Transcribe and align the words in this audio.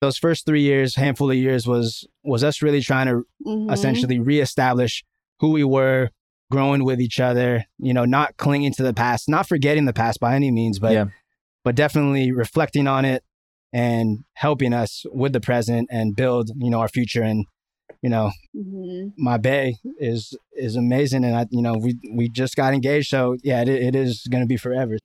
those 0.00 0.18
first 0.18 0.44
three 0.46 0.62
years, 0.62 0.96
handful 0.96 1.30
of 1.30 1.36
years, 1.36 1.66
was 1.66 2.06
was 2.24 2.42
us 2.44 2.62
really 2.62 2.80
trying 2.80 3.06
to 3.06 3.22
Mhm. 3.46 3.72
essentially 3.72 4.18
reestablish 4.18 5.04
who 5.40 5.50
we 5.50 5.64
were, 5.64 6.10
growing 6.50 6.84
with 6.84 7.00
each 7.00 7.18
other. 7.20 7.64
You 7.78 7.94
know, 7.94 8.04
not 8.04 8.36
clinging 8.36 8.72
to 8.74 8.82
the 8.82 8.94
past, 8.94 9.28
not 9.28 9.48
forgetting 9.48 9.84
the 9.86 9.92
past 9.92 10.20
by 10.20 10.34
any 10.36 10.50
means, 10.50 10.78
but 10.78 10.92
Yeah. 10.92 11.06
but 11.64 11.74
definitely 11.74 12.30
reflecting 12.32 12.86
on 12.86 13.04
it 13.04 13.24
and 13.72 14.24
helping 14.34 14.72
us 14.72 15.04
with 15.12 15.32
the 15.32 15.40
present 15.40 15.88
and 15.90 16.14
build 16.14 16.50
you 16.56 16.70
know 16.70 16.78
our 16.80 16.88
future 16.88 17.22
and 17.22 17.44
you 18.02 18.08
know 18.08 18.30
Mhm. 18.54 19.12
my 19.18 19.36
bay 19.38 19.76
is 19.98 20.36
is 20.52 20.76
amazing 20.76 21.24
and 21.24 21.34
i 21.34 21.46
you 21.50 21.60
know 21.62 21.74
we 21.74 21.98
we 22.14 22.28
just 22.28 22.54
got 22.54 22.72
engaged 22.72 23.08
so 23.10 23.36
yeah 23.42 23.62
it, 23.62 23.68
it 23.68 23.96
is 23.96 24.24
going 24.30 24.42
to 24.42 24.46
be 24.46 24.56
forever 24.56 24.98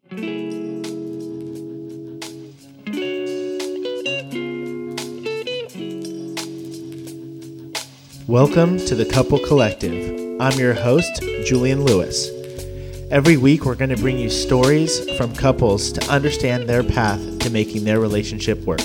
Welcome 8.31 8.77
to 8.85 8.95
the 8.95 9.03
Couple 9.03 9.37
Collective. 9.39 10.39
I'm 10.39 10.57
your 10.57 10.73
host, 10.73 11.21
Julian 11.43 11.83
Lewis. 11.83 12.29
Every 13.11 13.35
week, 13.35 13.65
we're 13.65 13.75
going 13.75 13.89
to 13.89 13.97
bring 13.97 14.17
you 14.17 14.29
stories 14.29 15.01
from 15.17 15.35
couples 15.35 15.91
to 15.91 16.09
understand 16.09 16.69
their 16.69 16.81
path 16.81 17.19
to 17.39 17.49
making 17.49 17.83
their 17.83 17.99
relationship 17.99 18.59
work. 18.59 18.79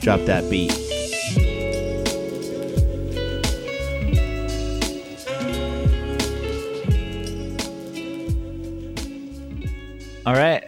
Drop 0.00 0.22
that 0.22 0.50
beat. 0.50 0.72
All 10.26 10.34
right. 10.34 10.64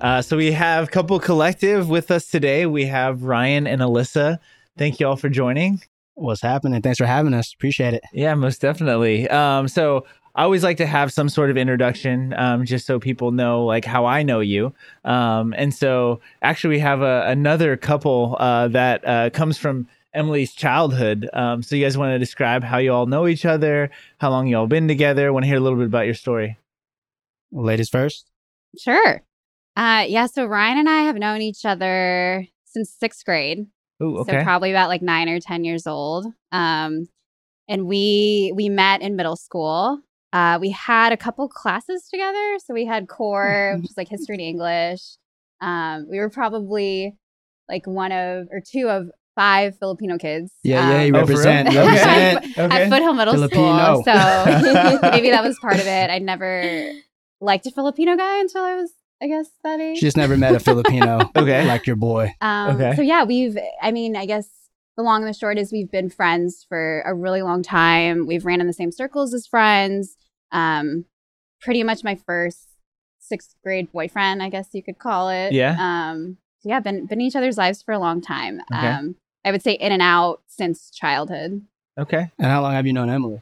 Uh, 0.00 0.22
so 0.22 0.36
we 0.36 0.52
have 0.52 0.92
Couple 0.92 1.18
Collective 1.18 1.88
with 1.88 2.12
us 2.12 2.28
today. 2.28 2.66
We 2.66 2.84
have 2.84 3.24
Ryan 3.24 3.66
and 3.66 3.82
Alyssa. 3.82 4.38
Thank 4.78 5.00
you 5.00 5.08
all 5.08 5.16
for 5.16 5.28
joining. 5.28 5.82
What's 6.14 6.40
happening 6.40 6.80
thanks 6.80 6.98
for 6.98 7.06
having 7.06 7.34
us 7.34 7.52
appreciate 7.52 7.94
it 7.94 8.02
Yeah, 8.12 8.34
most 8.34 8.60
definitely. 8.60 9.28
Um, 9.28 9.68
so 9.68 10.06
I 10.36 10.42
always 10.42 10.64
like 10.64 10.78
to 10.78 10.86
have 10.86 11.12
some 11.12 11.28
sort 11.28 11.50
of 11.50 11.56
introduction, 11.56 12.34
um, 12.36 12.64
just 12.64 12.86
so 12.86 12.98
people 12.98 13.30
know 13.30 13.64
like 13.64 13.84
how 13.84 14.04
I 14.04 14.24
know 14.24 14.40
you. 14.40 14.74
Um, 15.04 15.54
and 15.56 15.72
so 15.72 16.20
actually, 16.42 16.70
we 16.70 16.80
have 16.80 17.02
a, 17.02 17.24
another 17.28 17.76
couple 17.76 18.36
uh, 18.40 18.66
that 18.68 19.06
uh, 19.06 19.30
comes 19.30 19.58
from 19.58 19.86
Emily's 20.12 20.52
childhood. 20.52 21.28
Um, 21.34 21.62
so 21.62 21.76
you 21.76 21.84
guys 21.84 21.96
want 21.96 22.14
to 22.14 22.18
describe 22.18 22.64
how 22.64 22.78
you 22.78 22.92
all 22.92 23.06
know 23.06 23.28
each 23.28 23.44
other, 23.44 23.92
how 24.18 24.30
long 24.30 24.48
you 24.48 24.56
all 24.56 24.66
been 24.66 24.88
together? 24.88 25.32
Want 25.32 25.44
to 25.44 25.48
hear 25.48 25.58
a 25.58 25.60
little 25.60 25.78
bit 25.78 25.86
about 25.86 26.06
your 26.06 26.14
story? 26.14 26.58
ladies 27.52 27.88
first 27.88 28.28
Sure. 28.76 29.22
Uh, 29.76 30.04
yeah. 30.08 30.26
So 30.26 30.46
Ryan 30.46 30.78
and 30.78 30.88
I 30.88 31.02
have 31.02 31.16
known 31.16 31.40
each 31.42 31.64
other 31.64 32.46
since 32.64 32.90
sixth 32.90 33.24
grade. 33.24 33.66
Ooh, 34.02 34.24
So 34.26 34.42
probably 34.42 34.70
about 34.70 34.88
like 34.88 35.02
nine 35.02 35.28
or 35.28 35.40
ten 35.40 35.64
years 35.64 35.86
old. 35.86 36.26
Um, 36.52 37.08
and 37.68 37.86
we 37.86 38.52
we 38.54 38.68
met 38.68 39.02
in 39.02 39.16
middle 39.16 39.36
school. 39.36 40.00
Uh, 40.32 40.58
we 40.60 40.70
had 40.70 41.12
a 41.12 41.16
couple 41.16 41.48
classes 41.48 42.08
together. 42.10 42.58
So 42.64 42.74
we 42.74 42.84
had 42.86 43.08
core, 43.08 43.76
which 43.80 43.90
is 43.90 43.96
like 43.96 44.08
history 44.08 44.34
and 44.34 44.42
English. 44.52 45.00
Um, 45.60 46.06
we 46.10 46.18
were 46.18 46.28
probably 46.30 47.16
like 47.68 47.86
one 47.86 48.12
of 48.12 48.48
or 48.50 48.60
two 48.60 48.88
of 48.88 49.10
five 49.36 49.76
Filipino 49.78 50.16
kids. 50.18 50.52
yeah 50.62 50.90
yeah 50.90 51.02
you 51.02 51.14
um, 51.14 51.16
Oh, 51.16 51.18
represent 51.20 51.68
Okay. 51.76 52.36
at. 52.56 52.88
Foothill 52.90 53.14
Middle 53.14 53.34
Filipino. 53.34 54.02
School. 54.02 54.04
So 54.04 54.98
maybe 55.10 55.30
that 55.30 55.42
was 55.42 55.58
part 55.60 55.74
of 55.80 55.86
it. 55.86 56.10
I 56.10 56.18
never 56.18 56.90
liked 57.40 57.66
a 57.66 57.70
Filipino 57.70 58.16
guy 58.16 58.40
until 58.40 58.62
I 58.62 58.74
was, 58.76 58.90
I 59.22 59.26
guess, 59.28 59.48
that 59.62 59.80
age. 59.80 59.98
she 59.98 60.06
just 60.06 60.16
never 60.16 60.36
met 60.36 60.54
a 60.54 60.60
filipino 60.60 61.20
Okay. 61.36 61.64
like 61.66 61.86
your 61.86 61.96
boy 61.96 62.34
Um, 62.40 62.76
Okay. 62.76 62.94
So 62.96 63.02
yeah, 63.02 63.24
we've. 63.24 63.56
I 63.80 63.90
mean, 63.90 64.16
I 64.16 64.26
guess 64.26 64.48
the 64.96 65.02
long 65.02 65.22
and 65.22 65.28
the 65.32 65.36
short 65.38 65.58
is 65.58 65.72
we've 65.72 65.90
been 65.90 66.10
friends 66.10 66.64
for 66.68 67.00
a 67.06 67.14
really 67.14 67.42
long 67.42 67.62
time. 67.62 68.26
We've 68.26 68.44
ran 68.44 68.60
in 68.60 68.66
the 68.66 68.72
same 68.72 68.92
circles 68.92 69.32
as 69.34 69.46
friends. 69.46 70.16
Um, 70.52 71.06
pretty 71.60 71.82
much 71.82 72.04
my 72.04 72.14
first 72.14 72.68
sixth 73.20 73.54
grade 73.64 73.90
boyfriend, 73.90 74.42
I 74.42 74.50
guess 74.50 74.68
you 74.72 74.82
could 74.82 74.98
call 74.98 75.28
it. 75.30 75.52
Yeah. 75.52 75.76
Um. 75.78 76.36
So 76.60 76.68
yeah, 76.68 76.80
been 76.80 77.06
been 77.06 77.20
in 77.20 77.26
each 77.26 77.36
other's 77.36 77.56
lives 77.58 77.82
for 77.82 77.92
a 77.92 77.98
long 77.98 78.20
time. 78.20 78.60
Okay. 78.72 78.86
Um. 78.86 79.16
I 79.44 79.50
would 79.52 79.62
say 79.62 79.72
in 79.72 79.92
and 79.92 80.02
out 80.02 80.42
since 80.48 80.90
childhood. 80.90 81.62
Okay. 81.98 82.30
and 82.38 82.46
how 82.48 82.62
long 82.62 82.72
have 82.72 82.86
you 82.86 82.92
known 82.92 83.08
emily 83.10 83.40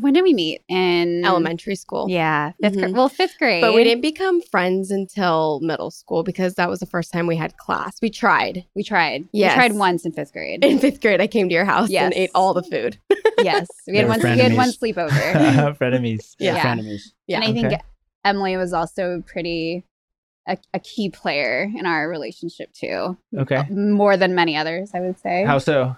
When 0.00 0.12
did 0.12 0.22
we 0.22 0.34
meet? 0.34 0.62
In 0.68 1.24
elementary 1.24 1.74
school. 1.74 2.06
Yeah, 2.08 2.52
5th 2.62 2.74
grade. 2.74 2.84
Mhm. 2.90 2.94
Well, 2.94 3.08
fifth 3.08 3.38
grade. 3.38 3.60
But 3.62 3.74
we 3.74 3.82
didn't 3.84 4.02
become 4.02 4.40
friends 4.42 4.90
until 4.90 5.60
middle 5.62 5.90
school 5.90 6.22
because 6.22 6.54
that 6.54 6.68
was 6.68 6.80
the 6.80 6.86
first 6.86 7.12
time 7.12 7.26
we 7.26 7.36
had 7.36 7.56
class. 7.56 7.96
We 8.02 8.10
tried. 8.10 8.64
We 8.74 8.82
tried. 8.82 9.26
Yes. 9.32 9.52
We 9.52 9.60
tried 9.68 9.72
once 9.78 10.04
in 10.04 10.12
fifth 10.12 10.32
grade. 10.32 10.64
In 10.64 10.78
fifth 10.78 11.00
grade, 11.00 11.20
I 11.20 11.26
came 11.26 11.48
to 11.48 11.54
your 11.54 11.64
house 11.64 11.90
Yes. 11.90 12.04
and 12.04 12.14
ate 12.14 12.30
all 12.34 12.54
the 12.54 12.62
food. 12.62 12.98
yes, 13.42 13.66
we 13.86 13.96
had 13.96 14.04
They 14.04 14.04
were 14.04 14.08
one. 14.10 14.20
We 14.22 14.38
had 14.38 14.54
one 14.56 14.70
frenemies. 14.70 14.94
sleepover. 14.94 15.76
Frenemies. 15.78 16.34
yeah, 16.38 16.54
Yeah. 16.56 16.64
frenemies 16.76 17.02
Yeah. 17.26 17.36
And 17.36 17.44
I 17.44 17.52
think 17.52 17.66
Okay. 17.66 17.80
Emily 18.24 18.56
was 18.56 18.72
also 18.72 19.22
pretty 19.26 19.84
a, 20.48 20.56
a 20.74 20.78
key 20.78 21.08
player 21.10 21.70
in 21.76 21.86
our 21.86 22.08
relationship 22.08 22.72
too, 22.72 23.16
Okay. 23.36 23.62
more 23.70 24.16
than 24.16 24.34
many 24.34 24.56
others. 24.56 24.90
I 24.94 25.00
would 25.00 25.18
say. 25.18 25.44
How 25.44 25.58
so? 25.58 25.96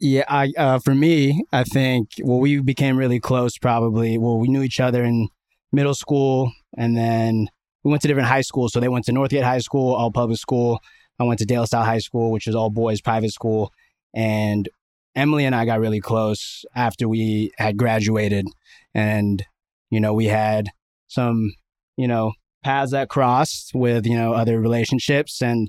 Yeah, 0.00 0.24
I 0.28 0.52
uh, 0.56 0.78
for 0.78 0.94
me, 0.94 1.44
I 1.52 1.64
think 1.64 2.10
well, 2.22 2.38
we 2.38 2.60
became 2.60 2.96
really 2.96 3.18
close. 3.18 3.58
Probably, 3.58 4.16
well, 4.16 4.38
we 4.38 4.48
knew 4.48 4.62
each 4.62 4.78
other 4.80 5.02
in 5.04 5.28
middle 5.72 5.94
school, 5.94 6.52
and 6.76 6.96
then 6.96 7.48
we 7.82 7.90
went 7.90 8.02
to 8.02 8.08
different 8.08 8.28
high 8.28 8.42
schools. 8.42 8.72
So 8.72 8.80
they 8.80 8.88
went 8.88 9.06
to 9.06 9.12
Northgate 9.12 9.42
High 9.42 9.58
School, 9.58 9.94
all 9.94 10.12
public 10.12 10.38
school. 10.38 10.80
I 11.18 11.24
went 11.24 11.40
to 11.40 11.46
De 11.46 11.58
La 11.58 11.64
Salle 11.64 11.84
High 11.84 11.98
School, 11.98 12.30
which 12.30 12.46
was 12.46 12.54
all 12.54 12.70
boys 12.70 13.00
private 13.00 13.32
school. 13.32 13.72
And 14.14 14.68
Emily 15.16 15.44
and 15.44 15.54
I 15.54 15.64
got 15.64 15.80
really 15.80 16.00
close 16.00 16.64
after 16.76 17.08
we 17.08 17.50
had 17.58 17.76
graduated, 17.76 18.46
and 18.94 19.44
you 19.90 20.00
know 20.00 20.14
we 20.14 20.26
had 20.26 20.68
some 21.08 21.52
you 21.96 22.06
know 22.06 22.32
paths 22.62 22.92
that 22.92 23.08
crossed 23.08 23.72
with 23.74 24.06
you 24.06 24.16
know 24.16 24.32
other 24.32 24.60
relationships, 24.60 25.42
and 25.42 25.68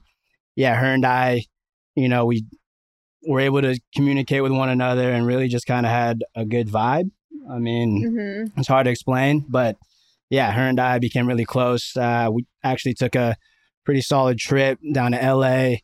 yeah, 0.55 0.75
her 0.75 0.87
and 0.87 1.05
I, 1.05 1.45
you 1.95 2.09
know, 2.09 2.25
we 2.25 2.45
were 3.29 3.39
able 3.39 3.61
to 3.61 3.79
communicate 3.95 4.41
with 4.43 4.51
one 4.51 4.69
another 4.69 5.11
and 5.11 5.25
really 5.25 5.47
just 5.47 5.65
kind 5.67 5.85
of 5.85 5.91
had 5.91 6.23
a 6.35 6.43
good 6.45 6.67
vibe. 6.67 7.11
I 7.49 7.57
mean, 7.59 7.91
Mhm. 8.11 8.51
it's 8.57 8.67
hard 8.67 8.85
to 8.85 8.91
explain, 8.91 9.45
but 9.47 9.77
yeah, 10.29 10.51
her 10.51 10.63
and 10.63 10.79
I 10.79 10.99
became 10.99 11.27
really 11.27 11.45
close. 11.45 11.95
Uh, 11.95 12.29
we 12.31 12.45
actually 12.63 12.93
took 12.95 13.15
a 13.15 13.35
pretty 13.85 14.01
solid 14.01 14.37
trip 14.39 14.79
down 14.93 15.11
to 15.13 15.17
LA, 15.23 15.77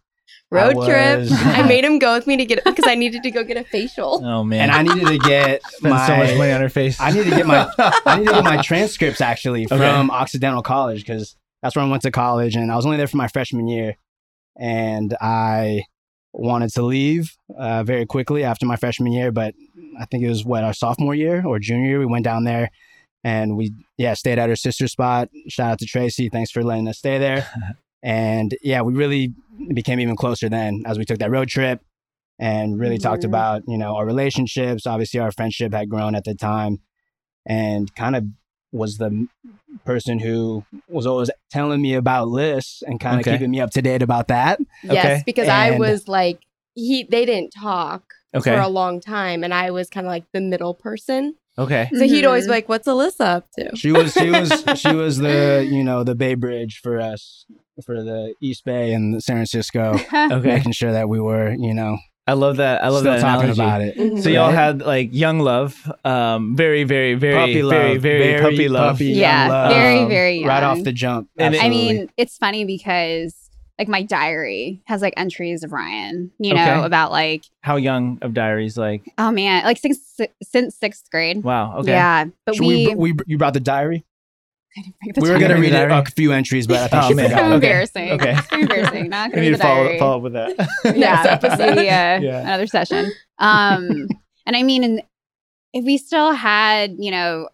Road 0.51 0.77
I 0.77 0.85
trip. 0.85 1.19
was- 1.19 1.31
I 1.59 1.61
made 1.67 1.83
him 1.89 1.97
go 1.99 2.13
with 2.15 2.27
me 2.27 2.37
to 2.37 2.45
get 2.45 2.63
because 2.63 2.85
I 2.87 2.95
needed 2.95 3.23
to 3.23 3.31
go 3.31 3.43
get 3.43 3.57
a 3.57 3.63
facial. 3.63 4.21
Oh 4.25 4.43
man. 4.43 4.69
and 4.69 4.71
I 4.71 4.81
needed 4.95 5.07
to 5.07 5.17
get 5.29 5.61
my 5.81 6.07
so 6.07 6.15
much 6.17 6.35
money 6.37 6.51
on 6.51 6.61
her 6.61 6.69
face. 6.69 6.99
I 6.99 7.11
need 7.11 7.23
to 7.25 7.29
get 7.31 7.45
my 7.47 7.67
I 8.05 8.17
need 8.19 8.27
to 8.27 8.33
get 8.33 8.43
my 8.43 8.61
transcripts 8.61 9.21
actually 9.21 9.65
from 9.67 10.09
Occidental 10.11 10.61
College 10.63 10.99
because 11.05 11.35
that's 11.63 11.75
where 11.75 11.85
I 11.85 11.89
went 11.89 12.03
to 12.03 12.11
college, 12.11 12.55
and 12.55 12.71
I 12.71 12.75
was 12.75 12.85
only 12.85 12.97
there 12.97 13.07
for 13.07 13.17
my 13.17 13.27
freshman 13.27 13.67
year, 13.67 13.97
and 14.59 15.15
I 15.21 15.83
wanted 16.37 16.69
to 16.73 16.81
leave 16.83 17.35
uh, 17.57 17.83
very 17.83 18.05
quickly 18.05 18.43
after 18.43 18.65
my 18.65 18.75
freshman 18.75 19.11
year, 19.11 19.31
but 19.31 19.53
I 19.99 20.05
think 20.05 20.23
it 20.23 20.29
was 20.29 20.45
what 20.45 20.63
our 20.63 20.73
sophomore 20.73 21.15
year 21.15 21.45
or 21.45 21.59
junior 21.59 21.87
year. 21.87 21.99
We 21.99 22.05
went 22.05 22.25
down 22.25 22.43
there, 22.43 22.69
and 23.23 23.55
we 23.57 23.73
yeah 23.97 24.13
stayed 24.13 24.39
at 24.39 24.49
her 24.49 24.55
sister's 24.55 24.91
spot. 24.91 25.29
Shout 25.47 25.71
out 25.71 25.79
to 25.79 25.85
Tracy, 25.85 26.29
thanks 26.29 26.51
for 26.51 26.63
letting 26.63 26.87
us 26.87 26.97
stay 26.97 27.17
there, 27.17 27.47
and 28.03 28.55
yeah, 28.61 28.81
we 28.81 28.93
really 28.93 29.33
became 29.73 29.99
even 29.99 30.15
closer 30.15 30.49
then 30.49 30.83
as 30.85 30.97
we 30.97 31.05
took 31.05 31.19
that 31.19 31.31
road 31.31 31.47
trip. 31.49 31.81
And 32.37 32.77
really 32.77 32.97
talked 32.97 33.23
Mhm. 33.23 33.27
about 33.29 33.61
you 33.65 33.77
know 33.77 33.95
our 33.95 34.05
relationships. 34.05 34.85
Obviously, 34.85 35.21
our 35.21 35.31
friendship 35.31 35.73
had 35.73 35.87
grown 35.87 36.15
at 36.15 36.25
the 36.25 36.35
time, 36.35 36.79
and 37.45 37.95
kind 37.95 38.13
of 38.15 38.25
was 38.73 38.97
the 38.97 39.05
m- 39.05 39.29
person 39.83 40.19
who 40.19 40.63
was 40.87 41.05
always 41.05 41.29
telling 41.51 41.81
me 41.81 41.93
about 41.95 42.27
lists 42.27 42.81
and 42.83 42.99
kind 42.99 43.15
of 43.15 43.21
Okay. 43.21 43.33
keeping 43.33 43.51
me 43.51 43.59
up 43.59 43.71
to 43.71 43.81
date 43.81 44.01
about 44.01 44.27
that. 44.29 44.59
Okay. 44.85 44.93
Yes, 44.93 45.23
because 45.25 45.47
I 45.47 45.77
was 45.77 46.07
like 46.07 46.39
he. 46.73 47.03
They 47.03 47.25
didn't 47.25 47.51
talk 47.51 48.03
Okay. 48.33 48.53
for 48.53 48.59
a 48.59 48.67
long 48.67 48.99
time, 48.99 49.43
and 49.43 49.53
I 49.53 49.71
was 49.71 49.89
kind 49.89 50.05
of 50.05 50.09
like 50.09 50.25
the 50.33 50.41
middle 50.41 50.73
person. 50.73 51.35
Okay. 51.57 51.89
So 51.93 52.03
he'd 52.03 52.25
always 52.25 52.43
be 52.43 52.47
mm-hmm. 52.47 52.51
like, 52.51 52.69
"What's 52.69 52.87
Alyssa 52.87 53.21
up 53.21 53.47
to?" 53.57 53.75
She 53.75 53.91
was 53.91 54.13
she 54.13 54.29
was 54.29 54.63
she 54.75 54.93
was 54.93 55.17
the 55.17 55.67
you 55.69 55.83
know 55.83 56.03
the 56.03 56.15
Bay 56.15 56.35
Bridge 56.35 56.79
for 56.83 56.99
us 56.99 57.45
for 57.85 58.03
the 58.03 58.33
East 58.41 58.65
Bay 58.65 58.93
and 58.93 59.13
the 59.13 59.21
San 59.21 59.37
Francisco, 59.37 59.93
Okay. 60.13 60.55
making 60.55 60.73
sure 60.73 60.91
that 60.91 61.09
we 61.09 61.19
were 61.19 61.53
you 61.53 61.73
know 61.73 61.97
I 62.27 62.33
love 62.33 62.57
that. 62.57 62.83
I 62.83 62.87
love 62.89 63.01
still 63.01 63.13
that 63.13 63.21
talking 63.21 63.51
analogy. 63.51 63.61
about 63.61 63.81
it. 63.81 63.97
Mhm. 63.97 64.23
So 64.23 64.29
y'all 64.29 64.49
had 64.51 64.81
like 64.81 65.09
young 65.13 65.39
love, 65.39 65.91
um, 66.03 66.55
very, 66.55 66.83
very, 66.83 67.13
very, 67.13 67.35
puppy 67.35 67.61
love, 67.63 67.71
very, 67.77 67.97
very, 67.97 68.41
puppy 68.41 68.67
love. 68.67 68.93
puppy 68.95 69.05
young 69.05 69.17
Yeah, 69.19 69.47
love, 69.47 69.71
very, 69.71 70.05
very 70.05 70.35
young. 70.39 70.47
right 70.47 70.63
off 70.63 70.83
the 70.83 70.91
jump. 70.91 71.29
And 71.37 71.55
I 71.55 71.69
mean, 71.69 72.09
it's 72.17 72.37
funny 72.37 72.65
because 72.65 73.35
like 73.77 73.87
my 73.87 74.01
diary 74.01 74.81
has 74.85 75.01
like 75.01 75.13
entries 75.17 75.61
of 75.61 75.71
Ryan, 75.71 76.31
you 76.39 76.53
know, 76.55 76.61
Okay. 76.61 76.85
about 76.85 77.11
like 77.11 77.43
How 77.61 77.75
young 77.75 78.17
of 78.23 78.33
diaries? 78.33 78.75
Like, 78.77 79.03
oh 79.19 79.31
man, 79.31 79.63
like 79.65 79.77
since 79.77 80.17
since 80.41 80.75
sixth 80.75 81.11
grade. 81.11 81.43
wow. 81.43 81.77
Okay. 81.79 81.91
Yeah, 81.91 82.25
but 82.45 82.55
So 82.55 82.65
we, 82.65 82.87
we, 82.87 82.95
we 82.95 83.13
you 83.27 83.37
brought 83.37 83.53
the 83.53 83.59
diary. 83.59 84.03
We 85.17 85.29
were 85.29 85.39
gonna 85.39 85.57
read 85.59 85.73
a, 85.73 85.99
a 85.99 86.03
few 86.05 86.31
entries, 86.33 86.67
but 86.67 86.77
I 86.77 86.87
think 86.87 87.03
Oh, 87.03 87.07
she 87.09 87.13
man. 87.13 87.25
It's 87.25 87.33
forgot. 87.33 87.41
kind 87.41 87.53
of 87.53 87.57
Okay. 87.57 87.67
embarrassing. 87.67 88.11
Okay. 88.11 88.31
It's 88.37 88.47
kind 88.47 88.61
embarrassing. 88.63 89.09
Not 89.09 89.31
gonna 89.31 89.41
need 89.41 89.47
read 89.49 89.51
to 89.53 89.57
the 89.57 89.63
follow, 89.63 89.83
diary. 89.85 89.99
follow 89.99 90.17
up 90.17 90.21
with 90.23 90.33
that. 90.33 90.69
yeah, 90.95 91.39
maybe 91.57 91.89
uh, 91.89 92.19
Yeah. 92.21 92.41
another 92.41 92.67
session. 92.67 93.11
Um, 93.39 94.07
and 94.45 94.55
I 94.55 94.63
mean, 94.63 94.83
and 94.83 95.01
if 95.73 95.85
we 95.85 95.97
still 95.97 96.33
had, 96.33 96.95
you 96.99 97.11
know, 97.11 97.47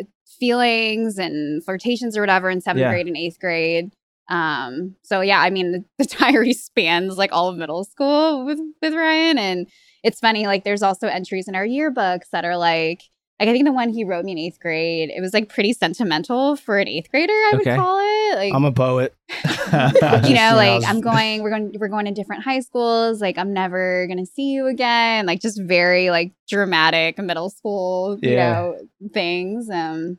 uh, 0.00 0.04
feelings 0.40 1.18
and 1.18 1.64
flirtations 1.64 2.16
or 2.16 2.20
whatever 2.22 2.50
in 2.50 2.60
seventh 2.60 2.80
Yeah. 2.80 2.90
grade 2.90 3.06
and 3.06 3.16
eighth 3.16 3.38
grade. 3.38 3.92
Um, 4.28 4.96
so 5.02 5.20
yeah, 5.20 5.40
I 5.40 5.50
mean, 5.50 5.72
the, 5.72 5.84
the 5.98 6.16
diary 6.18 6.54
spans 6.54 7.16
like 7.18 7.30
all 7.32 7.48
of 7.48 7.56
middle 7.56 7.84
school 7.84 8.44
with 8.46 8.58
with 8.82 8.94
Ryan, 8.94 9.38
and 9.38 9.68
it's 10.02 10.18
funny. 10.20 10.46
Like, 10.46 10.64
there's 10.64 10.82
also 10.82 11.06
entries 11.08 11.46
in 11.46 11.54
our 11.54 11.66
yearbooks 11.66 12.30
that 12.32 12.44
are 12.44 12.56
like. 12.56 13.02
Like 13.44 13.50
I 13.50 13.52
think 13.52 13.66
the 13.66 13.72
one 13.74 13.90
he 13.90 14.04
wrote 14.04 14.24
me 14.24 14.32
in 14.32 14.38
eighth 14.38 14.58
grade, 14.58 15.10
it 15.14 15.20
was 15.20 15.34
like 15.34 15.50
pretty 15.50 15.74
sentimental 15.74 16.56
for 16.56 16.78
an 16.78 16.88
eighth 16.88 17.10
grader. 17.10 17.30
I 17.34 17.52
Okay. 17.56 17.76
would 17.76 17.78
call 17.78 17.98
it. 18.00 18.36
Like 18.36 18.54
I'm 18.54 18.64
a 18.64 18.72
poet. 18.72 19.14
you 20.24 20.34
know, 20.34 20.54
like 20.56 20.82
I'm 20.88 21.00
going, 21.02 21.42
we're 21.42 21.50
going, 21.50 21.74
we're 21.78 21.88
going 21.88 22.06
to 22.06 22.10
different 22.10 22.42
high 22.42 22.60
schools. 22.60 23.20
Like 23.20 23.36
I'm 23.36 23.52
never 23.52 24.06
gonna 24.08 24.24
see 24.24 24.52
you 24.52 24.66
again. 24.66 25.26
Like 25.26 25.42
just 25.42 25.60
very 25.60 26.08
like 26.08 26.32
dramatic 26.48 27.18
middle 27.18 27.50
school, 27.50 28.18
you 28.22 28.30
Yeah. 28.30 28.54
know, 28.54 28.78
things. 29.12 29.68
Um, 29.68 30.16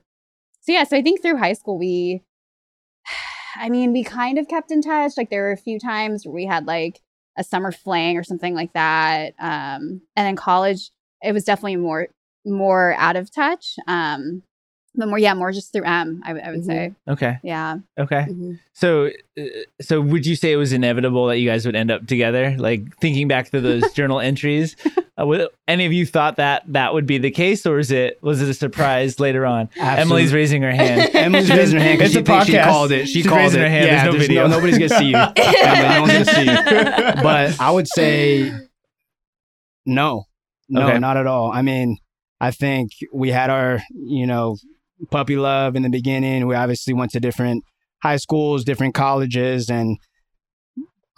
so 0.62 0.72
yeah, 0.72 0.84
so 0.84 0.96
I 0.96 1.02
think 1.02 1.24
through 1.24 1.38
high 1.38 1.54
school 1.54 1.80
we, 1.80 2.22
I 3.56 3.70
mean, 3.70 3.92
we 3.92 4.04
kind 4.04 4.38
of 4.38 4.48
kept 4.48 4.70
in 4.70 4.84
touch. 4.84 5.14
Like 5.18 5.32
there 5.32 5.42
were 5.46 5.52
a 5.52 5.58
few 5.58 5.80
times 5.80 6.28
where 6.28 6.34
we 6.36 6.46
had 6.46 6.68
like 6.68 7.02
a 7.40 7.44
summer 7.44 7.72
fling 7.72 8.18
or 8.18 8.24
something 8.24 8.54
like 8.54 8.74
that. 8.74 9.34
Um, 9.40 10.02
and 10.16 10.28
then 10.28 10.36
college, 10.36 10.92
it 11.24 11.32
was 11.32 11.44
definitely 11.44 11.78
more 11.78 12.10
more 12.46 12.94
out 12.98 13.16
of 13.16 13.34
touch. 13.34 13.76
Um, 13.88 14.44
but 14.98 15.10
more, 15.10 15.20
yeah, 15.20 15.34
more 15.34 15.52
just 15.52 15.74
through 15.74 15.84
M. 15.84 16.22
I, 16.26 16.32
would- 16.32 16.42
I 16.42 16.52
would 16.52 16.62
Mhm. 16.62 16.66
say, 16.66 16.94
okay. 17.10 17.38
yeah. 17.44 17.80
Okay. 18.00 18.28
Mhm. 18.30 18.60
So, 18.72 19.08
uh, 19.38 19.44
so 19.82 20.00
would 20.00 20.26
you 20.26 20.38
say 20.38 20.54
it 20.54 20.56
was 20.56 20.72
inevitable 20.72 21.28
that 21.28 21.38
you 21.38 21.50
guys 21.50 21.66
would 21.66 21.76
end 21.76 21.92
up 21.92 22.08
together? 22.08 22.56
Like 22.58 22.96
thinking 23.02 23.28
back 23.28 23.50
to 23.52 23.60
those 23.60 23.84
journal 23.94 24.22
entries, 24.22 24.78
uh, 25.20 25.26
would 25.26 25.50
any 25.68 25.86
of 25.86 25.92
you 25.92 26.06
thought 26.06 26.38
that 26.38 26.64
that 26.68 26.94
would 26.94 27.06
be 27.06 27.18
the 27.18 27.30
case, 27.30 27.66
or 27.66 27.78
is 27.78 27.92
it 27.92 28.20
was 28.24 28.42
it 28.42 28.48
a 28.48 28.54
surprise 28.54 29.20
later 29.20 29.46
on? 29.46 29.68
Absolutely. 29.78 30.02
Emily's 30.02 30.34
raising 30.34 30.62
her 30.62 30.72
hand. 30.72 31.10
Emily's 31.14 31.50
raising 31.50 31.78
her 31.78 31.84
hand 31.84 31.98
because 32.00 32.16
It's 32.16 32.30
she 32.30 32.32
a 32.34 32.38
thinks 32.38 32.46
she 32.46 32.58
called 32.58 32.92
it. 32.94 33.06
She 33.08 33.14
She's 33.16 33.28
called 33.28 33.40
raising 33.42 33.60
it. 33.60 33.64
her 33.66 33.70
hand. 33.70 33.86
Yeah, 33.88 34.04
There's 34.04 34.14
no 34.14 34.20
video. 34.20 34.48
nobody's 34.48 34.78
gonna 34.78 34.98
see 34.98 35.10
you. 35.10 35.18
Emily, 35.18 35.90
no 35.90 36.02
one's 36.04 36.14
gonna 36.14 36.26
see 36.26 36.46
you. 37.18 37.22
But 37.22 37.60
I 37.60 37.70
would 37.70 37.88
say 37.90 38.50
no, 39.86 40.24
no, 40.70 40.88
Okay. 40.88 41.00
not 41.00 41.18
at 41.18 41.28
all. 41.28 41.52
I 41.52 41.62
mean, 41.62 41.98
I 42.40 42.52
think 42.52 42.92
we 43.14 43.32
had 43.32 43.50
our, 43.50 43.82
you 43.90 44.28
know, 44.28 44.58
puppy 45.12 45.36
love 45.36 45.76
in 45.76 45.84
the 45.84 45.90
beginning. 45.90 46.48
We 46.48 46.56
obviously 46.56 46.94
went 46.94 47.12
to 47.12 47.20
different 47.20 47.64
high 48.02 48.18
schools, 48.18 48.64
different 48.64 48.94
colleges, 48.94 49.70
and 49.70 49.98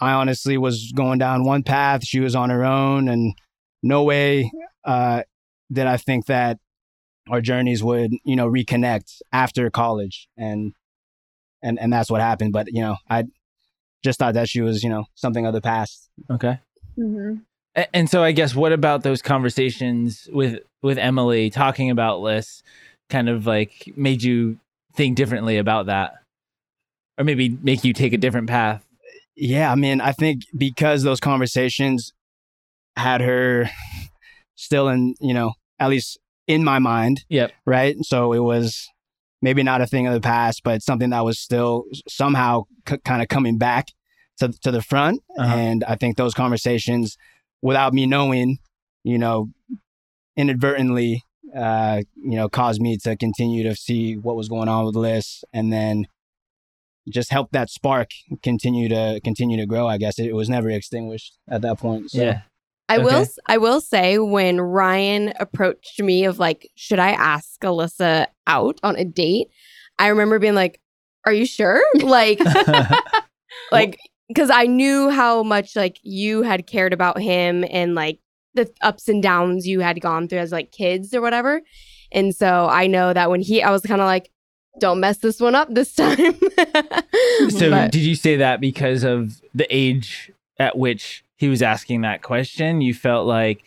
I 0.00 0.12
honestly 0.12 0.56
was 0.56 0.92
going 0.94 1.18
down 1.18 1.44
one 1.44 1.62
path. 1.62 2.04
She 2.04 2.20
was 2.20 2.34
on 2.34 2.50
her 2.50 2.64
own, 2.64 3.08
and 3.08 3.34
no 3.82 4.04
way 4.04 4.50
uh, 4.84 5.22
did 5.72 5.86
I 5.86 5.96
think 5.96 6.26
that 6.26 6.58
our 7.28 7.40
journeys 7.40 7.82
would, 7.82 8.12
you 8.24 8.36
know, 8.36 8.48
reconnect 8.48 9.20
after 9.32 9.70
college, 9.70 10.28
and 10.36 10.72
and 11.62 11.78
and 11.78 11.92
that's 11.92 12.10
what 12.10 12.20
happened. 12.20 12.52
But 12.52 12.68
you 12.68 12.80
know, 12.80 12.96
I 13.10 13.24
just 14.04 14.18
thought 14.18 14.34
that 14.34 14.48
she 14.48 14.60
was, 14.60 14.82
you 14.82 14.90
know, 14.90 15.04
something 15.14 15.44
of 15.46 15.52
the 15.52 15.60
past. 15.60 16.08
okay. 16.30 16.60
Mm-hmm. 16.98 17.40
And 17.92 18.10
so 18.10 18.22
I 18.24 18.32
guess 18.32 18.54
what 18.54 18.72
about 18.72 19.02
those 19.02 19.22
conversations 19.22 20.28
with 20.32 20.60
with 20.82 20.98
Emily 20.98 21.50
talking 21.50 21.90
about 21.90 22.20
lists 22.20 22.62
kind 23.10 23.28
of 23.28 23.46
like 23.46 23.92
made 23.96 24.22
you 24.22 24.58
think 24.94 25.16
differently 25.16 25.58
about 25.58 25.86
that? 25.86 26.14
Or 27.18 27.24
maybe 27.24 27.48
make 27.62 27.84
you 27.84 27.92
take 27.92 28.12
a 28.12 28.18
different 28.18 28.48
path? 28.48 28.84
Yeah, 29.36 29.70
I 29.70 29.76
mean, 29.76 30.00
I 30.00 30.12
think 30.12 30.42
because 30.56 31.02
those 31.04 31.20
conversations 31.20 32.12
had 32.96 33.20
her 33.20 33.70
still 34.56 34.88
in, 34.88 35.14
you 35.20 35.32
know, 35.34 35.52
at 35.78 35.88
least 35.90 36.18
in 36.48 36.64
my 36.64 36.80
mind, 36.80 37.24
Yep. 37.28 37.52
right? 37.64 37.96
So 38.02 38.32
it 38.32 38.40
was 38.40 38.88
maybe 39.40 39.62
not 39.62 39.80
a 39.80 39.86
thing 39.86 40.08
of 40.08 40.14
the 40.14 40.20
past, 40.20 40.62
but 40.64 40.82
something 40.82 41.10
that 41.10 41.24
was 41.24 41.38
still 41.38 41.84
somehow 42.08 42.64
c- 42.88 42.98
kind 43.04 43.22
of 43.22 43.28
coming 43.28 43.58
back 43.58 43.88
to 44.38 44.48
to 44.62 44.72
the 44.72 44.82
front. 44.82 45.22
Uh-huh. 45.38 45.54
And 45.54 45.84
I 45.84 45.94
think 45.94 46.16
those 46.16 46.34
conversations, 46.34 47.16
without 47.62 47.92
me 47.92 48.06
knowing, 48.06 48.58
you 49.04 49.18
know, 49.18 49.50
inadvertently, 50.36 51.24
uh, 51.54 52.02
you 52.16 52.36
know, 52.36 52.48
caused 52.48 52.80
me 52.80 52.96
to 52.98 53.16
continue 53.16 53.62
to 53.64 53.74
see 53.74 54.14
what 54.14 54.36
was 54.36 54.48
going 54.48 54.68
on 54.68 54.84
with 54.84 54.96
Liz, 54.96 55.44
and 55.52 55.72
then 55.72 56.06
just 57.08 57.30
help 57.30 57.50
that 57.52 57.70
spark 57.70 58.10
continue 58.42 58.88
to 58.88 59.20
continue 59.24 59.56
to 59.56 59.66
grow. 59.66 59.86
I 59.86 59.98
guess 59.98 60.18
it 60.18 60.34
was 60.34 60.48
never 60.48 60.70
extinguished 60.70 61.38
at 61.48 61.62
that 61.62 61.78
point. 61.78 62.10
So. 62.10 62.22
Yeah. 62.22 62.40
I 62.90 62.98
will 62.98 63.26
I 63.46 63.58
will 63.58 63.82
say 63.82 64.18
when 64.18 64.60
Ryan 64.60 65.34
approached 65.38 66.00
me 66.00 66.24
of 66.24 66.38
like, 66.38 66.70
should 66.74 66.98
I 66.98 67.10
ask 67.10 67.60
Alyssa 67.60 68.28
out 68.46 68.80
on 68.82 68.96
a 68.96 69.04
date? 69.04 69.48
I 69.98 70.08
remember 70.08 70.38
being 70.38 70.54
like, 70.54 70.80
Are 71.26 71.32
you 71.32 71.44
sure? 71.44 71.82
Like 72.02 72.40
like 73.72 73.98
because 74.28 74.50
I 74.50 74.66
knew 74.66 75.10
how 75.10 75.42
much 75.42 75.74
like 75.74 75.98
you 76.02 76.42
had 76.42 76.66
cared 76.66 76.92
about 76.92 77.18
him 77.20 77.64
and 77.70 77.94
like 77.94 78.20
the 78.54 78.70
ups 78.80 79.08
and 79.08 79.22
downs 79.22 79.66
you 79.66 79.80
had 79.80 80.00
gone 80.00 80.28
through 80.28 80.38
as 80.40 80.52
like 80.52 80.70
kids 80.72 81.14
or 81.14 81.20
whatever. 81.20 81.60
And 82.12 82.34
so 82.34 82.66
I 82.70 82.86
know 82.86 83.12
that 83.12 83.30
when 83.30 83.40
he 83.40 83.62
I 83.62 83.70
was 83.70 83.82
kind 83.82 84.00
of 84.00 84.06
like, 84.06 84.30
don't 84.80 85.00
mess 85.00 85.18
this 85.18 85.40
one 85.40 85.54
up 85.54 85.68
this 85.74 85.94
time. 85.96 86.34
So 87.50 87.70
But- 87.70 87.92
did 87.92 88.02
you 88.02 88.14
say 88.14 88.36
that 88.36 88.60
because 88.60 89.02
of 89.04 89.40
the 89.54 89.66
age 89.74 90.30
at 90.58 90.76
which 90.78 91.24
he 91.36 91.48
was 91.48 91.62
asking 91.62 92.02
that 92.02 92.22
question? 92.22 92.80
You 92.80 92.94
felt 92.94 93.26
like 93.26 93.64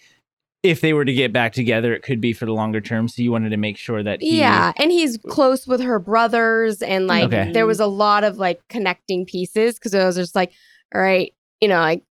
if 0.63 0.81
they 0.81 0.94
were 0.94 1.06
to 1.06 1.13
get 1.13 1.34
back 1.34 1.54
together, 1.54 1.94
it 1.94 2.04
could 2.04 2.22
be 2.22 2.34
for 2.34 2.46
the 2.46 2.54
longer 2.54 2.81
term. 2.81 3.08
So 3.08 3.22
you 3.22 3.31
wanted 3.31 3.50
to 3.50 3.58
make 3.58 3.78
sure 3.78 4.04
that 4.04 4.22
he, 4.22 4.38
Yeah, 4.38 4.74
and 4.78 4.92
he's 4.92 5.18
close 5.18 5.66
with 5.66 5.81
her 5.81 6.00
brothers, 6.00 6.81
and 6.81 7.08
like 7.08 7.25
Okay. 7.25 7.52
there 7.52 7.66
was 7.66 7.80
a 7.80 7.88
lot 7.88 8.24
of 8.24 8.38
like 8.38 8.62
connecting 8.69 9.25
pieces 9.25 9.75
because 9.75 9.94
it 9.94 10.04
was 10.04 10.16
just 10.16 10.36
like, 10.36 10.52
all 10.94 11.02
right, 11.02 11.34
you 11.60 11.68
know, 11.68 11.80
like 11.80 12.04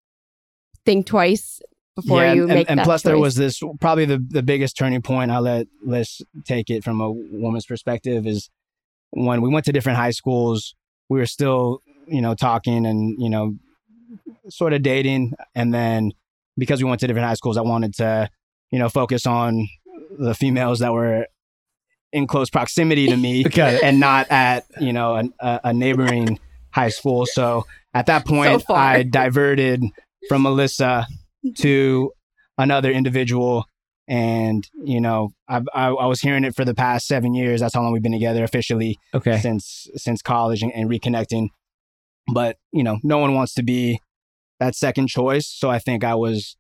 think 0.85 1.07
twice 1.07 1.61
before 1.95 2.23
Yeah, 2.25 2.33
you 2.35 2.43
and, 2.45 2.55
make 2.55 2.71
and 2.71 2.79
that 2.79 2.85
plus 2.85 3.03
there 3.03 3.19
was 3.19 3.35
this 3.35 3.61
probably 3.81 4.05
the, 4.07 4.25
the 4.31 4.43
biggest 4.43 4.77
turning 4.77 5.03
point 5.03 5.33
i'll 5.33 5.43
let 5.43 5.67
liz 5.85 6.23
take 6.45 6.71
it 6.71 6.85
from 6.85 7.01
a 7.01 7.11
woman's 7.11 7.67
perspective 7.67 8.25
is 8.27 8.49
when 9.11 9.43
we 9.43 9.49
went 9.49 9.65
to 9.67 9.73
different 9.73 9.99
high 9.99 10.13
schools 10.13 10.77
we 11.09 11.19
were 11.19 11.27
still 11.27 11.83
you 12.07 12.23
know 12.23 12.35
talking 12.35 12.87
and 12.87 13.21
you 13.21 13.29
know 13.29 13.57
sort 14.49 14.73
of 14.73 14.83
dating 14.83 15.33
and 15.57 15.75
then 15.75 16.13
because 16.57 16.83
we 16.83 16.89
went 16.89 17.01
to 17.01 17.07
different 17.09 17.27
high 17.27 17.35
schools 17.35 17.57
i 17.57 17.63
wanted 17.63 17.93
to 17.93 18.31
you 18.71 18.79
know 18.79 18.89
focus 18.89 19.27
on 19.27 19.69
the 20.19 20.35
females 20.35 20.79
that 20.81 20.93
were 20.93 21.27
in 22.13 22.27
close 22.27 22.49
proximity 22.51 23.07
to 23.09 23.17
me 23.17 23.43
Got 23.45 23.75
it. 23.75 23.83
and 23.83 24.01
not 24.01 24.27
at 24.31 24.65
you 24.81 24.93
know 24.93 25.17
an, 25.17 25.33
a, 25.41 25.61
a 25.65 25.73
neighboring 25.73 26.39
high 26.71 26.89
school. 26.91 27.27
So 27.27 27.65
at 27.95 28.07
that 28.07 28.27
point, 28.27 28.63
far. 28.63 28.77
I 28.77 29.03
diverted 29.03 29.83
from 30.29 30.43
Melissa 30.43 31.07
to 31.59 32.13
another 32.59 32.91
individual, 32.91 33.65
and 34.07 34.69
you 34.85 35.01
know 35.01 35.31
I, 35.49 35.61
I 35.75 35.87
I 35.89 36.07
was 36.07 36.21
hearing 36.21 36.45
it 36.45 36.55
for 36.55 36.65
the 36.65 36.75
past 36.75 37.07
seven 37.07 37.35
years. 37.35 37.61
That's 37.61 37.75
how 37.75 37.83
long 37.83 37.93
we've 37.93 38.03
been 38.03 38.13
together 38.13 38.45
officially 38.45 38.99
Okay. 39.15 39.39
since 39.39 39.87
since 39.97 40.23
college 40.23 40.63
and, 40.63 40.73
and 40.75 40.89
reconnecting. 40.91 41.49
But 42.33 42.57
you 42.73 42.83
know, 42.83 42.99
no 43.03 43.19
one 43.19 43.35
wants 43.35 43.55
to 43.55 43.63
be 43.63 44.01
that 44.61 44.75
second 44.75 45.09
choice. 45.09 45.47
So 45.47 45.71
I 45.71 45.79
think 45.79 46.03
I 46.05 46.15
was, 46.15 46.57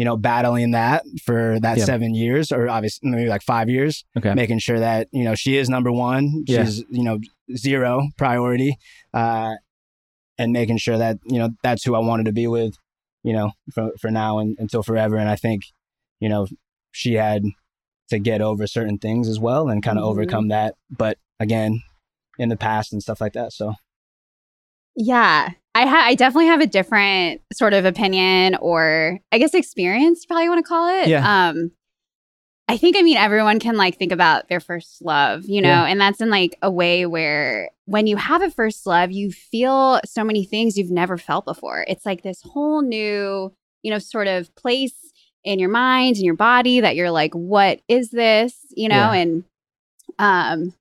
you 0.00 0.04
know, 0.06 0.16
battling 0.16 0.70
that 0.70 1.02
for 1.26 1.58
that 1.60 1.76
Yeah. 1.78 1.84
seven 1.84 2.14
years, 2.14 2.50
or 2.52 2.68
obviously 2.76 3.10
maybe 3.10 3.28
like 3.28 3.42
five 3.42 3.68
years 3.68 4.02
Okay. 4.18 4.32
making 4.34 4.58
sure 4.66 4.80
that 4.80 5.08
you 5.12 5.24
know 5.26 5.34
she 5.34 5.52
is 5.60 5.68
number 5.68 5.92
one 5.92 6.24
Yeah. 6.46 6.64
she's 6.64 6.76
you 6.98 7.04
know 7.06 7.16
zero 7.66 7.92
priority 8.16 8.72
uh 9.12 9.52
and 10.38 10.52
making 10.60 10.78
sure 10.78 10.96
that 11.04 11.16
you 11.32 11.38
know 11.40 11.50
that's 11.66 11.84
who 11.84 11.94
i 11.94 11.98
wanted 11.98 12.24
to 12.30 12.32
be 12.42 12.46
with 12.46 12.74
you 13.28 13.34
know 13.36 13.50
for 13.74 13.90
for 14.00 14.10
now 14.10 14.38
and 14.40 14.56
until 14.58 14.82
forever 14.82 15.16
and 15.22 15.28
i 15.28 15.36
think 15.44 15.60
you 16.20 16.28
know 16.30 16.46
she 16.92 17.12
had 17.14 17.42
to 18.08 18.18
get 18.18 18.40
over 18.40 18.66
certain 18.66 18.98
things 18.98 19.28
as 19.28 19.38
well 19.46 19.68
and 19.68 19.82
kind 19.82 19.98
of 19.98 20.04
Mhm. 20.04 20.08
overcome 20.12 20.48
that 20.48 20.74
but 21.02 21.18
again 21.46 21.82
in 22.38 22.48
the 22.48 22.56
past 22.56 22.92
and 22.92 23.02
stuff 23.02 23.20
like 23.20 23.34
that 23.34 23.52
so 23.52 23.74
Yeah. 24.96 25.50
I 25.74 25.86
ha- 25.86 26.04
I 26.06 26.14
definitely 26.14 26.46
have 26.46 26.60
a 26.60 26.66
different 26.66 27.42
sort 27.52 27.72
of 27.74 27.84
opinion 27.84 28.56
or 28.56 29.18
I 29.32 29.38
guess 29.38 29.54
experience, 29.54 30.26
probably 30.26 30.48
want 30.48 30.64
to 30.64 30.68
call 30.68 30.88
it. 31.02 31.08
Yeah. 31.08 31.48
Um 31.50 31.70
I 32.68 32.76
think 32.76 32.96
I 32.96 33.02
mean 33.02 33.16
everyone 33.16 33.58
can 33.60 33.76
like 33.76 33.96
think 33.98 34.12
about 34.12 34.48
their 34.48 34.60
first 34.60 35.02
love, 35.02 35.44
you 35.46 35.60
know, 35.60 35.68
Yeah. 35.68 35.86
and 35.86 36.00
that's 36.00 36.20
in 36.20 36.30
like 36.30 36.56
a 36.62 36.70
way 36.70 37.06
where 37.06 37.70
when 37.86 38.06
you 38.06 38.16
have 38.16 38.42
a 38.42 38.50
first 38.50 38.86
love, 38.86 39.10
you 39.10 39.30
feel 39.32 40.00
so 40.04 40.22
many 40.24 40.44
things 40.44 40.76
you've 40.76 40.90
never 40.90 41.16
felt 41.18 41.44
before. 41.44 41.84
It's 41.88 42.06
like 42.06 42.22
this 42.22 42.42
whole 42.42 42.82
new, 42.82 43.52
you 43.82 43.90
know, 43.90 43.98
sort 43.98 44.28
of 44.28 44.54
place 44.54 44.94
in 45.42 45.58
your 45.58 45.70
mind 45.70 46.16
and 46.16 46.24
your 46.24 46.36
body 46.36 46.80
that 46.80 46.94
you're 46.96 47.10
like, 47.10 47.32
what 47.34 47.80
is 47.88 48.10
this? 48.10 48.54
You 48.70 48.88
know, 48.88 48.94
Yeah. 48.96 49.14
and 49.14 49.44
um 50.18 50.74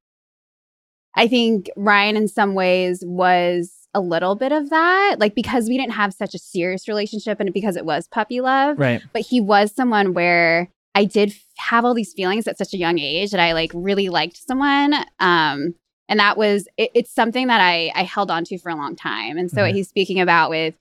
I 1.15 1.27
think 1.27 1.69
Ryan, 1.75 2.15
in 2.17 2.27
some 2.27 2.53
ways, 2.53 3.03
was 3.05 3.78
a 3.93 3.99
little 4.01 4.35
bit 4.35 4.51
of 4.51 4.69
that, 4.69 5.15
like 5.19 5.35
because 5.35 5.67
we 5.67 5.77
didn't 5.77 5.93
have 5.93 6.13
such 6.13 6.33
a 6.35 6.39
serious 6.39 6.87
relationship 6.87 7.39
and 7.39 7.51
because 7.53 7.75
it 7.75 7.85
was 7.85 8.07
puppy 8.07 8.41
love. 8.41 8.77
Right. 8.77 9.01
But 9.13 9.23
he 9.23 9.41
was 9.41 9.73
someone 9.73 10.13
where 10.13 10.69
I 10.95 11.05
did 11.05 11.33
have 11.57 11.85
all 11.85 11.93
these 11.93 12.13
feelings 12.13 12.47
at 12.47 12.57
such 12.57 12.73
a 12.73 12.77
young 12.77 12.99
age 12.99 13.31
that 13.31 13.39
I 13.39 13.53
like 13.53 13.71
really 13.73 14.09
liked 14.09 14.37
someone. 14.47 14.93
Um, 15.19 15.73
and 16.07 16.19
that 16.19 16.37
was 16.37 16.67
it, 16.77 16.91
it's 16.93 17.11
something 17.13 17.47
that 17.47 17.61
I 17.61 17.91
I 17.95 18.03
held 18.03 18.29
on 18.31 18.43
to 18.45 18.57
for 18.57 18.69
a 18.69 18.75
long 18.75 18.95
time. 18.95 19.37
And 19.37 19.49
so 19.49 19.61
what 19.63 19.71
Mhm. 19.71 19.75
he's 19.75 19.89
speaking 19.89 20.19
about 20.19 20.49
with 20.49 20.75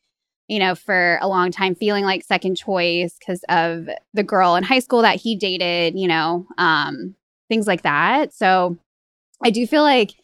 you 0.51 0.59
know, 0.59 0.75
for 0.75 1.19
a 1.21 1.29
long 1.29 1.51
time 1.51 1.75
feeling 1.75 2.07
like 2.07 2.25
second 2.25 2.57
choice 2.57 3.15
because 3.19 3.45
of 3.51 3.87
the 4.15 4.23
girl 4.23 4.57
in 4.57 4.65
high 4.65 4.79
school 4.79 5.03
that 5.03 5.17
he 5.21 5.37
dated, 5.37 5.95
you 5.95 6.09
know, 6.09 6.47
um, 6.57 7.15
things 7.51 7.67
like 7.67 7.83
that. 7.83 8.33
So 8.33 8.79
I 9.43 9.51
do 9.51 9.67
feel 9.67 9.83
like 9.83 10.15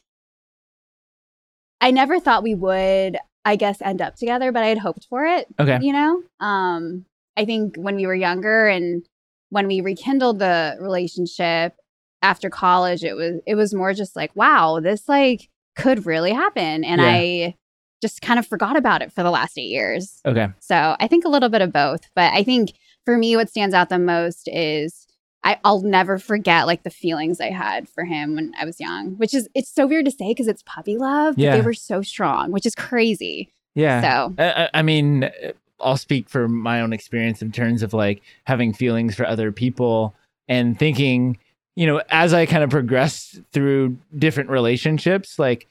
I 1.84 1.90
never 1.90 2.18
thought 2.18 2.42
we 2.42 2.54
would, 2.54 3.18
I 3.44 3.56
guess, 3.56 3.82
end 3.82 4.00
up 4.00 4.16
together, 4.16 4.50
but 4.52 4.62
I 4.62 4.68
had 4.68 4.78
hoped 4.78 5.06
for 5.10 5.24
it, 5.26 5.46
Okay. 5.60 5.78
you 5.82 5.92
know? 5.92 6.22
Um, 6.40 7.04
I 7.36 7.44
think 7.44 7.76
when 7.76 7.96
we 7.96 8.06
were 8.06 8.14
younger 8.14 8.66
and 8.66 9.06
when 9.50 9.66
we 9.66 9.80
rekindled 9.82 10.38
the 10.38 10.76
relationship 10.80 11.74
after 12.22 12.48
college, 12.48 13.04
it 13.04 13.14
was 13.14 13.40
it 13.46 13.54
was 13.54 13.74
more 13.74 13.92
just 13.92 14.16
like, 14.16 14.34
wow, 14.34 14.80
this 14.80 15.08
like 15.08 15.48
could 15.76 16.06
really 16.06 16.32
happen. 16.32 16.84
And 16.84 17.00
Yeah. 17.00 17.06
I 17.08 17.54
just 18.00 18.22
kind 18.22 18.38
of 18.38 18.46
forgot 18.46 18.76
about 18.76 19.02
it 19.02 19.12
for 19.12 19.22
the 19.22 19.30
last 19.30 19.58
eight 19.58 19.68
years. 19.68 20.20
Okay. 20.26 20.48
So 20.60 20.96
I 20.98 21.06
think 21.06 21.24
a 21.24 21.28
little 21.28 21.48
bit 21.50 21.62
of 21.62 21.72
both. 21.72 22.02
But 22.14 22.32
I 22.32 22.42
think 22.44 22.72
for 23.04 23.16
me, 23.18 23.36
what 23.36 23.50
stands 23.50 23.74
out 23.74 23.88
the 23.90 23.98
most 23.98 24.48
is 24.48 25.03
I, 25.44 25.58
I'll 25.62 25.82
never 25.82 26.18
forget 26.18 26.66
like 26.66 26.82
the 26.82 26.90
feelings 26.90 27.40
I 27.40 27.50
had 27.50 27.88
for 27.88 28.04
him 28.04 28.34
when 28.34 28.52
I 28.58 28.64
was 28.64 28.80
young, 28.80 29.12
which 29.18 29.34
is 29.34 29.48
it's 29.54 29.70
so 29.72 29.86
weird 29.86 30.06
to 30.06 30.10
say 30.10 30.28
because 30.28 30.48
it's 30.48 30.62
puppy 30.64 30.96
love, 30.96 31.36
but 31.36 31.42
Yeah. 31.42 31.56
they 31.56 31.62
were 31.62 31.74
so 31.74 32.00
strong, 32.02 32.50
which 32.50 32.64
is 32.66 32.74
crazy. 32.74 33.52
Yeah. 33.74 34.00
So 34.00 34.34
I, 34.38 34.70
I- 34.72 34.82
mean, 34.82 35.30
I'll 35.80 35.96
speak 35.98 36.28
for 36.30 36.48
my 36.48 36.80
own 36.80 36.92
experience 36.94 37.42
in 37.42 37.52
terms 37.52 37.82
of 37.82 37.92
like 37.92 38.22
having 38.44 38.72
feelings 38.72 39.14
for 39.14 39.26
other 39.26 39.52
people 39.52 40.14
and 40.48 40.78
thinking, 40.78 41.36
you 41.76 41.86
know, 41.86 42.00
as 42.08 42.32
I 42.32 42.46
kind 42.46 42.64
of 42.64 42.70
progressed 42.70 43.40
through 43.52 43.98
different 44.16 44.48
relationships, 44.50 45.38
like 45.38 45.68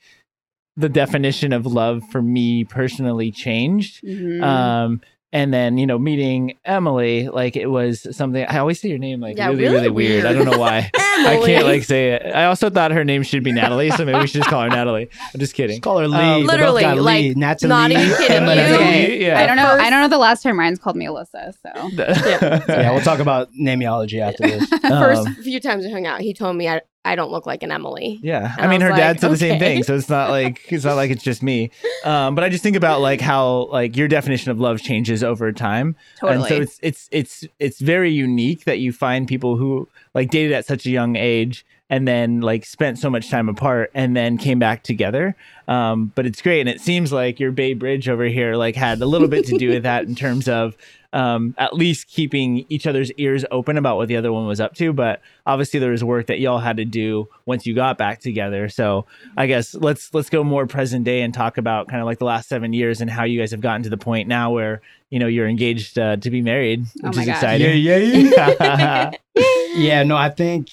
the 0.76 0.90
definition 0.90 1.54
of 1.54 1.66
love 1.66 2.04
for 2.12 2.22
me 2.22 2.64
personally 2.64 3.32
changed. 3.32 4.04
mhm. 4.04 4.44
Um, 4.44 5.02
and 5.34 5.54
then, 5.54 5.78
you 5.78 5.86
know, 5.88 5.98
meeting 6.00 6.58
Emily, 6.64 7.28
like 7.28 7.58
it 7.58 7.66
was 7.66 8.08
something 8.16 8.46
I 8.46 8.60
always 8.60 8.80
say 8.80 8.88
your 8.90 9.00
name 9.00 9.20
like 9.20 9.36
Yeah, 9.36 9.48
really, 9.48 9.64
really 9.64 9.74
really 9.74 9.90
weird. 9.90 10.26
I 10.26 10.32
don't 10.34 10.46
know 10.46 10.58
why. 10.60 10.90
I 10.96 11.42
can't 11.46 11.66
like 11.66 11.84
say 11.84 12.12
it. 12.12 12.34
I 12.34 12.46
also 12.46 12.70
thought 12.70 12.92
her 12.92 13.04
name 13.04 13.24
should 13.24 13.44
be 13.44 13.52
Natalie, 13.52 13.92
so 13.92 14.06
maybe 14.06 14.20
we 14.20 14.28
should 14.28 14.42
just 14.42 14.50
call 14.50 14.62
her 14.62 14.70
Natalie. 14.70 15.10
I'm 15.34 15.40
just 15.40 15.54
kidding. 15.56 15.76
Just 15.76 15.84
call 15.84 16.00
her 16.00 16.08
Lee. 16.08 16.18
Um, 16.18 16.44
Literally, 16.46 16.82
got 16.82 16.98
Lee. 16.98 17.30
like, 17.30 17.38
Natalie, 17.38 17.70
not 17.70 17.92
even 17.92 18.16
kidding 18.18 18.38
Emily. 18.38 18.56
you. 18.58 18.76
Okay, 18.76 19.26
yeah. 19.28 19.40
I 19.40 19.46
don't 19.48 19.56
know. 19.58 19.64
First- 19.68 19.84
I 19.84 19.90
don't 19.90 20.02
know 20.02 20.08
the 20.08 20.18
last 20.18 20.44
time 20.44 20.60
Ryan's 20.60 20.80
called 20.80 20.96
me 20.96 21.06
Alyssa. 21.06 21.54
So 21.62 21.90
Yeah, 21.94 22.64
yeah 22.68 22.92
we'll 22.92 23.02
talk 23.02 23.20
about 23.20 23.50
nameology 23.54 24.20
after 24.22 24.44
this. 24.48 24.68
First 24.82 25.28
Um, 25.28 25.36
few 25.36 25.60
times 25.60 25.84
we 25.86 25.92
hung 25.92 26.06
out, 26.08 26.22
he 26.22 26.34
told 26.34 26.56
me 26.56 26.68
I, 26.70 26.82
I 27.06 27.16
don't 27.16 27.32
look 27.32 27.46
like 27.46 27.64
an 27.64 27.72
Emily. 27.72 28.20
Yeah, 28.24 28.54
And 28.58 28.66
I 28.66 28.70
mean, 28.70 28.82
I 28.82 28.86
her 28.86 28.92
was 28.92 29.00
dad 29.00 29.10
like, 29.10 29.20
said 29.20 29.32
the 29.32 29.38
same 29.38 29.60
thing, 29.60 29.84
so 29.84 29.96
it's 29.96 30.10
not 30.10 30.30
like 30.30 30.66
it's 30.72 30.86
not 30.86 30.96
like 30.96 31.12
it's 31.12 31.24
just 31.24 31.44
me. 31.44 31.70
Um, 32.06 32.34
but 32.34 32.44
I 32.44 32.50
just 32.50 32.64
think 32.64 32.78
about 32.78 33.02
like 33.02 33.20
how 33.20 33.68
like 33.72 33.98
your 33.98 34.08
definition 34.08 34.52
of 34.52 34.60
love 34.60 34.82
changes 34.82 35.24
over 35.24 35.52
time, 35.52 35.96
totally. 36.20 36.38
and 36.38 36.48
so 36.48 36.62
it's 36.62 36.80
it's 36.82 37.10
it's 37.12 37.46
it's 37.60 37.80
very 37.80 38.12
unique 38.12 38.64
that 38.64 38.80
you 38.80 38.94
find 38.94 39.28
people 39.28 39.58
who 39.58 39.90
like 40.14 40.30
dated 40.30 40.54
at 40.54 40.66
such 40.66 40.86
a 40.86 40.90
young 40.90 41.16
age 41.18 41.66
and 41.94 42.08
then 42.08 42.42
like 42.42 42.66
spent 42.66 42.98
so 42.98 43.08
much 43.08 43.30
time 43.30 43.48
apart 43.48 43.92
and 43.94 44.18
then 44.18 44.36
came 44.40 44.58
back 44.58 44.82
together. 44.82 45.36
Um, 45.68 46.12
but 46.16 46.26
it's 46.26 46.42
great, 46.42 46.60
and 46.62 46.68
it 46.68 46.82
seems 46.82 47.14
like 47.14 47.40
your 47.40 47.52
Bay 47.52 47.76
Bridge 47.76 48.10
over 48.10 48.24
here 48.24 48.56
like 48.56 48.76
had 48.76 49.00
a 49.00 49.06
little 49.06 49.28
bit 49.28 49.46
to 49.46 49.58
do 49.60 49.70
with 49.70 49.84
that 49.84 50.06
in 50.06 50.16
terms 50.16 50.48
of 50.48 50.76
um, 51.14 51.54
at 51.60 51.76
least 51.76 52.08
keeping 52.08 52.66
each 52.68 52.88
other's 52.88 53.12
ears 53.12 53.46
open 53.52 53.78
about 53.78 53.98
what 53.98 54.08
the 54.08 54.18
other 54.18 54.34
one 54.34 54.48
was 54.48 54.60
up 54.60 54.74
to. 54.78 54.92
But 54.92 55.22
obviously, 55.46 55.80
there 55.80 55.92
was 55.92 56.04
work 56.04 56.26
that 56.28 56.40
y'all 56.40 56.58
had 56.58 56.78
to 56.78 56.86
do 56.86 57.30
once 57.46 57.68
you 57.68 57.76
got 57.76 58.00
back 58.00 58.22
together. 58.22 58.70
So 58.70 59.06
I 59.38 59.46
guess 59.46 59.76
let's 59.76 60.12
let's 60.16 60.32
go 60.32 60.44
more 60.44 60.66
present 60.66 61.04
day 61.06 61.22
and 61.22 61.32
talk 61.32 61.60
about 61.60 61.90
kind 61.90 62.02
of 62.02 62.08
like 62.08 62.18
the 62.18 62.26
last 62.26 62.50
seven 62.50 62.74
years 62.74 63.02
and 63.02 63.10
how 63.10 63.24
you 63.24 63.40
guys 63.40 63.52
have 63.52 63.62
gotten 63.62 63.84
to 63.84 63.90
the 63.92 63.98
point 63.98 64.28
now 64.28 64.50
where 64.50 64.82
you 65.12 65.20
know 65.20 65.28
you're 65.28 65.48
engaged 65.48 66.00
uh, 66.00 66.18
to 66.18 66.32
be 66.32 66.42
married, 66.42 66.88
Oh 67.04 67.10
which 67.10 67.18
my 67.18 67.22
is 67.22 67.28
gosh. 67.28 67.36
exciting. 67.36 67.84
Yeah, 67.84 67.98
yeah, 67.98 68.32
yeah. 68.60 69.12
yeah, 69.76 70.04
no, 70.04 70.18
I 70.18 70.32
think 70.32 70.70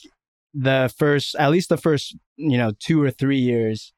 the 0.55 0.93
first, 0.99 1.35
at 1.37 1.51
least 1.51 1.69
the 1.69 1.77
first, 1.77 2.17
you 2.37 2.59
know, 2.59 2.73
two 2.79 3.03
or 3.03 3.11
three 3.11 3.39
years 3.39 3.93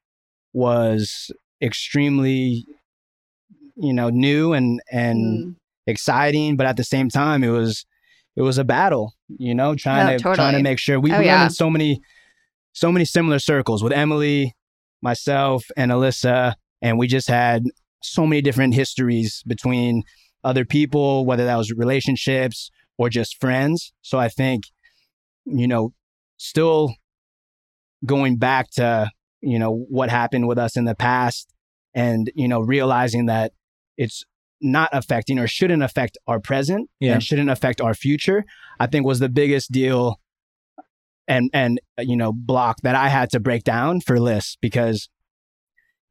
was 0.53 1.31
extremely, 1.61 2.65
you 3.75 3.93
know, 3.93 4.09
new 4.09 4.53
and 4.53 4.81
and 4.91 5.43
Mm. 5.43 5.55
exciting, 5.87 6.55
but 6.55 6.65
at 6.67 6.77
the 6.77 6.83
same 6.83 7.09
time, 7.09 7.43
it 7.43 7.49
was 7.49 7.85
it 8.35 8.41
was 8.41 8.57
a 8.57 8.63
battle. 8.63 9.13
You 9.37 9.55
know, 9.55 9.75
trying 9.75 10.07
Oh, 10.07 10.17
to 10.17 10.23
trying 10.35 10.53
to 10.53 10.61
make 10.63 10.79
sure 10.79 10.99
we 10.99 11.11
Oh, 11.11 11.19
we 11.19 11.25
yeah. 11.25 11.45
in 11.45 11.49
so 11.49 11.69
many 11.69 12.01
so 12.73 12.91
many 12.91 13.05
similar 13.05 13.39
circles 13.39 13.83
with 13.83 13.93
Emily, 13.93 14.55
myself, 15.01 15.63
and 15.77 15.91
Alyssa, 15.91 16.55
and 16.81 16.97
we 16.97 17.07
just 17.07 17.27
had 17.27 17.63
so 18.01 18.25
many 18.25 18.41
different 18.41 18.73
histories 18.73 19.43
between 19.45 20.03
other 20.43 20.65
people, 20.65 21.25
whether 21.25 21.45
that 21.45 21.55
was 21.55 21.71
relationships 21.71 22.69
or 22.97 23.09
just 23.09 23.39
friends. 23.39 23.93
So 24.01 24.17
I 24.19 24.27
think, 24.27 24.63
you 25.45 25.67
know, 25.67 25.93
still 26.43 26.93
going 28.05 28.37
back 28.37 28.69
to, 28.71 29.09
you 29.41 29.57
know, 29.57 29.71
what 29.89 30.09
happened 30.09 30.47
with 30.47 30.57
us 30.57 30.75
in 30.75 30.85
the 30.85 30.95
past 30.95 31.47
and, 31.93 32.29
you 32.35 32.47
know, 32.47 32.59
realizing 32.59 33.27
that 33.27 33.53
it's 33.97 34.23
not 34.61 34.89
affecting 34.93 35.39
or 35.39 35.47
shouldn't 35.47 35.83
affect 35.83 36.17
our 36.27 36.39
present 36.39 36.89
Yeah. 36.99 37.13
and 37.13 37.23
shouldn't 37.23 37.49
affect 37.49 37.79
our 37.81 37.93
future, 37.93 38.43
I 38.79 38.87
think 38.87 39.05
was 39.05 39.19
the 39.19 39.29
biggest 39.29 39.71
deal 39.71 40.19
and 41.25 41.49
and 41.53 41.79
you 41.99 42.17
know 42.17 42.33
block 42.33 42.77
that 42.83 42.95
I 42.95 43.07
had 43.07 43.29
to 43.29 43.39
break 43.39 43.63
down 43.63 44.01
for 44.01 44.19
lists 44.19 44.57
because 44.61 45.07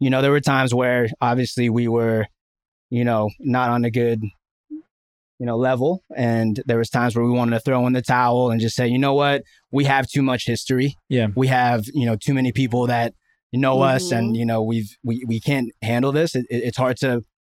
you 0.01 0.09
know 0.09 0.23
there 0.23 0.31
were 0.31 0.41
times 0.41 0.75
where 0.75 1.09
obviously 1.21 1.69
we 1.69 1.87
were 1.87 2.27
you 2.89 3.05
know 3.05 3.29
not 3.39 3.69
on 3.69 3.85
a 3.85 3.91
good 3.91 4.23
you 5.43 5.47
know 5.47 5.57
level 5.57 6.05
and 6.17 6.63
there 6.67 6.79
was 6.79 6.89
times 6.89 7.17
where 7.17 7.25
we 7.25 7.33
wanted 7.33 7.55
to 7.57 7.59
throw 7.67 7.85
in 7.89 7.93
the 7.95 8.01
towel 8.17 8.53
and 8.53 8.61
just 8.61 8.77
say 8.77 8.87
you 8.87 8.97
know 9.05 9.13
what 9.23 9.43
we 9.73 9.83
have 9.95 10.05
too 10.09 10.23
much 10.23 10.43
history 10.47 10.95
Yeah. 11.09 11.29
we 11.35 11.49
have 11.49 11.81
you 11.93 12.07
know 12.07 12.15
too 12.27 12.33
many 12.33 12.53
people 12.53 12.87
that 12.87 13.13
know 13.53 13.83
us 13.83 14.05
Mhm. 14.13 14.17
and 14.19 14.37
you 14.37 14.47
know 14.47 14.63
we've 14.63 14.91
we, 15.09 15.25
we 15.27 15.41
can't 15.41 15.69
handle 15.83 16.13
this 16.13 16.37
it, 16.37 16.47
it- 16.49 16.63
it's 16.69 16.77
hard 16.85 16.97
to 16.99 17.11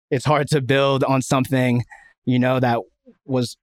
it's 0.09 0.25
hard 0.25 0.47
to 0.53 0.61
build 0.61 1.03
on 1.03 1.21
something 1.21 1.83
you 2.25 2.39
know 2.39 2.59
that 2.59 2.79
was 3.35 3.55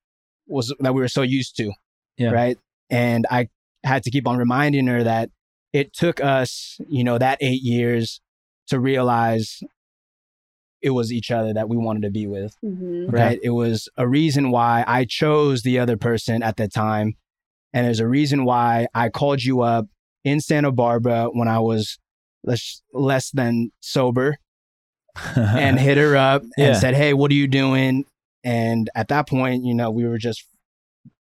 was 0.47 0.73
that 0.79 0.95
we 0.95 1.01
were 1.01 1.09
so 1.19 1.23
used 1.23 1.57
to 1.57 1.73
Yeah. 2.17 2.31
right 2.31 2.57
and 2.91 3.27
i 3.29 3.49
had 3.83 4.05
to 4.05 4.11
keep 4.15 4.27
on 4.29 4.37
reminding 4.39 4.87
her 4.87 5.03
that 5.03 5.31
it 5.73 5.87
took 6.03 6.17
us 6.39 6.79
you 6.97 7.03
know 7.03 7.19
that 7.19 7.39
eight 7.41 7.63
years 7.63 8.21
to 8.69 8.79
realize 8.79 9.49
it 10.83 10.91
was 10.91 11.13
each 11.13 11.31
other 11.31 11.55
that 11.55 11.69
we 11.69 11.77
wanted 11.77 12.03
to 12.03 12.11
be 12.11 12.27
with 12.27 12.57
Mhm. 12.65 13.09
Okay. 13.09 13.17
right? 13.17 13.41
It 13.43 13.51
was 13.51 13.89
a 13.97 14.07
reason 14.09 14.51
why 14.51 14.85
I 14.87 15.05
chose 15.05 15.63
the 15.63 15.79
other 15.79 15.97
person 15.97 16.43
at 16.43 16.57
the 16.57 16.69
time. 16.69 17.15
And 17.73 17.87
there's 17.87 18.01
a 18.01 18.09
reason 18.09 18.45
why 18.45 18.87
I 18.95 19.09
called 19.09 19.43
you 19.43 19.61
up 19.63 19.87
in 20.25 20.41
Santa 20.41 20.71
Barbara 20.73 21.29
when 21.33 21.49
I 21.49 21.59
was 21.61 21.99
less, 22.45 22.83
less 22.93 23.31
than 23.31 23.71
sober 23.81 24.37
and 25.37 25.79
hit 25.79 25.97
her 25.99 26.17
up 26.17 26.43
and 26.59 26.77
said, 26.77 26.95
Hey, 26.95 27.15
what 27.15 27.31
are 27.31 27.35
you 27.35 27.47
doing? 27.49 28.05
And 28.45 28.91
at 28.95 29.09
that 29.09 29.29
point, 29.29 29.65
you 29.65 29.75
know, 29.75 29.91
we 29.91 30.07
were 30.07 30.19
just 30.19 30.45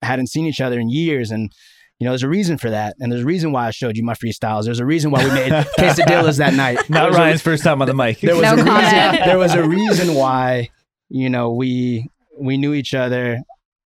hadn't 0.02 0.28
seen 0.28 0.46
each 0.46 0.62
other 0.62 0.80
in 0.80 0.90
years. 0.90 1.32
And, 1.32 1.52
you 2.00 2.06
know, 2.06 2.12
there's 2.12 2.24
a 2.24 2.30
reason 2.30 2.58
for 2.58 2.70
that. 2.70 2.96
And 3.00 3.12
there's 3.12 3.22
a 3.24 3.26
reason 3.26 3.52
why 3.52 3.68
I 3.68 3.72
showed 3.72 3.96
you 3.98 4.04
my 4.04 4.14
freestyles. 4.16 4.66
There's 4.66 4.80
a 4.82 4.86
reason 4.86 5.12
why 5.12 5.24
we 5.24 5.32
made 5.32 5.52
quesadillas 5.80 6.38
that 6.40 6.54
night. 6.54 6.90
Not 6.90 7.08
was 7.10 7.16
a- 7.18 7.20
Ryan's 7.20 7.42
first 7.42 7.64
time 7.64 7.82
on 7.82 7.88
the 7.88 7.94
mic. 7.94 8.20
there 8.20 8.36
was 8.36 8.42
No 8.44 8.52
a 8.52 8.56
reason, 8.56 9.26
there 9.26 9.38
was 9.38 9.54
a 9.54 9.64
reason 9.68 10.14
why 10.16 10.70
you 11.10 11.30
know 11.30 11.54
we 11.54 12.10
we 12.38 12.58
knew 12.58 12.74
each 12.74 12.94
other 12.94 13.40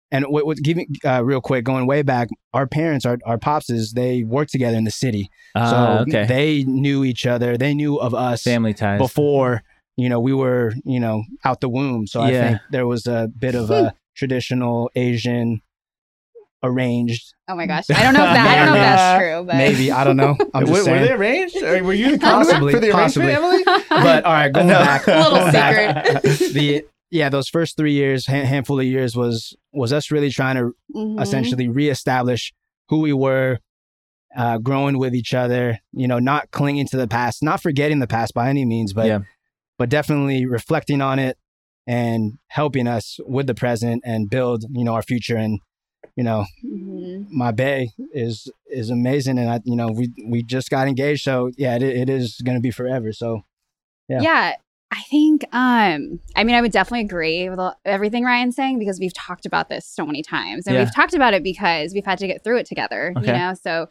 and 0.10 0.24
what, 0.30 0.46
what 0.46 0.58
giving 0.60 0.88
uh, 1.04 1.22
real 1.26 1.42
quick 1.42 1.66
going 1.66 1.86
way 1.86 2.02
back 2.02 2.30
our 2.54 2.66
parents 2.68 3.06
our, 3.06 3.18
our 3.26 3.38
popses 3.38 3.92
they 3.94 4.24
worked 4.24 4.52
together 4.54 4.78
in 4.78 4.84
the 4.86 4.92
city 4.92 5.30
Ah, 5.56 5.70
so 5.70 6.02
okay. 6.04 6.26
they 6.28 6.64
knew 6.64 7.04
each 7.04 7.26
other 7.26 7.58
they 7.58 7.74
knew 7.74 7.98
of 7.98 8.14
us 8.14 8.44
Family 8.44 8.74
ties. 8.74 9.00
before 9.00 9.64
you 9.98 10.08
know 10.08 10.20
we 10.22 10.32
were 10.32 10.74
you 10.86 11.00
know 11.00 11.24
out 11.44 11.60
the 11.60 11.68
womb 11.68 12.08
so 12.08 12.22
i 12.22 12.32
think 12.32 12.62
there 12.72 12.88
was 12.88 13.06
a 13.08 13.28
bit 13.38 13.56
of 13.56 13.70
a 13.72 13.94
traditional 14.16 14.90
asian 14.96 15.62
arranged 16.64 17.34
Oh 17.48 17.56
my 17.56 17.66
gosh. 17.72 17.86
I 17.90 18.04
don't 18.04 18.14
know 18.14 18.26
if 18.26 18.34
that 18.34 18.48
I 18.48 18.56
don't 18.66 18.74
know 18.74 18.74
if 18.76 18.82
that's 18.82 19.22
true, 19.22 19.44
but 19.46 19.56
maybe 19.56 19.92
i 19.92 20.04
don't 20.04 20.18
know 20.18 20.36
i'm 20.54 20.66
just 20.66 20.86
were, 20.88 20.92
were 20.94 21.00
they 21.00 21.12
arranged? 21.14 21.56
Or 21.58 21.84
were 21.84 21.94
you 21.94 22.12
the 22.12 22.18
Possibly, 22.20 22.74
for 22.74 22.80
the 22.80 22.92
possibly. 22.92 23.28
arrangement, 23.34 23.68
Emily? 23.68 23.86
but 23.90 24.26
all 24.26 24.34
right 24.34 24.52
going 24.52 24.68
No. 24.68 24.80
back 24.80 25.08
Little 25.08 25.32
going 25.32 25.52
back, 25.52 26.24
secret. 26.26 26.54
the 26.54 26.86
yeah 27.12 27.30
those 27.30 27.48
first 27.48 27.78
three 27.78 27.94
years 27.94 28.26
ha- 28.28 28.44
handful 28.44 28.80
of 28.80 28.86
years 28.86 29.16
was 29.16 29.56
was 29.72 29.94
us 29.94 30.12
really 30.12 30.30
trying 30.32 30.56
to 30.56 30.72
Mhm. 30.96 31.22
essentially 31.22 31.68
reestablish 31.68 32.54
who 32.90 33.00
we 33.00 33.14
were 33.14 33.60
uh, 34.36 34.58
growing 34.58 34.98
with 34.98 35.16
each 35.16 35.34
other. 35.34 35.80
You 35.94 36.08
know, 36.08 36.20
not 36.20 36.52
clinging 36.52 36.88
to 36.88 36.98
the 36.98 37.08
past, 37.08 37.42
not 37.44 37.62
forgetting 37.62 38.00
the 38.00 38.08
past 38.08 38.34
by 38.34 38.50
any 38.50 38.66
means, 38.66 38.94
but 38.94 39.06
Yeah. 39.08 39.20
but 39.78 39.90
definitely 39.90 40.46
reflecting 40.46 41.02
on 41.02 41.18
it 41.20 41.38
and 41.88 42.34
helping 42.48 42.88
us 42.88 43.20
with 43.26 43.48
the 43.48 43.56
present 43.56 44.04
and 44.06 44.30
build 44.30 44.66
you 44.72 44.84
know 44.84 44.94
our 44.96 45.02
future. 45.02 45.38
And 45.38 45.60
you 46.16 46.24
know, 46.24 46.46
Mhm. 46.66 47.28
my 47.30 47.52
bay 47.52 47.90
is 48.14 48.50
is 48.70 48.90
amazing, 48.90 49.38
and 49.40 49.50
I 49.50 49.60
you 49.66 49.76
know 49.76 49.88
we 49.90 50.12
we 50.26 50.44
just 50.44 50.70
got 50.70 50.88
engaged, 50.88 51.24
so 51.24 51.52
yeah, 51.58 51.76
it, 51.76 51.84
it 51.84 52.10
is 52.10 52.38
going 52.44 52.56
to 52.58 52.62
be 52.62 52.72
forever. 52.72 53.12
So 53.14 53.42
Yeah. 54.10 54.22
Yeah. 54.22 54.54
I 54.90 55.02
think 55.10 55.44
um 55.54 56.20
I 56.36 56.44
mean 56.46 56.56
I 56.56 56.62
would 56.62 56.72
definitely 56.72 57.02
agree 57.06 57.50
with 57.50 57.60
everything 57.84 58.24
Ryan's 58.24 58.56
saying 58.56 58.80
because 58.80 59.00
we've 59.02 59.14
talked 59.14 59.46
about 59.46 59.68
this 59.68 59.86
so 59.86 60.06
many 60.06 60.22
times 60.24 60.66
and 60.66 60.76
Yeah. 60.76 60.84
we've 60.84 60.96
talked 60.96 61.14
about 61.14 61.34
it 61.34 61.44
because 61.44 61.94
we've 61.94 62.06
had 62.06 62.18
to 62.20 62.28
get 62.28 62.42
through 62.44 62.60
it 62.60 62.66
together, 62.68 63.14
you 63.22 63.28
know. 63.34 63.54
So 63.62 63.90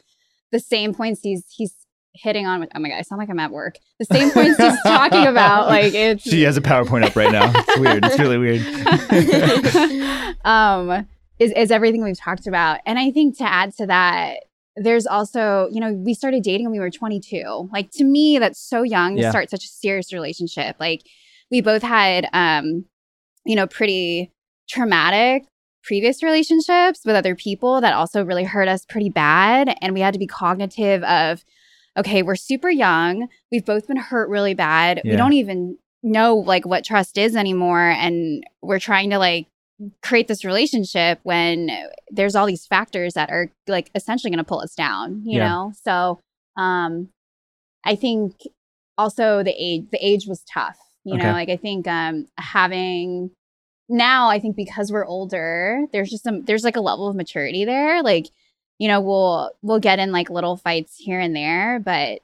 the 0.53 0.59
same 0.59 0.95
points 0.95 1.21
he's 1.23 1.45
he's 1.55 1.75
hitting 2.15 2.47
on 2.47 2.61
with 2.61 2.71
oh 2.75 2.79
my 2.81 2.89
god, 2.89 2.97
I 2.97 3.03
sound 3.03 3.19
like 3.19 3.29
I'm 3.29 3.39
at 3.39 3.51
work. 3.51 3.77
The 3.99 4.07
same 4.07 4.31
points 4.31 4.57
he's 4.57 4.81
talking 4.85 5.27
about 5.27 5.67
like 5.77 5.93
it's 5.93 6.23
She 6.23 6.43
has 6.45 6.57
a 6.57 6.63
PowerPoint 6.63 7.05
up 7.05 7.15
right 7.15 7.31
now. 7.31 7.53
It's 7.55 7.79
weird. 7.79 8.03
It's 8.07 8.19
really 8.19 8.39
weird. 8.39 8.63
um, 10.47 11.07
is, 11.38 11.52
is 11.52 11.71
everything 11.71 12.02
we've 12.02 12.19
talked 12.19 12.47
about. 12.47 12.81
And 12.87 12.99
I 12.99 13.11
think 13.11 13.37
to 13.38 13.45
add 13.45 13.75
to 13.76 13.87
that, 13.87 14.38
there's 14.76 15.07
also, 15.07 15.69
you 15.73 15.81
know, 15.81 15.93
we 15.93 16.12
started 16.14 16.43
dating 16.43 16.66
when 16.66 16.73
we 16.73 16.78
were 16.81 16.90
22. 16.90 17.71
Like 17.73 17.90
to 17.93 18.05
me, 18.05 18.38
that's 18.38 18.59
so 18.61 18.83
young 18.83 19.16
Yeah. 19.16 19.25
to 19.25 19.31
start 19.31 19.50
such 19.50 19.64
a 19.64 19.69
serious 19.69 20.12
relationship. 20.12 20.76
Like 20.78 21.02
we 21.50 21.61
both 21.61 21.83
had, 21.83 22.28
um, 22.33 22.85
you 23.45 23.57
know, 23.57 23.66
pretty 23.66 24.33
traumatic 24.69 25.45
previous 25.83 26.21
relationships 26.23 27.02
with 27.05 27.14
other 27.14 27.37
people 27.37 27.81
that 27.81 27.95
also 27.95 28.25
really 28.25 28.43
hurt 28.43 28.66
us 28.66 28.85
pretty 28.85 29.09
bad. 29.09 29.73
And 29.81 29.95
we 29.95 30.00
had 30.00 30.12
to 30.14 30.19
be 30.19 30.26
cognitive 30.26 31.02
of, 31.05 31.45
okay, 31.97 32.23
we're 32.25 32.35
super 32.35 32.69
young. 32.69 33.28
We've 33.52 33.64
both 33.64 33.87
been 33.87 33.97
hurt 33.97 34.28
really 34.28 34.52
bad. 34.52 35.00
Yeah. 35.05 35.12
We 35.12 35.16
don't 35.16 35.33
even 35.35 35.78
know 36.02 36.35
like 36.37 36.66
what 36.66 36.85
trust 36.85 37.16
is 37.16 37.37
anymore. 37.37 37.81
And 37.88 38.43
we're 38.62 38.81
trying 38.81 39.11
to 39.11 39.19
like 39.19 39.47
create 40.02 40.28
this 40.28 40.45
relationship 40.45 41.21
when 41.23 41.71
there's 42.11 42.35
all 42.35 42.47
these 42.47 42.66
factors 42.66 43.14
that 43.14 43.30
are 43.30 43.50
like 43.66 43.90
essentially 43.95 44.30
going 44.30 44.38
to 44.38 44.45
pull 44.45 44.61
us 44.61 44.75
down, 44.75 45.23
you 45.25 45.38
Yeah. 45.38 45.49
know? 45.49 45.73
So, 45.83 46.21
um, 46.56 47.11
I 47.85 47.95
think 47.95 48.35
also 48.99 49.42
the 49.42 49.54
age, 49.56 49.87
the 49.92 50.04
age 50.04 50.26
was 50.26 50.42
tough, 50.52 50.78
you 51.04 51.14
Okay. 51.14 51.25
know, 51.25 51.33
like 51.33 51.49
I 51.49 51.56
think, 51.56 51.87
um, 51.87 52.26
having 52.38 53.30
now, 53.88 54.28
I 54.28 54.40
think 54.40 54.56
because 54.56 54.90
we're 54.90 55.06
older, 55.06 55.85
there's 55.92 56.11
just 56.11 56.25
some, 56.25 56.45
there's 56.45 56.64
like 56.64 56.76
a 56.76 56.80
level 56.80 57.06
of 57.09 57.14
maturity 57.14 57.64
there. 57.64 58.02
Like, 58.02 58.26
you 58.78 58.88
know, 58.88 59.00
we'll, 59.00 59.52
we'll 59.62 59.78
get 59.78 59.99
in 59.99 60.11
like 60.11 60.30
little 60.30 60.56
fights 60.56 60.97
here 60.99 61.21
and 61.21 61.37
there, 61.37 61.78
but 61.78 62.21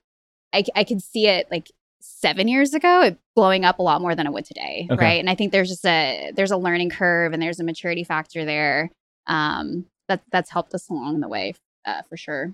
I, 0.53 0.65
I 0.75 0.85
could 0.85 1.03
see 1.03 1.29
it 1.29 1.47
like 1.51 1.71
seven 2.03 2.49
years 2.49 2.75
ago, 2.75 3.03
it 3.03 3.19
blowing 3.35 3.65
up 3.65 3.79
a 3.79 3.83
lot 3.83 4.01
more 4.01 4.15
than 4.15 4.27
it 4.27 4.33
would 4.33 4.45
today. 4.45 4.87
Okay. 4.91 5.03
Right. 5.03 5.21
And 5.21 5.31
I 5.31 5.35
think 5.35 5.53
there's 5.53 5.69
just 5.69 5.87
a, 5.87 6.33
there's 6.35 6.51
a 6.51 6.57
learning 6.57 6.91
curve 6.91 7.33
and 7.33 7.43
there's 7.43 7.61
a 7.61 7.65
maturity 7.65 8.05
factor 8.05 8.45
there. 8.45 8.91
Um, 9.27 9.87
that 10.09 10.23
that's 10.31 10.51
helped 10.51 10.75
us 10.75 10.89
along 10.89 11.21
the 11.21 11.29
way, 11.29 11.55
uh, 11.87 12.03
for 12.09 12.17
sure. 12.17 12.53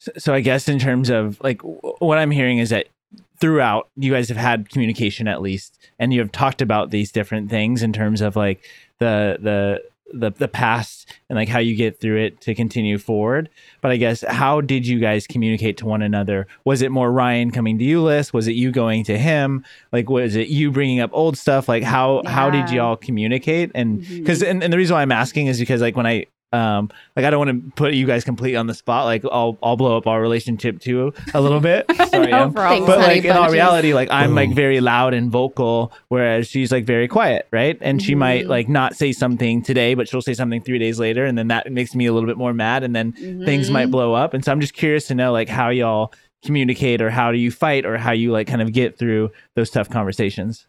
So, 0.00 0.12
so 0.18 0.34
I 0.34 0.40
guess 0.40 0.68
in 0.68 0.78
terms 0.78 1.10
of 1.10 1.40
like 1.40 1.58
w- 1.58 1.80
what 1.98 2.18
I'm 2.18 2.30
hearing 2.30 2.58
is 2.58 2.70
that 2.70 2.88
throughout 3.40 3.88
you 3.96 4.12
guys 4.12 4.28
have 4.28 4.36
had 4.36 4.68
communication 4.68 5.28
at 5.28 5.40
least, 5.40 5.78
and 5.98 6.12
you 6.12 6.20
have 6.20 6.32
talked 6.32 6.60
about 6.60 6.90
these 6.90 7.12
different 7.12 7.48
things 7.50 7.82
in 7.82 7.92
terms 7.92 8.20
of 8.20 8.36
like 8.36 8.64
the 8.98 9.38
the 9.40 9.82
the 10.12 10.30
the 10.30 10.48
past 10.48 11.12
and 11.28 11.36
like 11.36 11.48
how 11.48 11.58
you 11.58 11.76
get 11.76 12.00
through 12.00 12.18
it 12.18 12.40
to 12.42 12.54
continue 12.54 12.98
forward. 12.98 13.48
But 13.80 13.90
I 13.90 13.96
guess 13.96 14.24
how 14.26 14.60
did 14.60 14.86
you 14.86 14.98
guys 14.98 15.26
communicate 15.26 15.76
to 15.78 15.86
one 15.86 16.02
another? 16.02 16.46
Was 16.64 16.82
it 16.82 16.90
more 16.90 17.12
Ryan 17.12 17.50
coming 17.50 17.78
to 17.78 17.84
you, 17.84 18.02
Liz? 18.02 18.32
Was 18.32 18.48
it 18.48 18.52
you 18.52 18.70
going 18.70 19.04
to 19.04 19.18
him? 19.18 19.64
Like 19.92 20.08
was 20.08 20.36
it 20.36 20.48
you 20.48 20.70
bringing 20.70 21.00
up 21.00 21.10
old 21.12 21.36
stuff? 21.36 21.68
Like 21.68 21.82
how 21.82 22.22
how 22.26 22.50
did 22.50 22.70
y'all 22.70 22.96
communicate? 22.96 23.70
And 23.74 24.00
mm-hmm. 24.00 24.18
because 24.18 24.42
and, 24.42 24.62
and 24.62 24.72
the 24.72 24.76
reason 24.76 24.94
why 24.94 25.02
I'm 25.02 25.12
asking 25.12 25.46
is 25.46 25.58
because 25.58 25.80
like 25.80 25.96
when 25.96 26.06
I 26.06 26.26
um 26.52 26.90
like 27.14 27.26
I 27.26 27.30
don't 27.30 27.44
want 27.46 27.64
to 27.66 27.70
put 27.72 27.92
you 27.92 28.06
guys 28.06 28.24
completely 28.24 28.56
on 28.56 28.66
the 28.66 28.74
spot. 28.74 29.04
Like 29.04 29.22
I'll 29.30 29.58
I'll 29.62 29.76
blow 29.76 29.96
up 29.98 30.06
our 30.06 30.20
relationship 30.20 30.80
too 30.80 31.12
a 31.34 31.40
little 31.40 31.60
bit. 31.60 31.84
Sorry, 32.08 32.30
No 32.32 32.50
problem. 32.50 32.86
But 32.86 33.00
like 33.00 33.24
in 33.24 33.32
all 33.32 33.50
reality, 33.50 33.92
like 33.92 34.08
I'm 34.10 34.34
like 34.34 34.54
very 34.54 34.80
loud 34.80 35.12
and 35.12 35.30
vocal, 35.30 35.92
whereas 36.08 36.48
she's 36.48 36.72
like 36.72 36.84
very 36.86 37.06
quiet, 37.08 37.48
right? 37.52 37.76
And 37.82 38.00
she 38.02 38.14
might 38.14 38.46
Mhm. 38.46 38.48
like 38.48 38.68
not 38.68 38.94
say 38.96 39.12
something 39.12 39.62
today, 39.62 39.92
but 39.94 40.08
she'll 40.08 40.22
say 40.22 40.32
something 40.34 40.62
three 40.62 40.78
days 40.78 40.98
later, 40.98 41.24
and 41.26 41.36
then 41.36 41.48
that 41.48 41.70
makes 41.70 41.94
me 41.94 42.06
a 42.06 42.12
little 42.14 42.26
bit 42.28 42.38
more 42.38 42.54
mad, 42.54 42.82
and 42.82 42.96
then 42.96 43.12
things 43.44 43.68
Mhm. 43.68 43.72
might 43.72 43.86
blow 43.90 44.14
up. 44.14 44.32
And 44.32 44.42
so 44.44 44.50
I'm 44.50 44.60
just 44.60 44.72
curious 44.74 45.06
to 45.08 45.14
know 45.14 45.32
like 45.32 45.48
how 45.50 45.68
y'all 45.68 46.12
communicate, 46.44 47.02
or 47.02 47.10
how 47.10 47.30
do 47.32 47.36
you 47.38 47.50
fight, 47.50 47.84
or 47.84 47.98
how 47.98 48.12
you 48.12 48.30
like 48.32 48.46
kind 48.46 48.62
of 48.62 48.72
get 48.72 48.96
through 48.98 49.30
those 49.54 49.68
tough 49.70 49.90
conversations. 49.90 50.66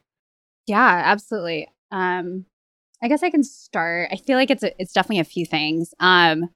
Yeah, 0.67 1.01
absolutely. 1.05 1.67
Um, 1.91 2.45
I 3.01 3.07
guess 3.07 3.23
I 3.23 3.29
can 3.29 3.43
start. 3.43 4.09
I 4.11 4.17
feel 4.17 4.37
like 4.37 4.51
it's 4.51 4.63
a, 4.63 4.71
it's 4.81 4.93
definitely 4.93 5.19
a 5.19 5.25
few 5.25 5.45
things. 5.45 5.93
Um, 5.99 6.49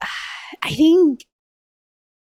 I 0.62 0.74
think 0.74 1.24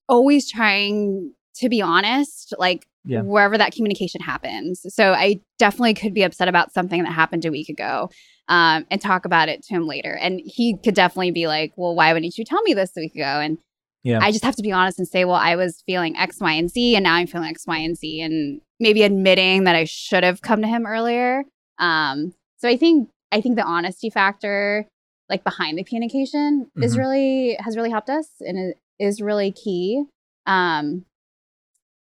always 0.09 0.51
trying 0.51 1.33
to 1.57 1.69
be 1.69 1.83
honest, 1.83 2.55
like 2.59 2.87
Yeah. 3.05 3.23
wherever 3.23 3.57
that 3.59 3.73
communication 3.73 4.21
happens. 4.21 4.85
So 4.89 5.13
I 5.13 5.41
definitely 5.59 5.95
could 5.95 6.15
be 6.15 6.23
upset 6.23 6.49
about 6.49 6.73
something 6.73 7.03
that 7.03 7.13
happened 7.13 7.45
a 7.45 7.51
week 7.51 7.69
ago, 7.69 8.11
um, 8.49 8.87
and 8.91 9.01
talk 9.01 9.25
about 9.25 9.49
it 9.49 9.63
to 9.65 9.75
him 9.75 9.87
later. 9.87 10.17
And 10.21 10.41
he 10.45 10.77
could 10.83 10.95
definitely 10.95 11.31
be 11.31 11.47
like, 11.47 11.73
"Well, 11.77 11.95
why 11.95 12.13
wouldn't 12.13 12.37
you 12.39 12.45
tell 12.45 12.63
me 12.63 12.75
this 12.75 12.93
a 12.97 13.01
week 13.01 13.15
ago?" 13.15 13.25
And 13.25 13.59
Yeah. 14.03 14.21
I 14.23 14.33
just 14.33 14.45
have 14.45 14.57
to 14.57 14.63
be 14.63 14.73
honest 14.73 14.99
and 14.99 15.07
say, 15.07 15.27
well, 15.27 15.37
I 15.37 15.57
was 15.57 15.83
feeling 15.87 16.17
X, 16.17 16.41
Y, 16.41 16.53
and 16.53 16.71
Z, 16.71 16.97
and 16.97 17.05
now 17.05 17.15
I'm 17.15 17.27
feeling 17.27 17.51
X, 17.51 17.67
Y, 17.67 17.77
and 17.79 17.97
Z, 17.97 18.23
and 18.23 18.61
maybe 18.81 19.03
admitting 19.03 19.65
that 19.65 19.77
I 19.77 19.85
should 19.85 20.25
have 20.25 20.41
come 20.41 20.63
to 20.63 20.69
him 20.69 20.87
earlier. 20.87 21.45
Um, 21.81 22.35
so 22.59 22.69
I 22.69 22.77
think 22.77 23.09
I 23.33 23.41
think 23.41 23.57
the 23.57 23.65
honesty 23.65 24.11
factor, 24.11 24.87
like 25.29 25.43
behind 25.45 25.79
the 25.79 25.85
communication, 25.85 26.71
is 26.77 26.95
Mhm. 26.95 26.99
really 26.99 27.57
has 27.61 27.77
really 27.77 27.91
helped 27.91 28.11
us 28.11 28.29
and 28.41 28.57
it 28.59 28.79
is 28.99 29.21
really 29.21 29.51
key. 29.51 30.05
Um, 30.47 31.05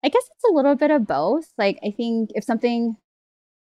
I 0.03 0.09
guess 0.09 0.23
it's 0.31 0.43
a 0.49 0.53
little 0.53 0.75
bit 0.75 0.91
of 0.91 1.07
both. 1.07 1.45
Like 1.57 1.79
I 1.83 1.91
think 1.91 2.29
if 2.35 2.43
something 2.43 2.95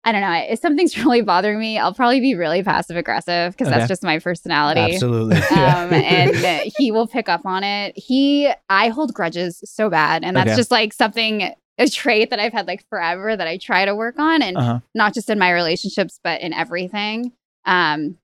I 0.03 0.13
don't 0.13 0.21
know. 0.21 0.33
If 0.47 0.59
something's 0.59 0.97
really 1.03 1.21
bothering 1.21 1.59
me, 1.59 1.77
I'll 1.77 1.93
probably 1.93 2.21
be 2.21 2.33
really 2.35 2.63
passive 2.63 2.95
aggressive 2.95 3.51
because 3.51 3.67
Okay. 3.67 3.77
that's 3.77 3.89
just 3.89 4.03
my 4.03 4.19
personality 4.19 4.79
absolutely. 4.79 5.35
um, 5.35 5.91
and 5.91 6.45
he 6.77 6.91
will 6.91 7.07
pick 7.07 7.27
up 7.27 7.45
on 7.45 7.65
it. 7.65 7.93
He, 7.97 8.49
I 8.69 8.87
hold 8.87 9.13
grudges 9.13 9.59
so 9.65 9.89
bad, 9.89 10.23
and 10.23 10.37
that's 10.37 10.51
Okay. 10.51 10.55
just 10.55 10.71
like 10.71 10.93
something 10.93 11.53
a 11.77 11.87
trait 11.87 12.29
that 12.31 12.39
I've 12.39 12.53
had 12.53 12.67
like 12.67 12.85
forever 12.89 13.35
that 13.35 13.47
I 13.47 13.57
try 13.57 13.85
to 13.85 13.95
work 13.95 14.17
on, 14.19 14.41
and 14.41 14.57
Uh-huh. 14.57 14.79
not 14.95 15.13
just 15.13 15.29
in 15.29 15.37
my 15.39 15.51
relationships 15.51 16.19
but 16.23 16.41
in 16.41 16.53
everything. 16.53 17.33
Um, 17.65 18.17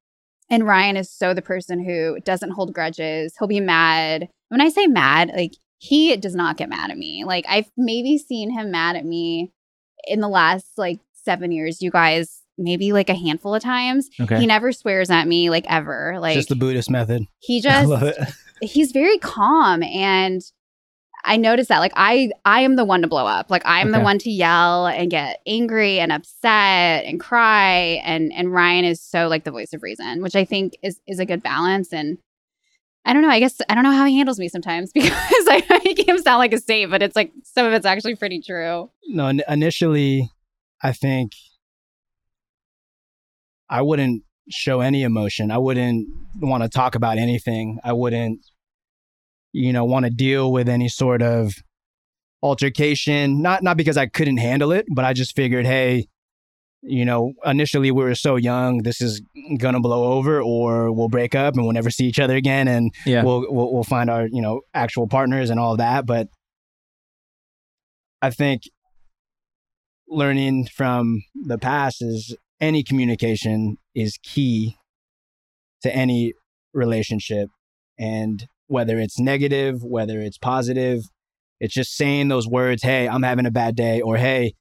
and 0.49 0.65
Ryan 0.67 0.97
is 0.97 1.09
so 1.11 1.33
the 1.33 1.41
person 1.41 1.83
who 1.83 2.19
doesn't 2.21 2.51
hold 2.51 2.73
grudges. 2.73 3.33
He'll 3.39 3.47
be 3.47 3.59
mad. 3.59 4.29
When 4.49 4.61
I 4.61 4.69
say 4.69 4.87
mad, 4.87 5.31
like 5.35 5.53
he 5.79 6.15
does 6.17 6.35
not 6.35 6.57
get 6.57 6.69
mad 6.69 6.91
at 6.91 6.97
me. 6.97 7.23
Like 7.25 7.45
I've 7.49 7.69
maybe 7.77 8.17
seen 8.17 8.51
him 8.51 8.71
mad 8.71 8.95
at 8.95 9.05
me 9.05 9.51
in 10.07 10.19
the 10.19 10.27
last 10.29 10.65
like 10.77 10.99
seven 11.13 11.51
years. 11.51 11.81
You 11.81 11.91
guys, 11.91 12.41
maybe 12.57 12.93
like 12.93 13.09
a 13.09 13.15
handful 13.15 13.55
of 13.55 13.63
times. 13.63 14.09
Okay. 14.21 14.39
He 14.39 14.45
never 14.45 14.71
swears 14.71 15.09
at 15.09 15.27
me 15.27 15.49
like 15.49 15.65
ever. 15.69 16.17
Like 16.19 16.35
just 16.35 16.49
the 16.49 16.55
Buddhist 16.55 16.89
method. 16.89 17.25
he 17.39 17.57
I 17.59 17.61
just 17.61 17.87
love 17.89 18.03
it. 18.03 18.17
he's 18.61 18.91
very 18.91 19.17
calm 19.17 19.81
and 19.83 20.41
I 21.25 21.37
noticed 21.37 21.69
that 21.69 21.79
like 21.79 21.93
I 21.95 22.31
I 22.43 22.61
am 22.61 22.75
the 22.75 22.85
one 22.85 23.01
to 23.01 23.07
blow 23.07 23.25
up. 23.25 23.49
Like 23.49 23.61
I'm 23.65 23.91
the 23.91 23.99
one 24.01 24.17
to 24.19 24.29
yell 24.29 24.87
and 24.87 25.09
get 25.09 25.41
angry 25.47 25.99
and 25.99 26.11
upset 26.11 27.05
and 27.05 27.19
cry 27.19 28.01
and 28.03 28.33
and 28.33 28.51
Ryan 28.51 28.85
is 28.85 29.01
so 29.01 29.27
like 29.27 29.43
the 29.43 29.51
voice 29.51 29.73
of 29.73 29.83
reason, 29.83 30.21
which 30.21 30.35
I 30.35 30.43
think 30.45 30.77
is 30.83 30.99
is 31.07 31.19
a 31.19 31.25
good 31.25 31.41
balance 31.41 31.93
and 31.93 32.17
I 33.05 33.13
don't 33.13 33.21
know. 33.21 33.29
I 33.29 33.39
guess 33.39 33.59
I 33.69 33.75
don't 33.75 33.83
know 33.83 33.91
how 33.91 34.05
he 34.05 34.17
handles 34.17 34.39
me 34.39 34.47
sometimes 34.47 34.91
because 34.93 35.11
I 35.13 35.81
make 35.83 36.07
him 36.07 36.17
sound 36.19 36.39
like 36.39 36.53
a 36.53 36.59
saint, 36.59 36.91
but 36.91 37.01
it's 37.01 37.15
like 37.15 37.31
some 37.43 37.65
of 37.65 37.73
it's 37.73 37.85
actually 37.85 38.15
pretty 38.15 38.41
true. 38.41 38.89
No, 39.07 39.27
in- 39.27 39.43
initially, 39.47 40.29
I 40.81 40.93
think 40.93 41.31
I 43.69 43.81
wouldn't 43.81 44.23
show 44.49 44.81
any 44.81 45.03
emotion. 45.03 45.51
I 45.51 45.57
wouldn't 45.57 46.07
want 46.35 46.63
to 46.63 46.69
talk 46.69 46.95
about 46.95 47.17
anything. 47.17 47.79
I 47.83 47.93
wouldn't, 47.93 48.39
you 49.53 49.71
know, 49.71 49.85
want 49.85 50.05
to 50.05 50.09
deal 50.11 50.51
with 50.51 50.67
any 50.67 50.89
sort 50.89 51.21
of 51.21 51.53
altercation. 52.41 53.41
Not 53.41 53.63
not 53.63 53.77
because 53.77 53.95
I 53.97 54.07
couldn't 54.07 54.37
handle 54.37 54.71
it, 54.71 54.85
but 54.93 55.05
I 55.05 55.13
just 55.13 55.35
figured, 55.35 55.65
hey, 55.65 56.07
you 56.81 57.05
know, 57.05 57.31
initially 57.45 57.91
we 57.91 58.03
were 58.03 58.15
so 58.15 58.35
young, 58.35 58.79
this 58.79 58.99
is 58.99 59.21
gonna 59.57 59.79
blow 59.79 60.13
over, 60.13 60.41
or 60.41 60.91
we'll 60.91 61.07
break 61.07 61.33
up 61.35 61.53
and 61.55 61.63
we'll 61.63 61.71
never 61.73 61.89
see 61.89 62.05
each 62.05 62.19
other 62.19 62.35
again, 62.35 62.67
and 62.67 62.91
Yeah. 63.05 63.23
we'll, 63.23 63.45
we'll 63.49 63.73
we'll 63.73 63.83
find 63.85 64.09
our 64.09 64.27
you 64.27 64.41
know 64.41 64.61
actual 64.73 65.07
partners 65.07 65.49
and 65.49 65.59
all 65.59 65.77
that 65.77 66.05
but 66.05 66.27
i 68.21 68.29
think 68.29 68.63
learning 70.07 70.65
from 70.67 71.23
the 71.33 71.57
past 71.57 72.01
is 72.01 72.35
any 72.59 72.83
communication 72.83 73.77
is 73.95 74.17
key 74.23 74.75
to 75.81 75.93
any 75.95 76.33
relationship 76.73 77.49
and 77.97 78.47
whether 78.73 78.97
it's 78.99 79.19
negative, 79.19 79.83
whether 79.83 80.19
it's 80.19 80.39
positive. 80.39 80.99
It's 81.59 81.73
just 81.73 81.95
saying 81.95 82.27
those 82.27 82.47
words, 82.47 82.81
hey, 82.81 83.07
I'm 83.07 83.23
having 83.23 83.45
a 83.45 83.51
bad 83.51 83.75
day, 83.75 84.01
or 84.01 84.17
hey, 84.17 84.53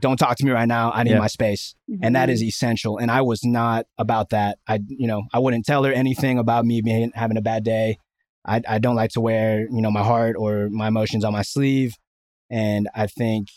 don't 0.00 0.16
talk 0.16 0.36
to 0.38 0.44
me 0.44 0.50
right 0.50 0.66
now. 0.66 0.90
I 0.92 1.04
need 1.04 1.12
Yeah. 1.12 1.20
my 1.20 1.28
space. 1.28 1.74
And 2.02 2.16
that 2.16 2.28
is 2.28 2.42
essential. 2.42 2.98
And 2.98 3.10
I 3.12 3.20
was 3.22 3.44
not 3.44 3.86
about 3.96 4.30
that. 4.30 4.58
I, 4.66 4.80
you 4.88 5.06
know, 5.06 5.22
I 5.32 5.38
wouldn't 5.38 5.64
tell 5.64 5.84
her 5.84 5.92
anything 5.92 6.36
about 6.38 6.66
me 6.66 6.82
being 6.82 7.12
having 7.14 7.36
a 7.36 7.40
bad 7.40 7.62
day. 7.62 7.98
I, 8.44 8.60
I 8.68 8.78
don't 8.80 8.96
like 8.96 9.12
to 9.12 9.20
wear, 9.20 9.60
you 9.70 9.80
know, 9.80 9.92
my 9.92 10.02
heart 10.02 10.34
or 10.36 10.68
my 10.68 10.88
emotions 10.88 11.24
on 11.24 11.32
my 11.32 11.42
sleeve. 11.42 11.94
And 12.50 12.88
I 12.92 13.06
think 13.06 13.48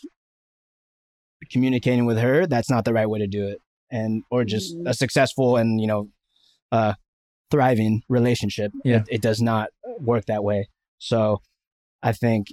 communicating 1.50 2.06
with 2.06 2.18
her, 2.18 2.46
that's 2.46 2.70
not 2.70 2.84
the 2.84 2.92
right 2.92 3.10
way 3.10 3.18
to 3.18 3.26
do 3.26 3.48
it. 3.48 3.58
And, 3.90 4.22
or 4.30 4.44
just 4.44 4.76
Mhm. 4.76 4.88
a 4.88 4.94
successful 4.94 5.56
and, 5.56 5.80
you 5.80 5.86
know, 5.88 6.08
uh, 6.70 6.94
thriving 7.50 8.02
relationship. 8.08 8.72
Yeah. 8.84 8.96
It, 8.98 9.04
it 9.08 9.22
does 9.22 9.40
not 9.40 9.70
work 10.00 10.26
that 10.26 10.44
way. 10.44 10.68
So 10.98 11.40
I 12.02 12.12
think 12.12 12.48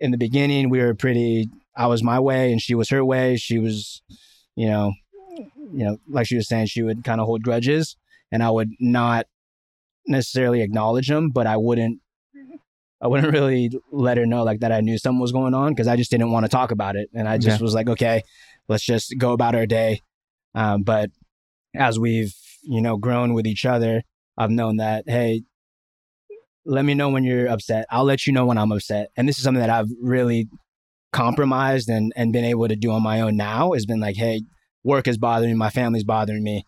in 0.00 0.10
the 0.10 0.18
beginning, 0.18 0.70
we 0.70 0.80
were 0.80 0.94
pretty, 0.94 1.50
I 1.76 1.86
was 1.86 2.02
my 2.02 2.20
way 2.20 2.52
and 2.52 2.60
she 2.60 2.74
was 2.74 2.88
her 2.90 3.04
way. 3.04 3.36
She 3.36 3.58
was, 3.58 4.02
you 4.54 4.68
know, 4.68 4.92
you 5.72 5.84
know, 5.84 5.98
like 6.08 6.26
she 6.26 6.36
was 6.36 6.48
saying, 6.48 6.66
she 6.66 6.82
would 6.82 7.04
kind 7.04 7.20
of 7.20 7.26
hold 7.26 7.42
grudges 7.42 7.96
and 8.32 8.42
I 8.42 8.50
would 8.50 8.70
not 8.80 9.26
necessarily 10.06 10.62
acknowledge 10.62 11.08
them, 11.08 11.30
but 11.30 11.46
I 11.46 11.56
wouldn't, 11.56 12.00
I 13.02 13.08
wouldn't 13.08 13.32
really 13.32 13.70
let 13.92 14.16
her 14.16 14.24
know 14.24 14.42
like 14.42 14.60
that 14.60 14.72
I 14.72 14.80
knew 14.80 14.96
something 14.96 15.20
was 15.20 15.32
going 15.32 15.52
on 15.52 15.72
because 15.72 15.86
I 15.86 15.96
just 15.96 16.10
didn't 16.10 16.32
want 16.32 16.44
to 16.44 16.48
talk 16.48 16.70
about 16.70 16.96
it. 16.96 17.10
And 17.14 17.28
I 17.28 17.36
just 17.36 17.56
Okay. 17.56 17.62
was 17.62 17.74
like, 17.74 17.88
okay, 17.90 18.22
let's 18.68 18.84
just 18.84 19.14
go 19.18 19.32
about 19.32 19.54
our 19.54 19.66
day. 19.66 20.00
Um, 20.54 20.82
but 20.82 21.10
as 21.76 21.98
we've, 21.98 22.34
you 22.62 22.80
know, 22.80 22.96
grown 22.96 23.34
with 23.34 23.46
each 23.46 23.64
other, 23.64 24.02
I've 24.38 24.50
known 24.50 24.76
that, 24.78 25.04
hey, 25.06 25.42
let 26.64 26.84
me 26.84 26.94
know 26.94 27.08
when 27.08 27.24
you're 27.24 27.48
upset. 27.48 27.86
I'll 27.90 28.04
let 28.04 28.26
you 28.26 28.32
know 28.32 28.46
when 28.46 28.58
I'm 28.58 28.72
upset. 28.72 29.10
And 29.16 29.28
this 29.28 29.38
is 29.38 29.44
something 29.44 29.60
that 29.60 29.70
I've 29.70 29.90
really 30.02 30.48
compromised 31.12 31.88
and, 31.88 32.12
and 32.16 32.32
been 32.32 32.44
able 32.44 32.68
to 32.68 32.76
do 32.76 32.90
on 32.90 33.02
my 33.02 33.20
own 33.20 33.36
now 33.36 33.72
has 33.72 33.86
been 33.86 34.00
like, 34.00 34.16
hey, 34.16 34.42
work 34.82 35.06
is 35.06 35.16
bothering 35.18 35.52
me, 35.52 35.56
my 35.56 35.70
family's 35.70 36.04
bothering 36.04 36.42
me. 36.42 36.64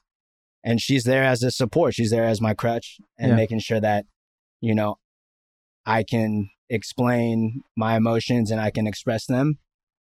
And 0.64 0.81
she's 0.81 1.05
there 1.05 1.25
as 1.25 1.42
a 1.42 1.51
support. 1.51 1.94
She's 1.94 2.11
there 2.11 2.25
as 2.25 2.40
my 2.40 2.55
crutch 2.55 2.99
and 3.18 3.31
Yeah. 3.31 3.37
making 3.37 3.61
sure 3.61 3.81
that, 3.81 4.07
you 4.61 4.75
know, 4.75 4.97
I 5.85 6.03
can 6.03 6.51
explain 6.68 7.62
my 7.77 7.97
emotions 7.97 8.51
and 8.51 8.61
I 8.61 8.71
can 8.71 8.87
express 8.87 9.27
them 9.27 9.59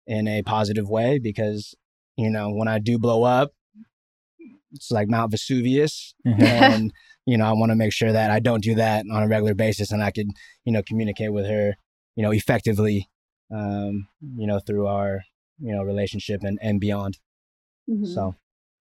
in 0.05 0.27
a 0.27 0.41
positive 0.41 0.89
way 0.89 1.19
because, 1.19 1.75
you 2.15 2.29
know, 2.29 2.51
when 2.51 2.67
I 2.67 2.79
do 2.79 2.97
blow 2.97 3.23
up, 3.23 3.51
it's 4.73 4.91
like 4.91 5.07
Mount 5.09 5.31
Vesuvius. 5.31 6.13
and, 6.25 6.91
you 7.25 7.37
know, 7.37 7.45
I 7.45 7.53
want 7.53 7.71
to 7.71 7.75
make 7.75 7.93
sure 7.93 8.11
that 8.11 8.31
I 8.31 8.39
don't 8.39 8.63
do 8.63 8.75
that 8.75 9.05
on 9.11 9.23
a 9.23 9.27
regular 9.27 9.53
basis 9.53 9.91
and 9.91 10.03
I 10.03 10.11
could, 10.11 10.27
you 10.65 10.71
know, 10.73 10.81
communicate 10.83 11.31
with 11.33 11.45
her, 11.45 11.75
you 12.15 12.23
know, 12.23 12.31
effectively, 12.31 13.09
um, 13.53 14.07
you 14.35 14.47
know, 14.47 14.59
through 14.59 14.87
our, 14.87 15.23
you 15.59 15.73
know, 15.75 15.83
relationship 15.83 16.43
and, 16.43 16.57
and 16.61 16.79
beyond. 16.79 17.17
Mhm. 17.89 18.07
So, 18.13 18.35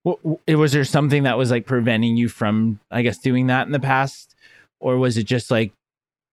Wa- 0.05 0.17
wa- 0.23 0.39
was 0.57 0.73
there 0.73 0.85
something 0.85 1.25
that 1.25 1.37
was 1.39 1.51
like 1.51 1.67
preventing 1.67 2.17
you 2.17 2.29
from, 2.29 2.79
I 2.91 3.03
guess, 3.03 3.19
doing 3.19 3.49
that 3.49 3.67
in 3.67 3.73
the 3.73 3.81
past, 3.81 4.35
or 4.79 4.99
was 4.99 5.17
it 5.17 5.25
just 5.25 5.51
like 5.51 5.73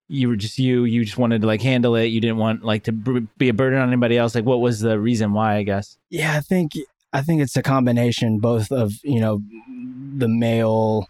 you 0.10 0.28
were 0.28 0.36
just 0.36 0.60
you, 0.60 0.84
you 0.84 1.04
just 1.06 1.18
wanted 1.18 1.42
to 1.42 1.48
like 1.48 1.62
handle 1.62 1.96
it, 1.96 2.06
you 2.06 2.20
didn't 2.22 2.38
want 2.38 2.64
like 2.64 2.84
to 2.84 2.92
br- 2.92 3.20
be 3.38 3.50
a 3.50 3.54
burden 3.54 3.80
on 3.80 3.88
anybody 3.88 4.18
else? 4.18 4.36
Like, 4.36 4.46
what 4.46 4.60
was 4.62 4.80
the 4.82 5.00
reason 5.00 5.34
why? 5.34 5.56
I 5.56 5.64
guess. 5.64 5.98
yeah, 6.10 6.36
I 6.38 6.42
think, 6.42 6.74
I 7.14 7.22
think 7.22 7.42
it's 7.42 7.56
a 7.56 7.62
combination 7.62 8.40
both 8.40 8.72
of, 8.72 8.94
you 9.04 9.22
know, 9.22 9.42
the 10.18 10.28
male 10.28 11.08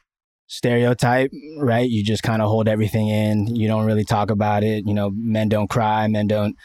stereotype, 0.47 1.31
right? 1.57 1.89
You 1.89 2.03
just 2.03 2.23
kind 2.23 2.41
of 2.41 2.49
hold 2.49 2.67
everything 2.67 3.07
in. 3.07 3.55
You 3.55 3.67
don't 3.67 3.85
really 3.85 4.03
talk 4.03 4.29
about 4.29 4.63
it. 4.63 4.85
You 4.85 4.93
know, 4.93 5.09
men 5.11 5.49
don't 5.49 5.69
cry, 5.69 6.07
men 6.07 6.27
don't, 6.27 6.55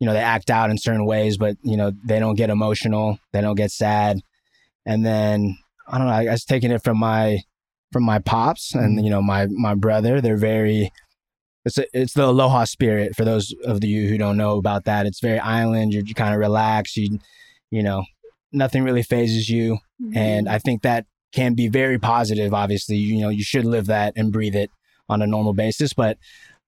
you 0.00 0.06
know, 0.06 0.12
they 0.12 0.20
act 0.20 0.50
out 0.50 0.70
in 0.70 0.78
certain 0.78 1.04
ways, 1.04 1.36
but, 1.36 1.56
you 1.62 1.76
know, 1.76 1.92
they 2.04 2.18
don't 2.18 2.36
get 2.36 2.50
emotional, 2.50 3.18
they 3.32 3.40
don't 3.40 3.56
get 3.56 3.70
sad. 3.70 4.20
And 4.86 5.04
then, 5.04 5.58
I 5.86 5.98
don't 5.98 6.06
know, 6.06 6.12
I 6.12 6.24
was 6.24 6.44
taking 6.44 6.70
it 6.70 6.82
from 6.82 6.98
my, 6.98 7.40
from 7.92 8.04
my 8.04 8.18
pops 8.20 8.74
and, 8.74 8.96
mm-hmm. 8.96 9.04
you 9.04 9.10
know, 9.10 9.20
my, 9.20 9.46
my 9.50 9.74
brother, 9.74 10.20
they're 10.20 10.36
very, 10.36 10.90
it's, 11.64 11.78
a, 11.78 11.84
it's 11.92 12.14
the 12.14 12.24
aloha 12.24 12.64
spirit 12.64 13.14
for 13.16 13.24
those 13.24 13.52
of 13.64 13.84
you 13.84 14.08
who 14.08 14.16
don't 14.16 14.36
know 14.36 14.56
about 14.56 14.84
that. 14.84 15.04
It's 15.04 15.20
very 15.20 15.38
island. 15.38 15.92
You're 15.92 16.04
kind 16.14 16.32
of 16.32 16.40
relaxed. 16.40 16.96
You, 16.96 17.18
you 17.70 17.82
know, 17.82 18.04
nothing 18.52 18.82
really 18.82 19.02
phases 19.02 19.48
you 19.48 19.78
mm-hmm. 20.02 20.16
and 20.16 20.48
I 20.48 20.58
think 20.58 20.82
that 20.82 21.06
can 21.32 21.54
be 21.54 21.68
very 21.68 21.98
positive. 21.98 22.54
Obviously, 22.54 22.96
you 22.96 23.20
know, 23.20 23.28
you 23.28 23.44
should 23.44 23.64
live 23.64 23.86
that 23.86 24.14
and 24.16 24.32
breathe 24.32 24.56
it 24.56 24.70
on 25.08 25.22
a 25.22 25.26
normal 25.26 25.52
basis. 25.52 25.92
But 25.92 26.18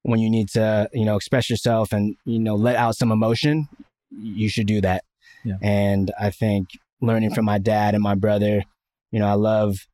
when 0.03 0.21
you 0.21 0.31
need 0.31 0.49
to, 0.51 0.89
you 0.93 1.05
know, 1.05 1.17
express 1.17 1.51
yourself 1.51 1.93
and 1.93 2.17
you 2.25 2.39
know 2.39 2.55
let 2.55 2.77
out 2.77 2.97
some 2.97 3.13
emotion, 3.13 3.69
you 4.11 4.49
should 4.49 4.67
do 4.67 4.81
that. 4.81 5.05
Yeah. 5.45 5.57
And 5.63 6.11
I 6.21 6.31
think 6.31 6.69
learning 7.01 7.35
from 7.35 7.45
my 7.45 7.59
dad 7.59 7.95
and 7.95 8.03
my 8.03 8.15
brother, 8.15 8.63
you 9.11 9.19
know, 9.19 9.27
I 9.27 9.35
love 9.35 9.87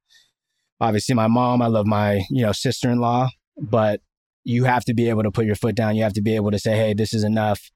obviously 0.81 1.14
my 1.14 1.29
mom. 1.29 1.62
I 1.62 1.66
love 1.66 1.87
my 1.87 2.22
you 2.31 2.42
know 2.42 2.53
sister 2.53 2.90
in 2.90 2.99
law, 2.99 3.29
but 3.57 4.01
you 4.44 4.64
have 4.64 4.85
to 4.85 4.94
be 4.94 5.09
able 5.09 5.25
to 5.25 5.31
put 5.31 5.46
your 5.46 5.57
foot 5.57 5.75
down. 5.75 5.96
You 5.96 6.05
have 6.05 6.12
to 6.14 6.22
be 6.22 6.37
able 6.37 6.53
to 6.53 6.59
say, 6.59 6.77
hey, 6.77 6.94
this 6.94 7.12
is 7.12 7.25
enough, 7.25 7.70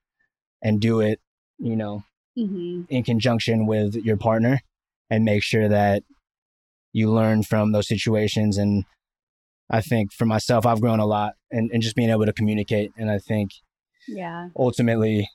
and 0.61 0.79
do 0.79 0.99
it. 0.99 1.19
You 1.59 1.75
know, 1.75 2.03
Mhm. 2.37 2.85
in 2.89 3.03
conjunction 3.03 3.65
with 3.65 3.95
your 3.95 4.17
partner 4.17 4.61
and 5.09 5.25
make 5.25 5.43
sure 5.43 5.67
that 5.67 6.03
you 6.93 7.11
learn 7.11 7.43
from 7.43 7.71
those 7.71 7.87
situations 7.87 8.57
and 8.57 8.83
i 9.69 9.81
think 9.81 10.11
for 10.13 10.25
myself 10.25 10.65
i've 10.65 10.81
grown 10.81 10.99
a 10.99 11.05
lot 11.05 11.33
and, 11.51 11.69
and 11.71 11.81
just 11.81 11.95
being 11.95 12.09
able 12.09 12.25
to 12.25 12.33
communicate 12.33 12.91
and 12.97 13.09
i 13.11 13.17
think 13.17 13.51
Yeah. 14.07 14.49
ultimately 14.57 15.29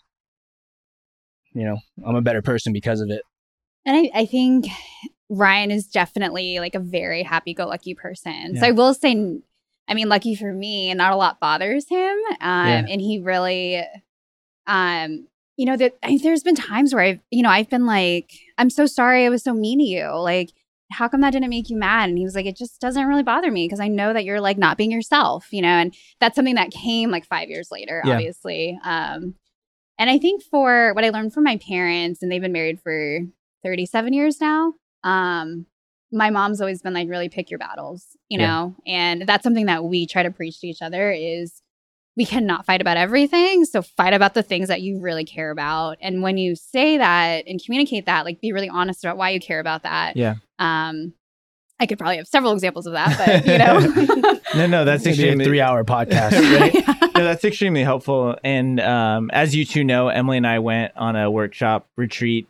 you 1.52 1.64
know 1.64 1.78
i'm 2.06 2.16
a 2.16 2.22
better 2.22 2.42
person 2.42 2.72
because 2.72 3.00
of 3.00 3.10
it 3.10 3.22
And 3.84 3.96
I, 3.96 4.20
I 4.22 4.26
think 4.26 4.66
Ryan 5.28 5.70
is 5.70 5.86
definitely 5.86 6.58
like 6.60 6.74
a 6.74 6.80
very 6.80 7.22
happy 7.22 7.52
go 7.54 7.66
lucky 7.66 7.94
person. 7.94 8.56
So 8.56 8.66
I 8.66 8.70
will 8.70 8.94
say, 8.94 9.40
I 9.88 9.94
mean, 9.94 10.08
lucky 10.08 10.34
for 10.36 10.52
me, 10.52 10.92
not 10.94 11.12
a 11.12 11.16
lot 11.16 11.40
bothers 11.40 11.88
him. 11.88 12.16
Um, 12.40 12.66
Yeah. 12.68 12.86
And 12.88 13.00
he 13.00 13.18
really, 13.20 13.82
um, 14.68 15.26
you 15.56 15.66
know, 15.66 15.76
that 15.76 15.94
I, 16.02 16.18
there's 16.22 16.42
been 16.42 16.54
times 16.54 16.94
where 16.94 17.02
I've, 17.04 17.20
you 17.30 17.42
know, 17.42 17.48
I've 17.48 17.70
been 17.70 17.86
like, 17.86 18.30
I'm 18.58 18.70
so 18.70 18.86
sorry 18.86 19.24
I 19.24 19.30
was 19.30 19.42
so 19.42 19.54
mean 19.54 19.78
to 19.78 19.84
you. 19.84 20.08
Like, 20.18 20.50
how 20.92 21.08
come 21.08 21.20
that 21.22 21.32
didn't 21.32 21.50
make 21.50 21.68
you 21.70 21.76
mad? 21.76 22.08
And 22.08 22.18
he 22.18 22.24
was 22.24 22.34
like, 22.34 22.46
it 22.46 22.56
just 22.56 22.80
doesn't 22.80 23.06
really 23.06 23.22
bother 23.22 23.50
me 23.50 23.66
because 23.66 23.80
I 23.80 23.88
know 23.88 24.12
that 24.12 24.24
you're 24.24 24.40
like 24.40 24.58
not 24.58 24.76
being 24.76 24.92
yourself, 24.92 25.48
you 25.50 25.62
know, 25.62 25.68
and 25.68 25.94
that's 26.20 26.36
something 26.36 26.54
that 26.54 26.70
came 26.70 27.10
like 27.10 27.26
five 27.26 27.48
years 27.48 27.70
later, 27.72 28.02
Yeah. 28.04 28.12
obviously. 28.12 28.78
Um, 28.84 29.34
and 29.98 30.10
I 30.10 30.18
think 30.18 30.42
for 30.42 30.92
what 30.94 31.04
I 31.04 31.08
learned 31.10 31.32
from 31.32 31.44
my 31.44 31.56
parents, 31.56 32.22
and 32.22 32.30
they've 32.30 32.42
been 32.42 32.52
married 32.52 32.80
for 32.80 33.20
37 33.64 34.12
years 34.12 34.40
now. 34.40 34.74
Um, 35.02 35.66
my 36.12 36.30
mom's 36.30 36.60
always 36.60 36.82
been 36.82 36.94
like, 36.94 37.08
really 37.08 37.28
pick 37.28 37.50
your 37.50 37.58
battles, 37.58 38.16
you 38.28 38.38
Yeah. 38.38 38.46
know, 38.46 38.76
and 38.86 39.22
that's 39.22 39.42
something 39.42 39.66
that 39.66 39.84
we 39.84 40.06
try 40.06 40.22
to 40.22 40.30
preach 40.30 40.60
to 40.60 40.68
each 40.68 40.82
other 40.82 41.10
is 41.10 41.62
we 42.16 42.24
cannot 42.24 42.64
fight 42.64 42.80
about 42.80 42.96
everything. 42.96 43.64
So 43.66 43.82
fight 43.82 44.14
about 44.14 44.34
the 44.34 44.42
things 44.42 44.68
that 44.68 44.80
you 44.80 45.00
really 45.00 45.24
care 45.24 45.50
about. 45.50 45.98
And 46.00 46.22
when 46.22 46.38
you 46.38 46.56
say 46.56 46.96
that 46.96 47.46
and 47.46 47.62
communicate 47.62 48.06
that, 48.06 48.24
like 48.24 48.40
be 48.40 48.52
really 48.52 48.70
honest 48.70 49.04
about 49.04 49.18
why 49.18 49.30
you 49.30 49.40
care 49.40 49.60
about 49.60 49.82
that. 49.82 50.16
Yeah. 50.16 50.36
Um, 50.58 51.12
I 51.78 51.84
could 51.84 51.98
probably 51.98 52.16
have 52.16 52.26
several 52.26 52.52
examples 52.52 52.86
of 52.86 52.94
that, 52.94 53.18
but 53.18 53.46
you 53.52 53.58
know. 53.58 54.40
No, 54.54 54.66
no, 54.66 54.84
that's 54.86 55.04
It's 55.04 55.18
be 55.18 55.24
a 55.24 55.26
extremely 55.26 55.44
three-hour 55.44 55.84
podcast 55.84 56.32
Right? 56.58 57.14
no, 57.14 57.24
that's 57.24 57.44
extremely 57.44 57.82
helpful. 57.82 58.38
And 58.42 58.80
um, 58.80 59.30
as 59.30 59.54
you 59.54 59.66
two 59.66 59.84
know, 59.84 60.08
Emily 60.08 60.38
and 60.38 60.46
I 60.46 60.60
went 60.60 60.92
on 60.96 61.16
a 61.16 61.30
workshop 61.30 61.86
retreat, 61.96 62.48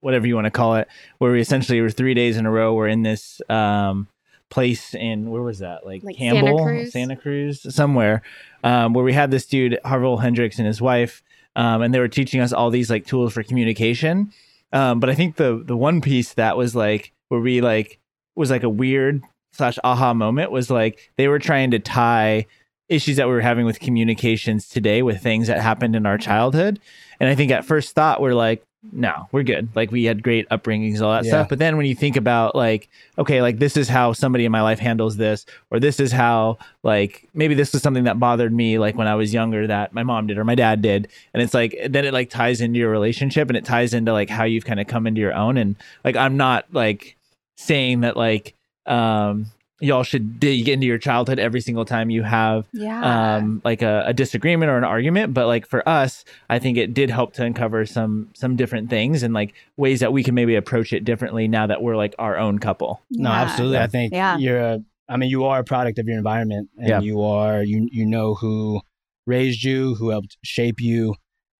whatever 0.00 0.26
you 0.26 0.34
want 0.34 0.44
to 0.44 0.50
call 0.50 0.76
it, 0.76 0.86
where 1.16 1.32
we 1.32 1.40
essentially 1.40 1.80
were 1.80 1.88
three 1.88 2.12
days 2.12 2.36
in 2.36 2.44
a 2.44 2.50
row. 2.50 2.74
We're 2.74 2.88
in 2.88 3.02
this 3.02 3.40
um, 3.48 4.06
place 4.50 4.94
in 4.94 5.30
where 5.30 5.42
was 5.42 5.58
that? 5.60 5.84
Like, 5.84 6.02
Like 6.02 6.16
Santa 6.16 6.40
Campbell, 6.40 6.64
Cruz? 6.64 6.92
Santa 6.92 7.16
Cruz, 7.16 7.74
somewhere, 7.74 8.22
um, 8.64 8.92
where 8.94 9.04
we 9.04 9.12
had 9.12 9.30
this 9.30 9.46
dude 9.46 9.78
Harville 9.84 10.16
Hendrix 10.16 10.58
and 10.58 10.66
his 10.66 10.80
wife, 10.80 11.22
um, 11.56 11.82
and 11.82 11.92
they 11.92 11.98
were 11.98 12.08
teaching 12.08 12.40
us 12.40 12.52
all 12.52 12.70
these 12.70 12.90
like 12.90 13.06
tools 13.06 13.32
for 13.32 13.42
communication. 13.42 14.32
Um, 14.72 15.00
but 15.00 15.10
I 15.10 15.14
think 15.14 15.36
the 15.36 15.62
the 15.64 15.76
one 15.76 16.00
piece 16.00 16.34
that 16.34 16.56
was 16.56 16.74
like 16.74 17.12
where 17.28 17.40
we 17.40 17.60
like 17.60 17.98
was 18.34 18.50
like 18.50 18.62
a 18.62 18.68
weird 18.68 19.22
slash 19.52 19.78
aha 19.82 20.14
moment 20.14 20.50
was 20.52 20.70
like 20.70 21.10
they 21.16 21.28
were 21.28 21.38
trying 21.38 21.70
to 21.72 21.78
tie 21.78 22.46
issues 22.88 23.16
that 23.16 23.26
we 23.26 23.32
were 23.32 23.40
having 23.40 23.66
with 23.66 23.80
communications 23.80 24.68
today 24.68 25.02
with 25.02 25.22
things 25.22 25.46
that 25.48 25.60
happened 25.60 25.94
in 25.94 26.06
our 26.06 26.16
childhood. 26.18 26.80
And 27.20 27.28
I 27.28 27.34
think 27.34 27.50
at 27.50 27.64
first 27.64 27.94
thought 27.94 28.20
we're 28.20 28.34
like, 28.34 28.64
no, 28.92 29.28
we're 29.32 29.42
good. 29.42 29.68
Like 29.74 29.90
we 29.90 30.04
had 30.04 30.22
great 30.22 30.48
upbringings, 30.50 31.02
all 31.02 31.12
that 31.12 31.24
Yeah. 31.24 31.30
stuff. 31.30 31.48
But 31.48 31.58
then 31.58 31.76
when 31.76 31.86
you 31.86 31.94
think 31.94 32.16
about 32.16 32.54
like, 32.54 32.88
okay, 33.18 33.42
like 33.42 33.58
this 33.58 33.76
is 33.76 33.88
how 33.88 34.12
somebody 34.12 34.44
in 34.44 34.52
my 34.52 34.62
life 34.62 34.78
handles 34.78 35.16
this, 35.16 35.46
or 35.70 35.80
this 35.80 35.98
is 35.98 36.12
how 36.12 36.58
like 36.84 37.28
maybe 37.34 37.54
this 37.54 37.72
was 37.72 37.82
something 37.82 38.04
that 38.04 38.20
bothered 38.20 38.52
me 38.52 38.78
like 38.78 38.96
when 38.96 39.08
I 39.08 39.16
was 39.16 39.34
younger 39.34 39.66
that 39.66 39.92
my 39.92 40.04
mom 40.04 40.28
did 40.28 40.38
or 40.38 40.44
my 40.44 40.54
dad 40.54 40.80
did. 40.80 41.08
And 41.34 41.42
it's 41.42 41.54
like 41.54 41.76
then 41.88 42.04
it 42.04 42.12
like 42.14 42.30
ties 42.30 42.60
into 42.60 42.78
your 42.78 42.90
relationship 42.90 43.48
and 43.48 43.56
it 43.56 43.64
ties 43.64 43.94
into 43.94 44.12
like 44.12 44.30
how 44.30 44.44
you've 44.44 44.64
kind 44.64 44.80
of 44.80 44.86
come 44.86 45.06
into 45.06 45.20
your 45.20 45.34
own. 45.34 45.56
And 45.56 45.74
like 46.04 46.16
I'm 46.16 46.36
not 46.36 46.66
like 46.72 47.16
saying 47.56 48.00
that 48.02 48.16
like 48.16 48.54
um 48.86 49.46
y'all 49.80 50.02
should 50.02 50.40
dig 50.40 50.68
into 50.68 50.86
your 50.86 50.98
childhood 50.98 51.38
every 51.38 51.60
single 51.60 51.84
time 51.84 52.10
you 52.10 52.22
have 52.24 52.66
Yeah. 52.72 53.36
um 53.36 53.62
like 53.64 53.80
a, 53.82 54.02
a 54.06 54.12
disagreement 54.12 54.70
or 54.70 54.76
an 54.76 54.84
argument 54.84 55.32
but 55.34 55.46
like 55.46 55.66
for 55.66 55.88
us 55.88 56.24
i 56.50 56.58
think 56.58 56.76
it 56.76 56.92
did 56.94 57.10
help 57.10 57.32
to 57.34 57.44
uncover 57.44 57.86
some 57.86 58.28
some 58.34 58.56
different 58.56 58.90
things 58.90 59.22
and 59.22 59.32
like 59.34 59.54
ways 59.76 60.00
that 60.00 60.12
we 60.12 60.24
can 60.24 60.34
maybe 60.34 60.56
approach 60.56 60.92
it 60.92 61.04
differently 61.04 61.46
now 61.46 61.66
that 61.66 61.80
we're 61.82 61.96
like 61.96 62.14
our 62.18 62.36
own 62.36 62.58
couple 62.58 63.00
No, 63.10 63.30
Yeah. 63.30 63.40
absolutely. 63.42 63.78
I 63.78 63.86
think 63.86 64.12
Yeah. 64.12 64.36
you're 64.38 64.58
a 64.60 64.80
I 65.10 65.16
mean, 65.16 65.30
you 65.30 65.44
are 65.44 65.60
a 65.60 65.64
product 65.64 65.98
of 65.98 66.06
your 66.06 66.18
environment 66.18 66.68
and 66.76 66.88
Yeah. 66.88 67.00
you 67.00 67.22
are 67.22 67.62
you 67.62 67.88
you 67.92 68.04
know 68.04 68.34
who 68.34 68.80
raised 69.26 69.62
you, 69.62 69.94
who 69.94 70.10
helped 70.10 70.36
shape 70.42 70.80
you. 70.80 71.14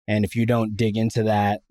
And 0.07 0.25
if 0.25 0.35
you 0.35 0.45
don't 0.45 0.75
dig 0.75 0.97
into 0.97 1.23
that 1.23 1.61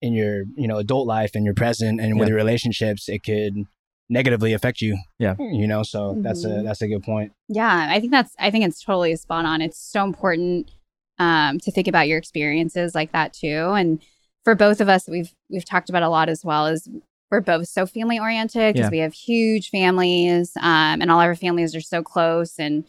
in 0.00 0.12
your, 0.12 0.44
you 0.56 0.66
know, 0.66 0.78
adult 0.78 1.06
life 1.06 1.30
and 1.34 1.44
your 1.44 1.54
present 1.54 2.00
and 2.00 2.18
with 2.18 2.28
your 2.28 2.36
relationships, 2.36 3.08
it 3.08 3.22
could 3.22 3.64
negatively 4.12 4.52
affect 4.52 4.80
you. 4.80 4.96
Yeah. 5.18 5.34
You 5.38 5.66
know, 5.66 5.82
so 5.82 6.14
that's 6.18 6.44
a 6.44 6.48
Mhm. 6.48 6.64
that's 6.64 6.82
a 6.82 6.88
good 6.88 7.02
point. 7.02 7.32
Yeah, 7.48 7.88
I 7.90 7.98
think 7.98 8.12
that's 8.12 8.34
I 8.38 8.50
think 8.50 8.64
it's 8.64 8.82
totally 8.84 9.16
spot 9.16 9.44
on. 9.46 9.60
It's 9.62 9.78
so 9.78 10.04
important 10.04 10.70
um, 11.18 11.58
to 11.60 11.70
think 11.70 11.88
about 11.88 12.08
your 12.08 12.18
experiences 12.18 12.94
like 12.94 13.12
that 13.12 13.32
too. 13.32 13.72
And 13.76 14.00
for 14.44 14.54
both 14.54 14.80
of 14.80 14.88
us, 14.88 15.08
we've 15.08 15.32
we've 15.50 15.64
talked 15.64 15.88
about 15.90 16.02
a 16.02 16.08
lot 16.08 16.28
as 16.28 16.44
well 16.44 16.66
as 16.66 16.88
we're 17.30 17.40
both 17.40 17.68
so 17.68 17.86
family 17.86 18.18
oriented 18.18 18.74
because 18.74 18.86
Yeah. 18.88 18.90
we 18.90 18.98
have 18.98 19.14
huge 19.14 19.70
families, 19.70 20.52
um, 20.60 21.00
and 21.00 21.10
all 21.10 21.20
our 21.20 21.34
families 21.34 21.74
are 21.74 21.80
so 21.80 22.02
close 22.02 22.58
and 22.58 22.84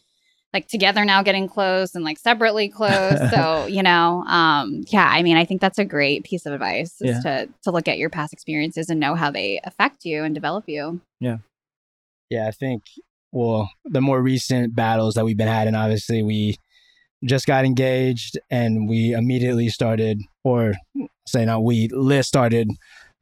like 0.54 0.68
together 0.68 1.04
now 1.04 1.24
getting 1.24 1.48
close 1.48 1.96
and 1.96 2.04
like 2.04 2.20
separately 2.20 2.70
close. 2.70 3.20
so 3.34 3.66
you 3.66 3.84
know, 3.84 4.24
um, 4.28 4.84
yeah, 4.88 5.08
I 5.08 5.24
mean, 5.24 5.38
I 5.38 5.46
think 5.46 5.62
that's 5.62 5.80
a 5.80 5.86
great 5.86 6.24
piece 6.24 6.46
of 6.46 6.54
advice 6.54 7.02
is 7.02 7.22
to 7.24 7.50
to 7.64 7.72
look 7.72 7.88
at 7.88 7.98
your 7.98 8.10
past 8.10 8.34
experiences 8.34 8.90
and 8.90 9.00
know 9.00 9.16
how 9.16 9.32
they 9.32 9.60
affect 9.64 10.06
you 10.06 10.24
and 10.24 10.34
develop 10.34 10.66
you. 10.68 11.02
Yeah, 11.20 11.38
Yeah, 12.30 12.48
I 12.48 12.52
think 12.52 12.84
well, 13.34 13.72
the 13.84 14.00
more 14.00 14.22
recent 14.22 14.76
battles 14.76 15.16
that 15.16 15.26
we've 15.26 15.38
been 15.38 15.48
having, 15.48 15.74
obviously 15.74 16.22
we 16.22 16.56
just 17.26 17.48
got 17.48 17.66
engaged 17.66 18.38
and 18.52 18.88
we 18.88 19.14
immediately 19.14 19.70
started 19.70 20.22
or 20.44 20.74
say 21.28 21.44
not 21.44 21.64
we, 21.64 21.90
Liz 21.92 22.28
started 22.28 22.70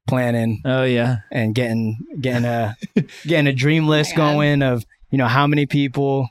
planning 0.08 0.60
oh 0.66 0.84
yeah 0.84 1.18
and 1.32 1.54
getting 1.54 1.96
getting 2.20 2.44
a 2.44 2.76
getting 3.24 3.46
a 3.46 3.54
dream 3.54 3.88
list 3.88 4.14
Oh 4.14 4.18
going 4.18 4.62
of, 4.62 4.84
you 5.12 5.18
know, 5.18 5.28
how 5.28 5.48
many 5.48 5.66
people 5.66 6.28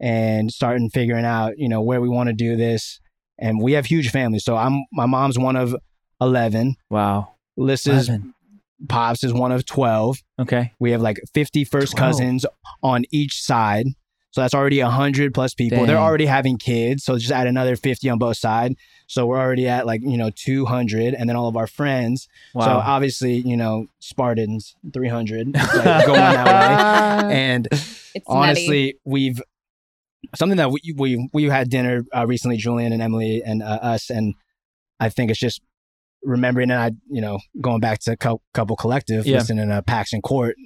and 0.00 0.50
starting 0.50 0.90
figuring 0.90 1.24
out, 1.24 1.58
you 1.58 1.68
know, 1.68 1.82
where 1.82 2.00
we 2.00 2.08
want 2.08 2.28
to 2.28 2.32
do 2.34 2.56
this. 2.56 3.00
And 3.38 3.60
we 3.62 3.72
have 3.72 3.86
huge 3.86 4.10
families. 4.10 4.44
So 4.44 4.56
I'm 4.56 4.84
my 4.92 5.06
mom's 5.06 5.38
one 5.38 5.56
of 5.56 5.74
eleven. 6.20 6.76
wow 6.90 7.34
Liz's 7.58 8.08
Eleven. 8.08 8.34
pops 8.88 9.24
is 9.24 9.32
one 9.32 9.52
of 9.52 9.64
twelve. 9.66 10.18
okay 10.40 10.72
We 10.78 10.90
have 10.92 11.00
like 11.00 11.20
50 11.34 11.64
first 11.64 11.96
12. 11.96 11.98
cousins 12.12 12.46
on 12.82 13.04
each 13.10 13.42
side. 13.42 13.86
So 14.30 14.42
that's 14.42 14.52
already 14.54 14.82
100 14.82 15.32
plus 15.32 15.54
people. 15.54 15.86
They're 15.86 15.96
already 15.96 16.26
having 16.26 16.58
kids. 16.58 17.04
So 17.04 17.16
just 17.16 17.32
add 17.32 17.46
another 17.46 17.74
50 17.74 18.10
on 18.10 18.18
both 18.18 18.36
sides. 18.36 18.74
So 19.06 19.24
we're 19.24 19.38
already 19.40 19.66
at 19.66 19.86
like, 19.86 20.02
you 20.02 20.18
know, 20.18 20.28
200. 20.34 21.14
And 21.14 21.26
then 21.26 21.36
all 21.36 21.48
of 21.48 21.56
our 21.56 21.66
friends. 21.66 22.28
So 22.52 22.58
wow 22.58 22.82
obviously, 22.84 23.36
you 23.36 23.56
know, 23.56 23.86
Spartans, 24.00 24.76
300 24.92 25.54
like, 25.54 25.72
going 26.06 26.18
that 26.20 27.24
way. 27.28 27.34
And 27.34 27.66
It's 27.72 27.88
nutty. 28.14 28.22
honestly, 28.28 28.94
we've 29.06 29.40
something 30.34 30.56
that 30.58 30.70
we 30.70 30.80
we 30.96 31.28
we 31.32 31.44
had 31.44 31.70
dinner 31.70 32.02
uh, 32.14 32.26
recently, 32.26 32.56
Julian 32.56 32.92
and 32.92 33.02
Emily 33.02 33.42
and 33.44 33.62
uh, 33.62 33.66
us, 33.82 34.10
and 34.10 34.34
I 35.00 35.08
think 35.08 35.30
it's 35.30 35.40
just 35.40 35.60
remembering 36.22 36.70
and 36.70 36.80
I, 36.80 36.90
you 37.08 37.20
know, 37.20 37.38
going 37.60 37.80
back 37.80 38.00
to 38.00 38.16
cou- 38.16 38.40
couple 38.54 38.74
collective, 38.76 39.26
Yeah. 39.26 39.38
listening 39.38 39.68
to 39.68 39.82
Pax 39.82 40.12
and 40.12 40.22
Court, 40.22 40.56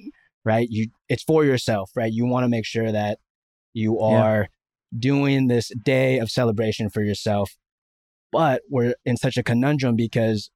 right? 0.43 0.67
You, 0.69 0.87
it's 1.07 1.23
for 1.23 1.45
yourself, 1.45 1.91
right? 1.95 2.11
You 2.11 2.25
want 2.25 2.45
to 2.45 2.47
make 2.49 2.65
sure 2.65 2.91
that 2.91 3.19
you 3.73 3.97
Yeah. 3.99 4.05
are 4.23 4.47
doing 4.97 5.47
this 5.47 5.71
day 5.85 6.17
of 6.19 6.31
celebration 6.31 6.89
for 6.89 7.03
yourself, 7.03 7.51
but 8.31 8.61
we're 8.69 8.95
in 9.05 9.17
such 9.17 9.37
a 9.37 9.43
conundrum 9.43 9.95
because 9.95 10.49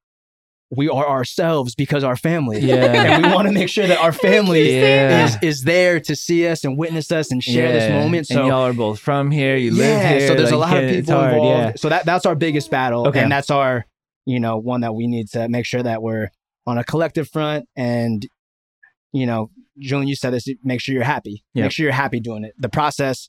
we 0.70 0.88
are 0.88 1.08
ourselves 1.08 1.74
because 1.76 2.02
our 2.02 2.16
family, 2.16 2.58
Yeah. 2.60 2.74
and 3.14 3.24
we 3.26 3.32
want 3.32 3.46
to 3.46 3.52
make 3.54 3.68
sure 3.68 3.86
that 3.86 3.98
our 3.98 4.12
family 4.12 4.74
Yeah. 4.74 5.24
is 5.26 5.36
is 5.42 5.62
there 5.62 6.00
to 6.00 6.16
see 6.16 6.46
us 6.48 6.64
and 6.64 6.76
witness 6.76 7.12
us 7.12 7.30
and 7.30 7.42
share 7.42 7.70
this 7.72 7.84
Yeah. 7.88 8.00
moment. 8.02 8.28
and 8.30 8.36
So 8.38 8.46
y'all 8.46 8.62
are 8.66 8.72
both 8.72 8.98
from 8.98 9.30
here 9.30 9.56
you 9.56 9.70
live 9.70 9.86
yeah, 10.02 10.08
here 10.18 10.26
so 10.28 10.34
there's 10.34 10.50
a 10.50 10.56
lot 10.56 10.76
of 10.82 10.90
people 10.90 11.14
hard, 11.14 11.34
involved. 11.34 11.58
yeah. 11.58 11.72
So 11.76 11.88
that 11.88 12.04
that's 12.04 12.26
our 12.26 12.34
biggest 12.34 12.70
battle, 12.70 13.06
Okay. 13.08 13.20
and 13.20 13.30
that's 13.30 13.50
our 13.50 13.86
you 14.24 14.40
know 14.40 14.58
one 14.58 14.80
that 14.80 14.94
we 14.94 15.06
need 15.06 15.28
to 15.30 15.48
make 15.48 15.66
sure 15.66 15.82
that 15.84 16.02
we're 16.02 16.30
on 16.66 16.78
a 16.78 16.84
collective 16.84 17.28
front 17.28 17.68
and 17.76 18.26
you 19.12 19.26
know 19.26 19.50
Julian, 19.78 20.08
you 20.08 20.16
said 20.16 20.30
this. 20.32 20.48
Make 20.64 20.80
sure 20.80 20.94
you're 20.94 21.04
happy. 21.04 21.44
Yeah. 21.52 21.64
Make 21.64 21.72
sure 21.72 21.84
you're 21.84 21.92
happy 21.92 22.18
doing 22.18 22.44
it. 22.44 22.54
The 22.58 22.70
process 22.70 23.28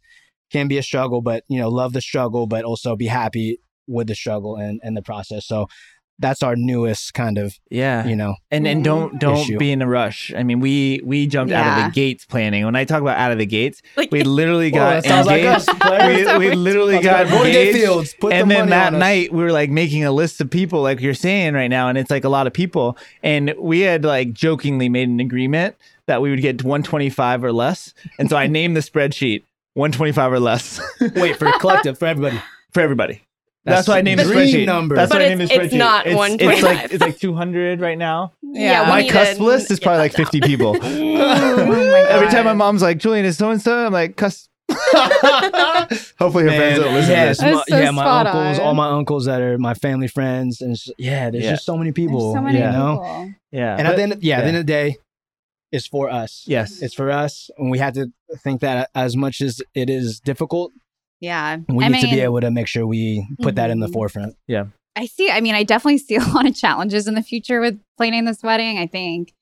can 0.50 0.69
be 0.69 0.78
a 0.78 0.82
struggle, 0.82 1.21
but 1.21 1.43
you 1.50 1.60
know, 1.60 1.67
love 1.67 1.91
the 1.91 2.00
struggle, 2.00 2.47
but 2.47 2.63
also 2.63 2.95
be 2.95 3.08
happy 3.08 3.60
with 3.86 4.08
the 4.08 4.15
struggle 4.15 4.56
and 4.56 4.80
and 4.82 4.95
the 4.95 5.02
process. 5.02 5.45
So 5.45 5.67
that's 6.19 6.41
our 6.41 6.56
newest 6.56 7.13
kind 7.13 7.38
of 7.38 7.60
yeah 7.69 8.06
you 8.08 8.15
know 8.15 8.36
and 8.49 8.65
and 8.67 8.84
don't 8.84 9.10
mm-hmm. 9.10 9.17
don't 9.19 9.38
Issue. 9.39 9.58
be 9.58 9.71
in 9.71 9.82
a 9.82 9.88
rush. 9.88 10.34
I 10.36 10.43
mean, 10.43 10.60
we 10.60 11.01
we 11.03 11.27
jumped 11.27 11.53
out 11.53 11.77
of 11.80 11.86
the 11.86 11.91
gates 11.91 12.25
planning. 12.25 12.65
When 12.65 12.75
I 12.75 12.86
talk 12.86 13.01
about 13.01 13.17
out 13.17 13.32
of 13.32 13.38
the 13.38 13.45
gates, 13.45 13.82
Like, 13.95 14.12
we 14.12 14.23
literally 14.23 14.71
got 14.80 15.03
that 15.03 15.06
sounds 15.06 15.27
like 15.27 15.43
engaged. 15.43 15.69
us, 15.69 16.34
we, 16.34 16.39
we 16.39 16.49
we- 16.49 16.56
literally 16.56 16.99
got 17.01 17.25
go. 17.25 17.32
Golden 17.34 17.51
Gate 17.51 17.67
engaged. 17.67 17.86
Fields. 17.86 18.15
Put 18.19 18.30
the 18.30 18.36
and 18.36 18.49
then 18.49 18.60
money 18.62 18.69
that 18.71 18.88
on 18.88 18.95
us. 18.95 18.99
night 18.99 19.34
we 19.34 19.43
were 19.43 19.51
like 19.51 19.69
making 19.69 20.03
a 20.06 20.12
list 20.12 20.41
of 20.41 20.49
people, 20.49 20.82
like 20.82 20.99
you're 21.01 21.13
saying 21.13 21.53
right 21.53 21.67
now, 21.67 21.89
and 21.89 21.97
it's 21.97 22.10
like 22.10 22.23
a 22.23 22.30
lot 22.30 22.47
of 22.47 22.53
people. 22.53 22.97
And 23.21 23.53
we 23.60 23.82
had 23.82 24.03
like 24.03 24.34
jokingly 24.34 24.89
made 24.89 25.10
an 25.10 25.19
agreement 25.19 25.75
that 26.08 26.21
we 26.21 26.30
would 26.30 26.41
get 26.41 26.63
125 26.63 27.43
or 27.43 27.51
less. 27.51 27.93
And 28.17 28.30
so 28.30 28.38
I 28.38 28.47
named 28.47 28.75
the 28.75 28.82
spreadsheet 28.82 29.43
125 29.73 30.32
or 30.32 30.39
less 30.39 30.80
wait 31.15 31.36
for 31.36 31.51
collective 31.60 31.99
for 31.99 32.06
everybody. 32.08 32.41
for 32.73 32.82
everybody. 32.82 33.21
That's, 33.67 33.88
why 33.88 33.97
I 33.97 34.01
named 34.01 34.19
the 34.19 34.23
dream 34.23 34.38
spreadsheet. 34.47 34.65
number. 34.65 34.95
That's 34.95 35.12
But 35.12 35.19
why 35.19 35.25
I 35.25 35.27
it's- 35.27 35.38
named 35.38 35.49
the 35.49 35.53
spreadsheet. 35.56 35.65
it's 35.65 35.73
not 35.75 36.08
It's, 36.08 36.15
125. 36.15 36.63
like 36.63 36.93
it's 36.93 37.01
like 37.03 37.19
200 37.19 37.80
right 37.82 37.97
now. 37.97 38.34
Yeah, 38.41 38.84
we 38.84 38.89
My 38.89 39.01
need 39.01 39.12
cusp 39.12 39.39
list 39.39 39.69
is 39.71 39.80
probably 39.80 39.97
that 39.97 40.03
like 40.03 40.13
50 40.13 40.41
people. 40.41 40.77
Oh 41.19 42.06
Every 42.10 42.27
time 42.30 42.45
my 42.45 42.53
mom's 42.53 42.82
like, 42.82 42.97
Julian 42.99 43.25
is 43.25 43.38
so 43.38 43.51
and 43.51 43.62
so, 43.62 43.86
I'm 43.88 43.93
like, 43.93 44.15
cuss. 44.15 44.47
Hopefully 46.19 46.43
her 46.43 46.49
friends 46.49 46.80
Man, 46.80 46.80
don't 46.80 46.93
listen 46.93 47.12
yes, 47.12 47.38
to 47.39 47.45
this. 47.45 47.56
my, 47.56 47.63
so 47.67 47.77
yeah, 47.80 47.91
my 47.91 48.03
uncles, 48.21 48.60
on. 48.60 48.65
all 48.65 48.73
my 48.73 48.89
uncles 48.89 49.25
that 49.25 49.41
are 49.41 49.58
my 49.58 49.73
family 49.73 50.08
friends, 50.08 50.62
and 50.62 50.71
it's- 50.71 50.89
yeah, 50.97 51.30
there's 51.30 51.43
Yeah. 51.43 51.51
just 51.51 51.65
so 51.65 51.77
many 51.77 51.91
There's 51.91 52.08
people. 52.08 52.34
so 52.34 52.41
many 52.41 52.58
you 52.58 52.63
know, 52.63 52.99
people. 53.01 53.34
Yeah. 53.51 53.75
and 53.77 53.84
but- 53.84 53.86
at 53.91 53.95
the 53.95 54.01
end, 54.03 54.23
yeah, 54.23 54.38
at 54.38 54.41
the 54.41 54.47
end 54.47 54.58
of 54.58 54.65
the 54.65 54.71
day, 54.71 54.97
it's 55.71 55.88
for 55.88 56.10
us. 56.10 56.43
yes. 56.47 56.82
It's 56.82 56.93
for 56.93 57.12
us, 57.12 57.49
and 57.58 57.69
we 57.69 57.80
have 57.80 57.93
to 57.93 58.08
think 58.43 58.62
that 58.62 58.89
as 58.95 59.15
much 59.17 59.41
as 59.41 59.62
it 59.75 59.89
is 59.89 60.19
difficult, 60.19 60.71
Yeah. 61.19 61.58
we 61.67 61.84
I 61.84 61.88
need 61.88 62.01
to 62.01 62.08
be 62.08 62.19
able 62.19 62.41
to 62.41 62.51
make 62.51 62.67
sure 62.67 62.86
we 62.86 63.27
put 63.41 63.56
that 63.56 63.69
in 63.69 63.80
the 63.80 63.88
forefront. 63.88 64.36
Yeah. 64.47 64.65
I 64.95 65.06
see. 65.06 65.30
I 65.30 65.41
mean, 65.41 65.56
I 65.56 65.63
definitely 65.63 65.99
see 65.99 66.15
a 66.15 66.19
lot 66.34 66.47
of 66.47 66.56
challenges 66.56 67.08
in 67.08 67.15
the 67.15 67.23
future 67.23 67.60
with 67.60 67.80
planning 67.97 68.25
this 68.25 68.43
wedding. 68.43 68.77
I 68.77 68.88
think. 68.88 69.34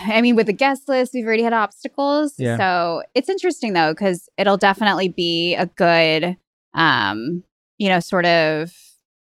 I 0.00 0.20
mean, 0.20 0.36
with 0.36 0.46
the 0.46 0.52
guest 0.52 0.88
list, 0.88 1.12
we've 1.14 1.26
already 1.26 1.42
had 1.42 1.52
obstacles. 1.52 2.34
Yeah. 2.38 2.58
So 2.58 3.02
it's 3.14 3.28
interesting 3.28 3.72
though, 3.72 3.92
because 3.92 4.28
it'll 4.36 4.58
definitely 4.58 5.08
be 5.08 5.54
a 5.54 5.66
good, 5.66 6.36
um, 6.74 7.44
you 7.78 7.88
know, 7.88 8.00
sort 8.00 8.26
of 8.26 8.72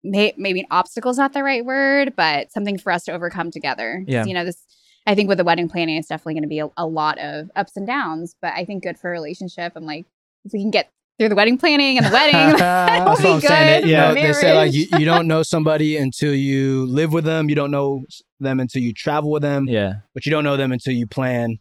may- 0.03 0.35
maybe 0.39 0.61
an 0.61 0.67
obstacle's 0.71 1.19
not 1.19 1.35
the 1.35 1.43
right 1.43 1.65
word, 1.65 2.15
but 2.17 2.51
something 2.53 2.79
for 2.79 2.91
us 2.91 3.05
to 3.05 3.13
overcome 3.13 3.51
together. 3.51 4.03
Yeah. 4.07 4.25
You 4.25 4.35
know, 4.35 4.45
this. 4.45 4.65
I 5.07 5.15
think 5.15 5.29
with 5.29 5.39
the 5.39 5.45
wedding 5.45 5.69
planning, 5.69 5.97
it's 5.97 6.09
definitely 6.09 6.35
going 6.35 6.43
to 6.43 6.49
be 6.49 6.59
a, 6.61 6.69
a 6.77 6.87
lot 6.87 7.19
of 7.19 7.51
ups 7.57 7.77
and 7.77 7.87
downs, 7.87 8.37
but 8.41 8.53
I 8.53 8.65
think 8.65 8.83
good 8.83 8.99
for 8.99 9.09
a 9.09 9.13
relationship. 9.13 9.73
I'm 9.75 9.87
like, 9.87 10.05
if 10.45 10.53
we 10.53 10.61
can 10.61 10.71
get 10.71 10.91
through 11.21 11.29
the 11.29 11.35
wedding 11.35 11.59
planning 11.59 11.99
and 11.99 12.07
the 12.07 12.11
wedding, 12.11 12.33
That's 12.59 13.21
what 13.21 13.27
I'm 13.27 13.41
good. 13.41 13.49
saying. 13.49 13.85
It, 13.85 13.89
you 13.91 13.97
for 14.09 14.15
they 14.15 14.33
say 14.33 14.57
like 14.57 14.73
you, 14.73 14.87
you 14.99 15.05
don't 15.05 15.27
know 15.33 15.43
somebody 15.43 15.99
until 15.99 16.35
you 16.35 16.87
live 16.87 17.13
with 17.13 17.25
them. 17.25 17.51
You 17.51 17.55
don't 17.55 17.71
know 17.71 18.07
them 18.39 18.59
until 18.59 18.81
you 18.81 18.95
travel 18.95 19.31
with 19.31 19.43
them. 19.43 19.67
yeah. 19.69 19.97
But 20.15 20.25
you 20.25 20.31
don't 20.33 20.45
know 20.45 20.57
them 20.57 20.73
until 20.73 20.95
you 20.95 21.07
plan 21.07 21.59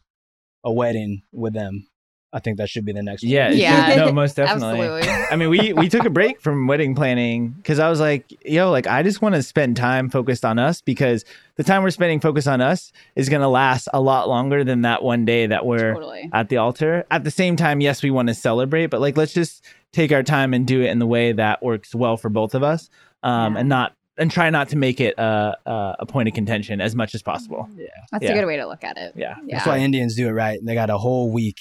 a 0.63 0.71
wedding 0.71 1.23
with 1.33 1.53
them. 1.53 1.85
I 2.31 2.39
think 2.39 2.57
that 2.57 2.69
should 2.69 2.85
be 2.85 2.91
the 2.93 3.01
next. 3.01 3.23
one. 3.23 3.31
Yeah. 3.31 3.49
Yeah. 3.49 3.95
No, 3.95 4.11
most 4.13 4.35
definitely. 4.35 4.81
Absolutely. 4.85 5.09
I 5.31 5.35
mean, 5.35 5.49
we 5.49 5.73
we 5.73 5.89
took 5.89 6.05
a 6.05 6.09
break 6.09 6.39
from 6.41 6.67
wedding 6.67 6.93
planning 6.93 7.49
because 7.49 7.79
I 7.79 7.89
was 7.89 7.99
like, 7.99 8.25
yo, 8.45 8.69
like 8.69 8.85
I 8.87 9.01
just 9.03 9.21
want 9.21 9.35
to 9.35 9.41
spend 9.43 9.75
time 9.77 10.09
focused 10.09 10.45
on 10.45 10.59
us 10.59 10.81
because 10.81 11.25
the 11.55 11.63
time 11.63 11.81
we're 11.81 11.89
spending 11.89 12.19
focused 12.19 12.47
on 12.47 12.61
us 12.61 12.91
is 13.15 13.29
gonna 13.29 13.49
last 13.49 13.87
a 13.93 13.99
lot 14.01 14.29
longer 14.29 14.63
than 14.63 14.81
that 14.83 15.01
one 15.03 15.25
day 15.25 15.47
that 15.47 15.65
we're 15.65 15.93
totally. 15.93 16.29
at 16.31 16.49
the 16.49 16.57
altar. 16.57 17.03
At 17.09 17.23
the 17.23 17.31
same 17.31 17.55
time, 17.55 17.81
yes, 17.81 18.03
we 18.03 18.11
want 18.11 18.27
to 18.27 18.35
celebrate, 18.35 18.87
but 18.87 19.01
like 19.01 19.17
let's 19.17 19.33
just 19.33 19.63
take 19.91 20.11
our 20.11 20.21
time 20.23 20.53
and 20.53 20.67
do 20.67 20.81
it 20.81 20.89
in 20.91 20.99
the 20.99 21.07
way 21.07 21.31
that 21.31 21.63
works 21.63 21.95
well 21.95 22.15
for 22.15 22.29
both 22.29 22.53
of 22.53 22.61
us, 22.61 22.89
um, 23.23 23.55
Yeah. 23.55 23.59
and 23.61 23.69
not 23.69 23.95
and 24.19 24.29
try 24.29 24.49
not 24.51 24.67
to 24.69 24.75
make 24.75 24.99
it 24.99 25.15
a, 25.17 25.57
a 25.65 25.95
a 26.01 26.05
point 26.05 26.27
of 26.27 26.35
contention 26.35 26.79
as 26.81 26.93
much 26.93 27.15
as 27.15 27.23
possible. 27.23 27.67
Yeah, 27.75 27.87
that's 28.11 28.23
Yeah. 28.23 28.31
a 28.31 28.33
good 28.35 28.45
way 28.45 28.57
to 28.57 28.67
look 28.67 28.83
at 28.83 28.97
it. 28.97 29.13
Yeah, 29.15 29.35
Yeah. 29.45 29.55
That's 29.57 29.67
why 29.67 29.79
Indians 29.79 30.15
do 30.15 30.27
it 30.27 30.31
right. 30.33 30.59
They 30.61 30.75
got 30.75 30.89
a 30.91 30.97
whole 30.97 31.31
week 31.31 31.57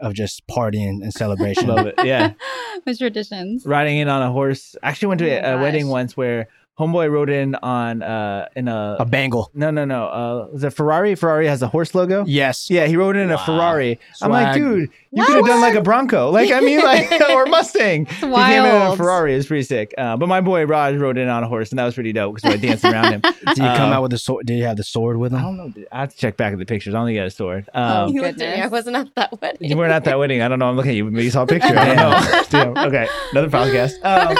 of 0.00 0.14
just 0.14 0.46
partying 0.46 1.02
and 1.02 1.12
celebration. 1.12 1.68
love 1.68 1.86
it. 1.86 1.94
Yeah. 2.04 2.32
the 2.84 2.94
traditions. 2.94 3.64
riding 3.66 3.98
in 3.98 4.08
on 4.08 4.22
a 4.22 4.30
horse. 4.32 4.76
I 4.82 4.88
actually 4.88 5.08
went 5.08 5.18
to 5.20 5.30
Oh 5.30 5.54
a, 5.54 5.58
a 5.58 5.60
wedding 5.60 5.88
once 5.88 6.16
where 6.16 6.48
homeboy 6.78 7.10
rode 7.10 7.30
in 7.30 7.54
on 7.56 8.02
uh 8.02 8.48
in 8.54 8.68
a, 8.68 8.96
A 9.00 9.04
bangle. 9.04 9.50
no 9.54 9.70
no 9.70 9.84
no 9.84 10.06
uh 10.06 10.48
was 10.52 10.62
it 10.64 10.70
Ferrari? 10.70 11.14
Ferrari 11.14 11.46
has 11.46 11.62
a 11.62 11.68
horse 11.68 11.94
logo. 11.94 12.24
Yes. 12.26 12.68
Yeah, 12.70 12.86
he 12.86 12.96
rode 12.96 13.16
in 13.16 13.30
a 13.30 13.36
Wow. 13.36 13.44
Ferrari. 13.44 13.98
I'm 14.22 14.30
like, 14.30 14.54
dude, 14.54 14.90
you 15.12 15.24
could 15.24 15.36
have 15.36 15.46
done 15.46 15.60
like 15.60 15.74
a 15.74 15.80
Bronco. 15.80 16.30
Like, 16.30 16.50
I 16.50 16.60
mean, 16.60 16.80
like, 16.82 17.10
or 17.30 17.46
Mustang. 17.46 18.04
He 18.06 18.14
came 18.20 18.30
in 18.64 18.82
a. 18.92 18.96
Ferrari. 18.96 19.32
It 19.32 19.36
was 19.36 19.46
pretty 19.46 19.62
sick. 19.62 19.94
Uh, 19.96 20.16
but 20.16 20.26
my 20.28 20.40
boy 20.40 20.66
Raj 20.66 20.96
rode 20.96 21.16
in 21.18 21.28
on 21.28 21.42
a 21.42 21.48
horse, 21.48 21.70
and 21.70 21.78
that 21.78 21.84
was 21.84 21.94
pretty 21.94 22.12
dope 22.12 22.34
because 22.34 22.52
we 22.52 22.58
danced 22.66 22.84
around 22.84 23.12
him. 23.12 23.20
Did 23.46 23.58
you 23.58 23.64
come 23.64 23.90
Uh, 23.92 23.94
out 23.96 24.02
with 24.02 24.10
the 24.10 24.18
sword? 24.18 24.44
Did 24.46 24.58
you 24.58 24.64
have 24.64 24.76
the 24.76 24.84
sword 24.84 25.16
with 25.16 25.32
him? 25.32 25.38
I 25.38 25.42
don't 25.42 25.56
know. 25.56 25.72
I 25.92 26.00
have 26.00 26.10
to 26.10 26.16
check 26.16 26.36
back 26.36 26.52
at 26.52 26.58
the 26.58 26.66
pictures. 26.66 26.94
I 26.94 26.98
don't 26.98 27.06
think 27.06 27.14
he 27.14 27.18
had 27.18 27.28
a 27.28 27.30
sword. 27.30 27.68
Oh, 27.74 27.82
Um, 28.04 28.12
You 28.12 28.20
looked 28.22 28.40
at 28.40 28.56
me. 28.56 28.62
I 28.62 28.66
wasn't 28.66 28.96
at 28.96 29.14
that 29.14 29.40
wedding. 29.40 29.70
you 29.70 29.76
weren't 29.76 29.92
at 29.92 30.04
that 30.04 30.18
wedding. 30.18 30.42
I 30.42 30.48
don't 30.48 30.58
know. 30.58 30.68
I'm 30.68 30.76
looking 30.76 30.90
at 30.90 30.96
you. 30.96 31.04
Maybe 31.10 31.24
you 31.24 31.30
saw 31.30 31.42
a 31.44 31.46
picture. 31.46 31.68
I 31.78 31.94
don't 31.94 31.96
know. 31.96 32.42
Damn. 32.74 32.86
Okay, 32.88 33.08
another 33.32 33.48
podcast. 33.48 33.92
Um, 34.04 34.36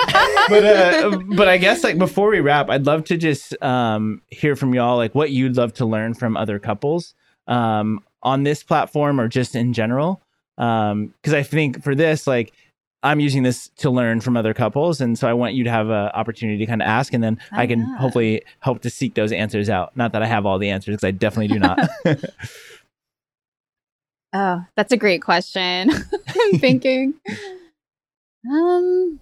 but 0.48 0.64
uh, 0.64 1.18
but 1.36 1.48
I 1.48 1.56
guess 1.56 1.82
like 1.84 1.96
before 1.98 2.25
we 2.30 2.40
wrap, 2.40 2.70
I'd 2.70 2.86
love 2.86 3.04
to 3.04 3.16
just 3.16 3.60
um, 3.62 4.22
hear 4.28 4.56
from 4.56 4.74
y'all 4.74 4.96
like 4.96 5.14
what 5.14 5.30
you'd 5.30 5.56
love 5.56 5.72
to 5.74 5.86
learn 5.86 6.14
from 6.14 6.36
other 6.36 6.58
couples 6.58 7.14
um, 7.46 8.00
on 8.22 8.42
this 8.42 8.62
platform 8.62 9.20
or 9.20 9.28
just 9.28 9.54
in 9.54 9.72
general. 9.72 10.20
Because 10.56 11.34
I 11.34 11.42
think 11.42 11.82
for 11.82 11.94
this, 11.94 12.26
like 12.26 12.52
I'm 13.02 13.20
using 13.20 13.42
this 13.42 13.68
to 13.76 13.90
learn 13.90 14.20
from 14.20 14.36
other 14.36 14.54
couples, 14.54 15.00
and 15.00 15.18
so 15.18 15.28
I 15.28 15.32
want 15.34 15.54
you 15.54 15.64
to 15.64 15.70
have 15.70 15.88
an 15.90 16.10
opportunity 16.14 16.58
to 16.58 16.66
kind 16.66 16.80
of 16.82 16.88
ask, 16.88 17.12
and 17.12 17.22
then 17.22 17.38
Oh, 17.52 17.56
I 17.58 17.66
can 17.66 17.80
yeah. 17.80 17.98
hopefully 17.98 18.42
help 18.60 18.80
to 18.82 18.90
seek 18.90 19.14
those 19.14 19.32
answers 19.32 19.68
out. 19.68 19.94
Not 19.96 20.12
that 20.12 20.22
I 20.22 20.26
have 20.26 20.46
all 20.46 20.58
the 20.58 20.70
answers, 20.70 20.96
because 20.96 21.04
I 21.06 21.10
definitely 21.12 21.48
do 21.48 21.60
not. 21.60 21.78
Oh, 24.32 24.62
that's 24.74 24.92
a 24.92 24.98
great 24.98 25.22
question. 25.22 25.90
I'm 26.40 26.58
thinking. 26.58 27.14
Um, 28.50 29.18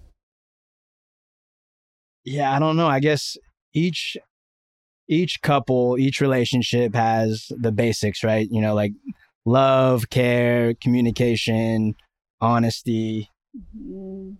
Yeah, 2.25 2.55
I 2.55 2.59
don't 2.59 2.75
know. 2.75 2.87
I 2.87 2.99
guess 2.99 3.37
each 3.73 4.17
each 5.07 5.41
couple, 5.41 5.97
each 5.99 6.19
relationship 6.19 6.95
has 6.95 7.51
the 7.51 7.71
basics, 7.71 8.23
right? 8.23 8.47
You 8.49 8.61
know, 8.61 8.73
like 8.73 8.93
love, 9.45 10.09
care, 10.09 10.73
communication, 10.81 11.93
honesty, 12.41 13.29
mm, 13.77 14.37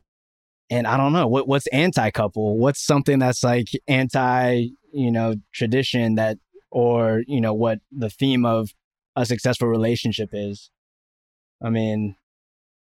and 0.69 0.87
I 0.87 0.97
don't 0.97 1.13
know 1.13 1.27
what 1.27 1.47
what's 1.47 1.67
anti 1.67 2.09
couple. 2.11 2.57
What's 2.57 2.83
something 2.83 3.19
that's 3.19 3.43
like 3.43 3.67
anti, 3.87 4.69
you 4.91 5.11
know, 5.11 5.35
tradition 5.53 6.15
that, 6.15 6.37
or 6.71 7.23
you 7.27 7.39
know, 7.39 7.53
what 7.53 7.79
the 7.91 8.09
theme 8.09 8.45
of 8.45 8.69
a 9.15 9.25
successful 9.25 9.67
relationship 9.67 10.29
is. 10.33 10.71
I 11.63 11.69
mean, 11.69 12.15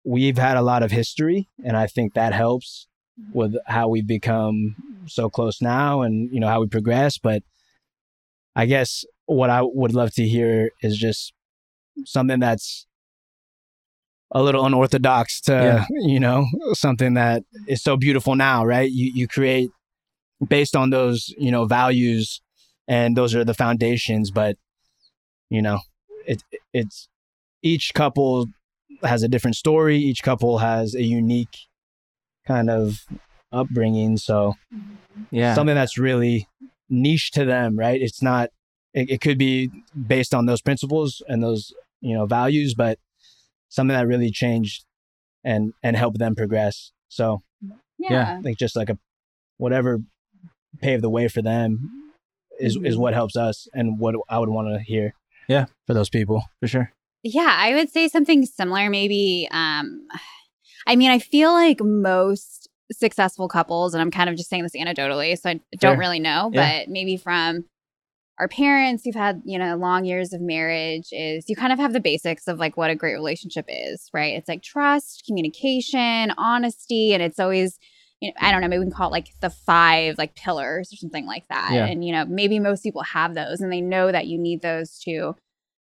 we've 0.05 0.39
had 0.39 0.57
a 0.57 0.63
lot 0.63 0.83
of 0.83 0.91
history, 0.91 1.49
and 1.65 1.77
I 1.77 1.87
think 1.87 2.15
that 2.15 2.33
helps 2.33 2.89
with 3.33 3.55
how 3.67 3.89
we've 3.89 4.07
become 4.07 4.77
so 5.09 5.29
close 5.31 5.61
now, 5.61 6.03
and 6.03 6.33
you 6.33 6.41
know 6.41 6.49
how 6.49 6.61
we 6.61 6.67
progress. 6.69 7.19
But 7.19 7.43
I 8.55 8.67
guess 8.67 9.05
what 9.27 9.51
I 9.51 9.63
would 9.63 9.95
love 9.95 10.13
to 10.15 10.27
hear 10.27 10.71
is 10.83 10.97
just 10.97 11.33
something 12.05 12.41
that's 12.41 12.87
a 14.31 14.43
little 14.43 14.65
unorthodox 14.65 15.41
to 15.43 15.53
Yeah. 15.53 15.87
you 16.07 16.21
know 16.21 16.47
something 16.73 17.15
that 17.15 17.45
is 17.67 17.83
so 17.83 17.97
beautiful 17.97 18.35
now 18.35 18.65
right 18.65 18.91
you 18.91 19.11
you 19.15 19.27
create 19.27 19.71
based 20.47 20.77
on 20.77 20.91
those 20.91 21.35
you 21.39 21.51
know 21.51 21.65
values 21.65 22.41
and 22.87 23.17
those 23.17 23.35
are 23.35 23.45
the 23.45 23.55
foundations 23.55 24.31
but 24.31 24.57
you 25.51 25.63
know 25.63 25.81
it 26.27 26.43
it's 26.73 27.09
each 27.63 27.93
couple 27.95 28.47
has 29.03 29.23
a 29.23 29.29
different 29.29 29.57
story 29.57 29.97
each 29.99 30.23
couple 30.23 30.59
has 30.59 30.95
a 30.95 31.03
unique 31.03 31.57
kind 32.47 32.71
of 32.71 33.07
upbringing 33.53 34.17
so 34.17 34.55
yeah. 35.31 35.55
something 35.55 35.75
that's 35.75 35.99
really 35.99 36.47
niche 36.89 37.31
to 37.31 37.45
them 37.45 37.79
right 37.79 38.01
it's 38.01 38.23
not 38.23 38.51
it, 38.95 39.11
it 39.11 39.21
could 39.21 39.39
be 39.39 39.71
based 40.07 40.35
on 40.35 40.47
those 40.47 40.61
principles 40.61 41.23
and 41.29 41.43
those 41.43 41.73
you 42.01 42.15
know 42.15 42.27
values 42.27 42.75
but 42.75 42.99
something 43.69 43.97
that 43.97 44.07
really 44.07 44.31
changed 44.31 44.85
and 45.45 45.73
and 45.83 45.97
helped 45.97 46.19
them 46.19 46.35
progress 46.35 46.93
so 47.09 47.43
yeah. 47.99 48.37
i 48.39 48.43
think 48.43 48.59
just 48.59 48.77
like 48.77 48.91
a 48.91 48.99
whatever 49.57 49.99
paved 50.81 51.03
the 51.03 51.11
way 51.11 51.29
for 51.29 51.43
them 51.43 51.91
is 52.61 52.79
is 52.85 52.97
what 52.97 53.15
helps 53.15 53.37
us 53.37 53.67
and 53.75 53.99
what 53.99 54.15
i 54.29 54.39
would 54.39 54.49
want 54.49 54.69
to 54.69 54.79
hear 54.81 55.15
Yeah. 55.49 55.67
for 55.87 55.95
those 55.95 56.11
people 56.11 56.43
for 56.61 56.69
sure. 56.69 56.93
Yeah, 57.25 57.53
I 57.59 57.75
would 57.75 57.91
say 57.91 58.07
something 58.07 58.47
similar. 58.47 58.89
Maybe, 58.89 59.49
um, 59.51 60.07
I 60.87 60.95
mean, 60.95 61.11
I 61.11 61.19
feel 61.19 61.51
like 61.53 61.81
most 61.81 62.58
successful 62.93 63.49
couples, 63.49 63.95
and 63.95 64.01
I'm 64.01 64.11
kind 64.11 64.31
of 64.31 64.37
just 64.37 64.49
saying 64.49 64.63
this 64.63 64.77
anecdotally, 64.77 65.39
so 65.39 65.51
I 65.51 65.61
don't 65.79 65.99
really 65.99 66.21
know, 66.21 66.51
Yeah. 66.53 66.81
but 66.83 66.89
maybe 66.91 67.17
from 67.17 67.65
our 68.39 68.49
parents 68.49 69.03
who've 69.05 69.15
had, 69.15 69.43
you 69.45 69.59
know, 69.59 69.77
long 69.77 70.05
years 70.05 70.33
of 70.33 70.41
marriage, 70.41 71.09
is 71.11 71.49
you 71.49 71.57
kind 71.57 71.73
of 71.73 71.79
have 71.79 71.93
the 71.93 72.01
basics 72.01 72.47
of 72.47 72.59
like 72.59 72.77
what 72.77 72.91
a 72.91 72.95
great 72.95 73.15
relationship 73.15 73.67
is, 73.69 74.09
right? 74.15 74.35
It's 74.37 74.49
like 74.49 74.63
trust, 74.63 75.25
communication, 75.27 76.33
honesty, 76.39 77.13
and 77.13 77.23
it's 77.23 77.41
always, 77.41 77.79
you 78.21 78.29
know, 78.31 78.35
I 78.41 78.53
don't 78.53 78.61
know, 78.61 78.69
maybe 78.69 78.79
we 78.81 78.85
can 78.87 78.93
call 78.95 79.09
it 79.09 79.13
like 79.13 79.29
the 79.41 79.51
five 79.51 80.17
like 80.19 80.35
pillars 80.37 80.93
or 80.93 80.97
something 80.97 81.27
like 81.27 81.49
that. 81.49 81.71
Yeah. 81.73 81.87
And, 81.87 82.05
you 82.05 82.13
know, 82.13 82.25
maybe 82.27 82.61
most 82.61 82.83
people 82.83 83.03
have 83.03 83.35
those 83.35 83.61
and 83.61 83.73
they 83.73 83.81
know 83.81 84.13
that 84.13 84.27
you 84.29 84.39
need 84.39 84.63
those 84.63 84.99
to 85.01 85.35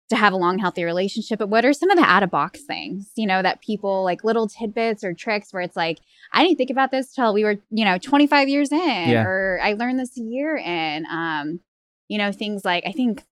to 0.09 0.15
have 0.15 0.33
a 0.33 0.37
long 0.37 0.57
healthy 0.57 0.85
relationship 0.85 1.37
but 1.41 1.49
what 1.49 1.65
are 1.65 1.73
some 1.73 1.91
of 1.91 1.99
the 1.99 2.05
out 2.05 2.23
of 2.23 2.31
box 2.31 2.63
things 2.65 3.11
you 3.17 3.27
know 3.27 3.43
that 3.43 3.61
people 3.61 4.05
like 4.05 4.23
little 4.23 4.47
tidbits 4.47 5.03
or 5.03 5.13
tricks 5.13 5.53
where 5.53 5.65
it's 5.65 5.75
like 5.75 5.99
i 6.37 6.45
didn't 6.45 6.57
think 6.59 6.71
about 6.71 6.91
this 6.93 7.13
till 7.13 7.35
we 7.35 7.43
were 7.45 7.57
you 7.71 7.85
know 7.85 7.99
25 7.99 8.49
years 8.49 8.71
in 8.71 8.79
Yeah. 9.09 9.25
or 9.25 9.59
i 9.63 9.73
learned 9.73 9.99
this 9.99 10.17
a 10.19 10.23
year 10.23 10.57
in 10.57 11.05
um 11.11 11.61
you 12.09 12.19
know 12.19 12.31
things 12.31 12.65
like 12.65 12.85
i 12.87 12.93
think 12.93 13.25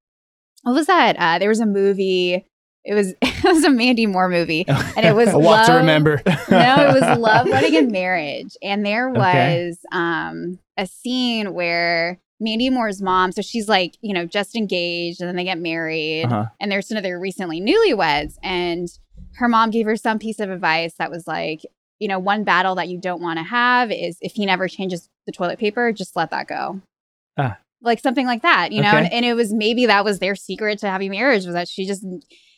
what 0.63 0.73
was 0.75 0.87
that 0.87 1.17
uh 1.19 1.39
there 1.39 1.49
was 1.49 1.61
a 1.61 1.67
movie 1.67 2.45
it 2.85 2.95
was 2.95 3.15
it 3.23 3.45
was 3.45 3.65
a 3.65 3.71
mandy 3.71 4.07
moore 4.07 4.29
movie 4.29 4.65
and 4.69 5.07
it 5.07 5.15
was 5.15 5.33
a 5.33 5.39
walk 5.39 5.67
to 5.67 5.73
remember 5.75 6.21
no, 6.51 6.89
it 6.89 7.01
was 7.01 7.19
Love, 7.19 7.47
Wedding, 7.49 7.77
and 7.77 7.91
Marriage. 7.91 8.57
And 8.63 8.85
there 8.85 9.09
was 9.09 9.23
Okay. 9.23 9.73
um, 9.93 10.59
a 10.77 10.87
scene 10.87 11.55
where 11.55 12.19
Mandy 12.41 12.69
Moore's 12.69 13.01
mom, 13.01 13.33
so 13.33 13.41
she's 13.41 13.69
like, 13.69 13.95
you 14.03 14.13
know, 14.13 14.27
just 14.27 14.55
engaged 14.55 15.21
and 15.21 15.29
then 15.29 15.37
they 15.37 15.45
get 15.45 15.59
married. 15.59 16.25
Uh-huh. 16.27 16.47
And 16.61 16.71
there's 16.71 16.89
their 16.89 17.19
recently 17.19 17.61
newlyweds. 17.63 18.35
And 18.43 18.89
her 19.37 19.49
mom 19.49 19.71
gave 19.71 19.87
her 19.87 19.97
some 19.97 20.19
piece 20.19 20.39
of 20.41 20.51
advice 20.51 20.95
that 20.99 21.11
was 21.11 21.27
like, 21.27 21.61
you 21.99 22.09
know, 22.09 22.19
one 22.19 22.45
battle 22.45 22.75
that 22.77 22.89
you 22.89 23.01
don't 23.01 23.23
want 23.23 23.39
to 23.39 23.45
have 23.45 23.91
is 23.91 24.17
if 24.21 24.33
he 24.33 24.47
never 24.47 24.69
changes 24.69 25.09
the 25.27 25.33
toilet 25.33 25.59
paper, 25.59 25.93
just 25.93 26.17
let 26.17 26.31
that 26.31 26.47
go. 26.49 26.81
Ah. 27.37 27.59
Like 27.83 28.01
something 28.01 28.27
like 28.27 28.43
that, 28.43 28.73
you 28.73 28.83
know? 28.83 28.89
Okay. 28.89 28.99
And, 28.99 29.13
and 29.13 29.25
it 29.25 29.35
was 29.35 29.53
maybe 29.53 29.87
that 29.87 30.05
was 30.05 30.19
their 30.19 30.35
secret 30.35 30.79
to 30.81 30.89
having 30.89 31.11
marriage 31.11 31.45
was 31.45 31.55
that 31.55 31.69
she 31.69 31.87
just 31.87 32.05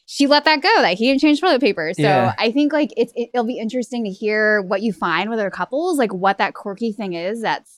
she 0.06 0.26
let 0.28 0.44
that 0.44 0.62
go 0.62 0.72
that 0.82 0.96
he 0.96 1.08
didn't 1.08 1.20
change 1.20 1.40
toilet 1.40 1.60
paper. 1.60 1.92
So 1.94 2.02
Yeah. 2.02 2.32
I 2.38 2.52
think 2.52 2.72
like 2.72 2.92
it's 2.96 3.12
it, 3.16 3.30
it'll 3.34 3.46
be 3.46 3.58
interesting 3.58 4.04
to 4.04 4.10
hear 4.10 4.62
what 4.62 4.82
you 4.82 4.92
find 4.92 5.28
with 5.28 5.38
other 5.38 5.50
couples, 5.50 5.98
like 5.98 6.14
what 6.14 6.38
that 6.38 6.54
quirky 6.54 6.92
thing 6.92 7.14
is 7.14 7.42
that's 7.42 7.75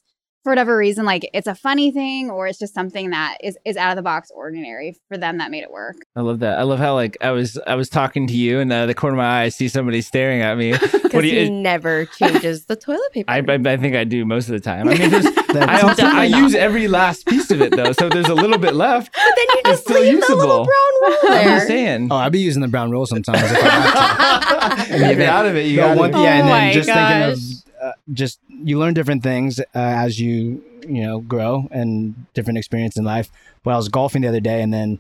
for 0.49 0.53
whatever 0.53 0.79
reason, 0.79 1.05
like 1.05 1.29
it's 1.35 1.47
a 1.47 1.55
funny 1.55 1.91
thing 1.93 2.31
or 2.31 2.47
it's 2.47 2.59
just 2.59 2.73
something 2.73 3.11
that 3.11 3.37
is 3.43 3.59
is 3.67 3.77
out 3.77 3.91
of 3.91 3.97
the 3.97 4.03
box 4.03 4.31
ordinary 4.35 4.97
for 5.09 5.19
them 5.19 5.37
that 5.37 5.51
made 5.51 5.63
it 5.63 5.71
work. 5.71 5.97
I 6.17 6.23
love 6.23 6.39
that. 6.39 6.59
I 6.59 6.63
love 6.63 6.79
how 6.79 6.95
like 6.95 7.19
I 7.21 7.33
was 7.33 7.59
I 7.67 7.75
was 7.75 7.91
talking 7.91 8.27
to 8.29 8.35
you, 8.35 8.59
and 8.61 8.73
out 8.73 8.83
of 8.83 8.89
the 8.89 8.95
corner 8.95 9.15
of 9.15 9.19
my 9.19 9.41
eye, 9.41 9.43
I 9.43 9.49
see 9.51 9.69
somebody 9.69 10.01
staring 10.01 10.41
at 10.41 10.57
me. 10.57 10.71
what 10.79 10.91
Because 11.03 11.21
do 11.23 11.29
you? 11.29 11.41
he 11.45 11.51
never 11.51 12.07
changes 12.19 12.65
the 12.65 12.77
toilet 12.77 13.13
paper. 13.13 13.31
I, 13.31 13.41
I 13.47 13.55
I 13.73 13.77
think 13.77 13.95
I 13.95 14.05
do 14.05 14.25
most 14.25 14.49
of 14.49 14.53
the 14.55 14.61
time. 14.61 14.89
I 14.89 14.95
mean, 14.95 15.11
there's, 15.11 15.27
I 15.55 15.81
also 15.83 16.07
I 16.07 16.25
use 16.25 16.55
every 16.55 16.89
last 16.89 17.27
piece 17.27 17.51
of 17.51 17.61
it 17.61 17.77
though, 17.77 17.93
so 17.93 18.09
there's 18.09 18.29
a 18.29 18.35
little 18.35 18.59
bit 18.59 18.75
left. 18.75 19.13
but 19.13 19.21
then 19.37 19.47
you 19.49 19.55
It's 19.59 19.69
just 19.69 19.83
still 19.83 20.01
leave 20.01 20.27
the 20.27 20.35
little 20.35 20.61
usable. 20.61 20.65
brown 20.65 21.31
roll 21.31 21.39
I'm 21.61 21.67
saying. 21.67 22.09
oh 22.11 22.17
i'd 22.17 22.33
be 22.33 22.41
using 22.41 22.63
the 22.63 22.69
brown 22.69 22.91
roll 22.91 23.05
sometimes 23.07 23.43
if 23.43 23.53
I 23.53 23.69
have 23.69 24.89
to. 24.89 24.99
Get 24.99 25.21
out 25.21 25.45
of 25.47 25.57
it. 25.57 25.67
You 25.67 25.77
No, 25.77 25.89
got 25.89 25.97
one- 25.99 26.11
it. 26.11 26.17
yeah, 26.23 26.35
and 26.35 26.43
Oh 26.49 26.51
then 26.53 26.67
my 26.69 26.73
just 26.73 26.87
thinking 26.89 27.23
of 27.23 27.35
gosh. 27.35 27.48
Uh, 27.89 27.93
just 28.13 28.39
you 28.49 28.79
learn 28.79 28.95
different 28.95 29.23
things 29.23 29.59
uh, 29.61 29.65
as 29.75 30.21
you 30.21 30.63
you 30.87 31.03
know 31.03 31.21
grow 31.21 31.69
and 31.71 32.15
different 32.35 32.59
experience 32.59 32.97
in 32.97 33.05
life. 33.05 33.31
But 33.65 33.75
I 33.75 33.77
was 33.77 33.89
golfing 33.89 34.23
the 34.23 34.29
other 34.29 34.41
day, 34.41 34.63
and 34.63 34.73
then 34.73 34.99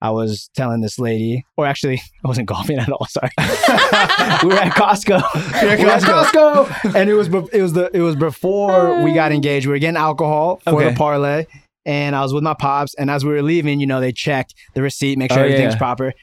I 0.00 0.10
was 0.10 0.50
telling 0.54 0.80
this 0.82 0.98
lady, 0.98 1.44
or 1.56 1.66
actually, 1.66 2.00
I 2.24 2.28
wasn't 2.28 2.46
golfing 2.48 2.78
at 2.78 2.88
all. 2.90 3.06
Sorry, 3.06 3.30
we 3.38 4.48
were 4.48 4.54
at 4.60 4.72
Costco. 4.72 5.22
You're 5.62 5.70
at 5.72 5.78
We 5.78 5.84
were 5.84 5.90
at 5.90 6.02
Costco. 6.02 6.64
Costco, 6.66 6.94
and 6.94 7.08
it 7.10 7.14
was 7.14 7.28
be- 7.28 7.48
it 7.52 7.62
was 7.62 7.72
the 7.72 7.90
it 7.96 8.00
was 8.00 8.16
before 8.16 9.02
we 9.02 9.12
got 9.14 9.32
engaged. 9.32 9.66
We 9.66 9.72
were 9.72 9.78
getting 9.78 9.96
alcohol 9.96 10.60
for 10.64 10.74
Okay. 10.80 10.90
the 10.90 10.96
parlay. 10.96 11.46
And 11.86 12.16
I 12.16 12.22
was 12.22 12.32
with 12.32 12.42
my 12.42 12.54
pops, 12.54 12.94
and 12.94 13.10
as 13.10 13.26
we 13.26 13.30
were 13.32 13.42
leaving, 13.42 13.78
you 13.78 13.86
know, 13.86 14.00
they 14.00 14.10
check 14.10 14.48
the 14.72 14.80
receipt, 14.80 15.18
make 15.18 15.30
sure 15.30 15.40
Oh, 15.42 15.44
everything's 15.44 15.74
yeah. 15.74 15.78
proper. 15.78 16.14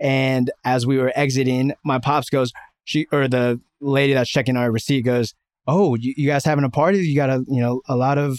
And 0.00 0.50
as 0.64 0.86
we 0.86 0.96
were 0.96 1.12
exiting, 1.14 1.74
my 1.84 1.98
pops 1.98 2.30
goes, 2.30 2.52
she 2.84 3.06
or 3.12 3.28
the 3.28 3.60
lady 3.82 4.14
that's 4.14 4.30
checking 4.30 4.56
our 4.56 4.70
receipt 4.72 5.02
goes, 5.02 5.34
"Oh, 5.66 5.94
you, 5.94 6.14
you 6.16 6.26
guys 6.28 6.44
having 6.44 6.64
a 6.64 6.70
party? 6.70 6.98
You 6.98 7.16
got 7.16 7.30
a 7.30 7.44
you 7.48 7.60
know 7.60 7.82
a 7.88 7.96
lot 7.96 8.18
of 8.18 8.38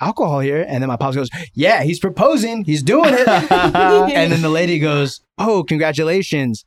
alcohol 0.00 0.40
here." 0.40 0.64
And 0.68 0.82
then 0.82 0.88
my 0.88 0.96
pops 0.96 1.16
goes, 1.16 1.30
"Yeah, 1.54 1.82
he's 1.82 1.98
proposing. 2.00 2.64
He's 2.64 2.82
doing 2.82 3.14
it." 3.14 3.28
and 3.52 4.32
then 4.32 4.42
the 4.42 4.48
lady 4.48 4.78
goes, 4.78 5.20
"Oh, 5.38 5.62
congratulations!" 5.64 6.64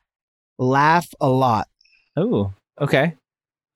Laugh 0.60 1.08
a 1.20 1.28
lot, 1.30 1.68
Oh, 2.16 2.54
okay. 2.80 3.16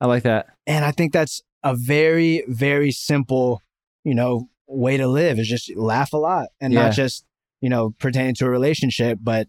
I 0.00 0.06
like 0.06 0.22
that. 0.22 0.46
and 0.66 0.84
I 0.84 0.92
think 0.92 1.12
that's 1.12 1.42
a 1.64 1.74
very 1.74 2.44
very 2.46 2.92
simple, 2.92 3.60
you 4.04 4.14
know, 4.14 4.48
way 4.68 4.96
to 4.96 5.08
live 5.08 5.38
is 5.40 5.48
just 5.48 5.74
laugh 5.76 6.12
a 6.12 6.16
lot 6.16 6.48
and 6.60 6.72
Yeah. 6.72 6.84
not 6.86 6.92
just 6.92 7.24
you 7.60 7.68
know 7.70 7.90
pertaining 7.98 8.34
to 8.36 8.46
a 8.46 8.50
relationship, 8.50 9.18
but 9.22 9.48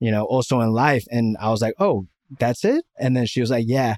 you 0.00 0.10
know 0.10 0.24
also 0.24 0.60
in 0.60 0.72
life. 0.72 1.06
And 1.10 1.38
I 1.38 1.48
was 1.50 1.62
like, 1.62 1.74
oh, 1.78 2.06
that's 2.38 2.64
it. 2.66 2.84
And 2.98 3.16
then 3.16 3.24
she 3.24 3.40
was 3.40 3.50
like, 3.50 3.64
yeah, 3.66 3.96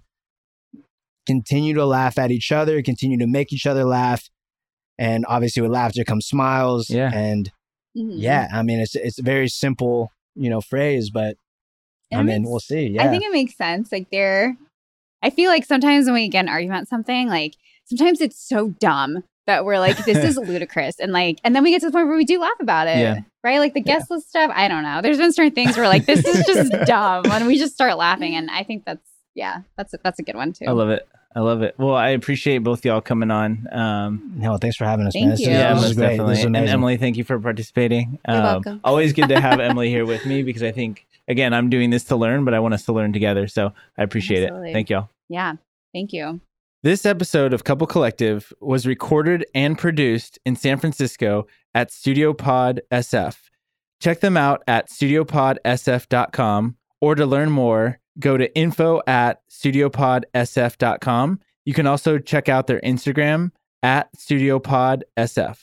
continue 1.27 1.74
to 1.74 1.85
laugh 1.85 2.18
at 2.18 2.31
each 2.31 2.53
other, 2.53 2.83
continue 2.83 3.18
to 3.18 3.27
make 3.27 3.53
each 3.53 3.66
other 3.66 3.85
laugh, 3.85 4.29
and 4.99 5.24
obviously 5.29 5.62
with 5.62 5.70
laughter 5.72 6.05
comes 6.05 6.27
smiles. 6.27 6.89
Yeah. 6.91 7.11
and 7.14 7.51
Mhm. 7.97 8.14
yeah, 8.16 8.49
I 8.53 8.62
mean 8.62 8.79
it's 8.81 8.95
it's 8.95 9.18
a 9.18 9.22
very 9.22 9.49
simple 9.49 10.11
you 10.35 10.51
know 10.51 10.61
phrase, 10.61 11.11
but 11.11 11.37
And 12.11 12.20
I 12.20 12.22
mean 12.24 12.43
makes- 12.43 12.51
we'll 12.51 12.61
see. 12.61 12.87
Yeah, 12.89 13.05
I 13.05 13.09
think 13.09 13.24
it 13.24 13.33
makes 13.33 13.57
sense. 13.57 13.91
Like 13.91 14.11
there, 14.11 14.57
I 15.22 15.31
feel 15.31 15.51
like 15.51 15.64
sometimes 15.64 16.05
when 16.07 16.14
we 16.14 16.29
get 16.29 16.41
an 16.45 16.49
argument 16.51 16.79
about 16.81 16.89
something, 16.89 17.29
like 17.29 17.55
sometimes 17.87 18.20
it's 18.20 18.39
so 18.39 18.68
dumb 18.81 19.24
that 19.47 19.64
we're 19.64 19.79
like, 19.79 19.97
this 20.05 20.18
is 20.18 20.37
ludicrous. 20.49 20.99
And 21.01 21.12
like, 21.12 21.39
and 21.45 21.55
then 21.55 21.62
we 21.62 21.70
get 21.70 21.81
to 21.81 21.87
the 21.87 21.93
point 21.93 22.09
where 22.09 22.16
we 22.16 22.24
do 22.24 22.39
laugh 22.41 22.59
about 22.61 22.87
it. 22.89 22.99
Yeah. 22.99 23.20
Right. 23.45 23.61
Like 23.61 23.74
the 23.74 23.81
guest 23.81 24.11
list 24.11 24.29
stuff. 24.29 24.51
I 24.55 24.66
don't 24.68 24.83
know. 24.83 25.01
There's 25.03 25.18
been 25.18 25.33
certain 25.33 25.55
things 25.55 25.77
where 25.77 25.87
like, 25.89 26.05
this 26.05 26.24
is 26.27 26.45
just 26.47 26.70
dumb. 26.87 27.24
And 27.31 27.47
we 27.47 27.57
just 27.57 27.72
start 27.74 27.97
laughing. 27.97 28.35
And 28.35 28.51
I 28.51 28.62
think 28.64 28.85
that's, 28.85 29.09
yeah, 29.37 29.61
that's, 29.77 29.95
a, 29.95 29.99
that's 30.03 30.18
a 30.18 30.22
good 30.24 30.35
one 30.35 30.53
too. 30.53 30.64
I 30.66 30.72
love 30.72 30.91
it. 30.91 31.09
I 31.37 31.41
love 31.41 31.61
it. 31.62 31.74
Well, 31.78 31.95
I 31.95 32.09
appreciate 32.09 32.59
both 32.59 32.82
y'all 32.84 33.03
coming 33.03 33.30
on. 33.30 33.68
Um, 33.70 34.32
no, 34.37 34.57
thanks 34.57 34.76
for 34.76 34.87
having 34.87 35.07
us, 35.07 35.12
Thank 35.12 35.26
man. 35.26 35.30
This 35.32 35.41
you. 35.41 35.49
is- 35.49 35.53
yeah, 35.53 35.74
this 35.74 35.82
is 35.82 35.89
most 35.91 35.97
great. 35.97 36.07
definitely. 36.09 36.32
This 36.32 36.39
is 36.41 36.45
And 36.47 36.57
amazing. 36.57 36.72
Emily, 36.74 36.97
thank 36.97 37.16
you 37.18 37.24
for 37.24 37.39
participating. 37.39 38.18
Um, 38.24 38.34
You're 38.34 38.43
welcome. 38.45 38.80
Always 38.82 39.12
good 39.12 39.28
to 39.28 39.39
have 39.41 39.61
Emily 39.68 39.91
here 39.91 40.07
with 40.07 40.24
me 40.24 40.43
because 40.43 40.62
I 40.62 40.72
think, 40.72 41.07
again, 41.28 41.53
I'm 41.53 41.68
doing 41.68 41.91
this 41.91 42.05
to 42.05 42.16
learn, 42.16 42.45
but 42.47 42.55
I 42.55 42.61
want 42.61 42.72
us 42.72 42.87
to 42.87 42.93
learn 42.95 43.12
together. 43.12 43.47
So 43.49 43.72
I 43.99 44.03
appreciate 44.03 44.45
Absolutely. 44.45 44.70
it. 44.70 44.72
Thank 44.72 44.89
y'all. 44.91 45.11
Yeah. 45.28 45.53
Thank 45.93 46.12
you. 46.14 46.41
This 46.82 47.05
episode 47.05 47.53
of 47.53 47.64
Couple 47.64 47.87
Collective 47.87 48.53
was 48.61 48.87
recorded 48.87 49.45
and 49.55 49.76
produced 49.76 50.39
in 50.47 50.57
San 50.57 50.78
Francisco 50.78 51.47
at 51.74 51.91
Studio 51.91 52.32
Pod 52.32 52.80
SF. 52.91 53.37
Check 54.01 54.20
them 54.20 54.37
out 54.37 54.62
at 54.66 54.89
studiopodsf.com 54.89 56.76
or 57.01 57.14
to 57.14 57.26
learn 57.26 57.51
more, 57.51 57.99
go 58.19 58.37
to 58.37 58.53
info 58.57 59.01
at 59.07 59.41
studiopodsf.com. 59.51 61.41
You 61.64 61.75
can 61.75 61.87
also 61.87 62.19
check 62.19 62.49
out 62.49 62.67
their 62.67 62.81
Instagram 62.81 63.53
at 63.83 64.09
studiopodsf. 64.17 65.59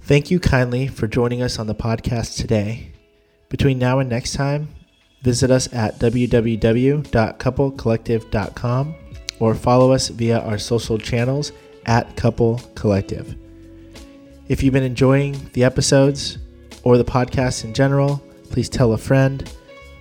Thank 0.00 0.30
you 0.30 0.38
kindly 0.38 0.86
for 0.86 1.06
joining 1.06 1.40
us 1.42 1.58
on 1.58 1.66
the 1.66 1.74
podcast 1.74 2.36
today. 2.36 2.92
Between 3.48 3.78
now 3.78 4.00
and 4.00 4.10
next 4.10 4.34
time, 4.34 4.68
visit 5.22 5.50
us 5.50 5.72
at 5.72 5.98
www.couplecollective.com 5.98 8.94
or 9.40 9.54
follow 9.54 9.92
us 9.92 10.08
via 10.08 10.40
our 10.40 10.58
social 10.58 10.98
channels 10.98 11.52
at 11.86 12.14
Couple 12.16 12.60
Collective. 12.74 13.34
If 14.48 14.62
you've 14.62 14.74
been 14.74 14.82
enjoying 14.82 15.50
the 15.54 15.64
episodes 15.64 16.36
or 16.82 16.98
the 16.98 17.04
podcast 17.04 17.64
in 17.64 17.72
general, 17.72 18.22
please 18.50 18.68
tell 18.68 18.92
a 18.92 18.98
friend, 18.98 19.50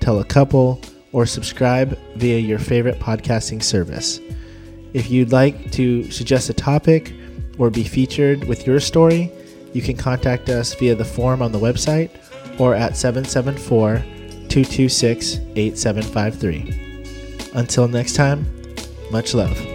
tell 0.04 0.20
a 0.20 0.26
couple, 0.26 0.82
or 1.14 1.26
subscribe 1.26 1.98
via 2.16 2.38
your 2.38 2.60
favorite 2.60 3.00
podcasting 3.00 3.64
service. 3.64 4.20
If 4.94 5.10
you'd 5.10 5.32
like 5.32 5.72
to 5.72 6.12
suggest 6.12 6.50
a 6.50 6.54
topic 6.54 7.14
or 7.58 7.70
be 7.70 7.84
featured 7.84 8.44
with 8.44 8.68
your 8.68 8.80
story, 8.80 9.32
you 9.72 9.82
can 9.82 9.96
contact 9.96 10.50
us 10.50 10.74
via 10.76 10.96
the 10.96 11.06
form 11.06 11.42
on 11.42 11.52
the 11.52 11.60
website 11.60 12.10
or 12.60 12.76
at 12.76 12.98
774 12.98 13.98
226 14.50 15.40
8753. 15.56 17.52
Until 17.56 17.88
next 17.88 18.14
time, 18.14 18.46
much 19.12 19.34
love. 19.34 19.73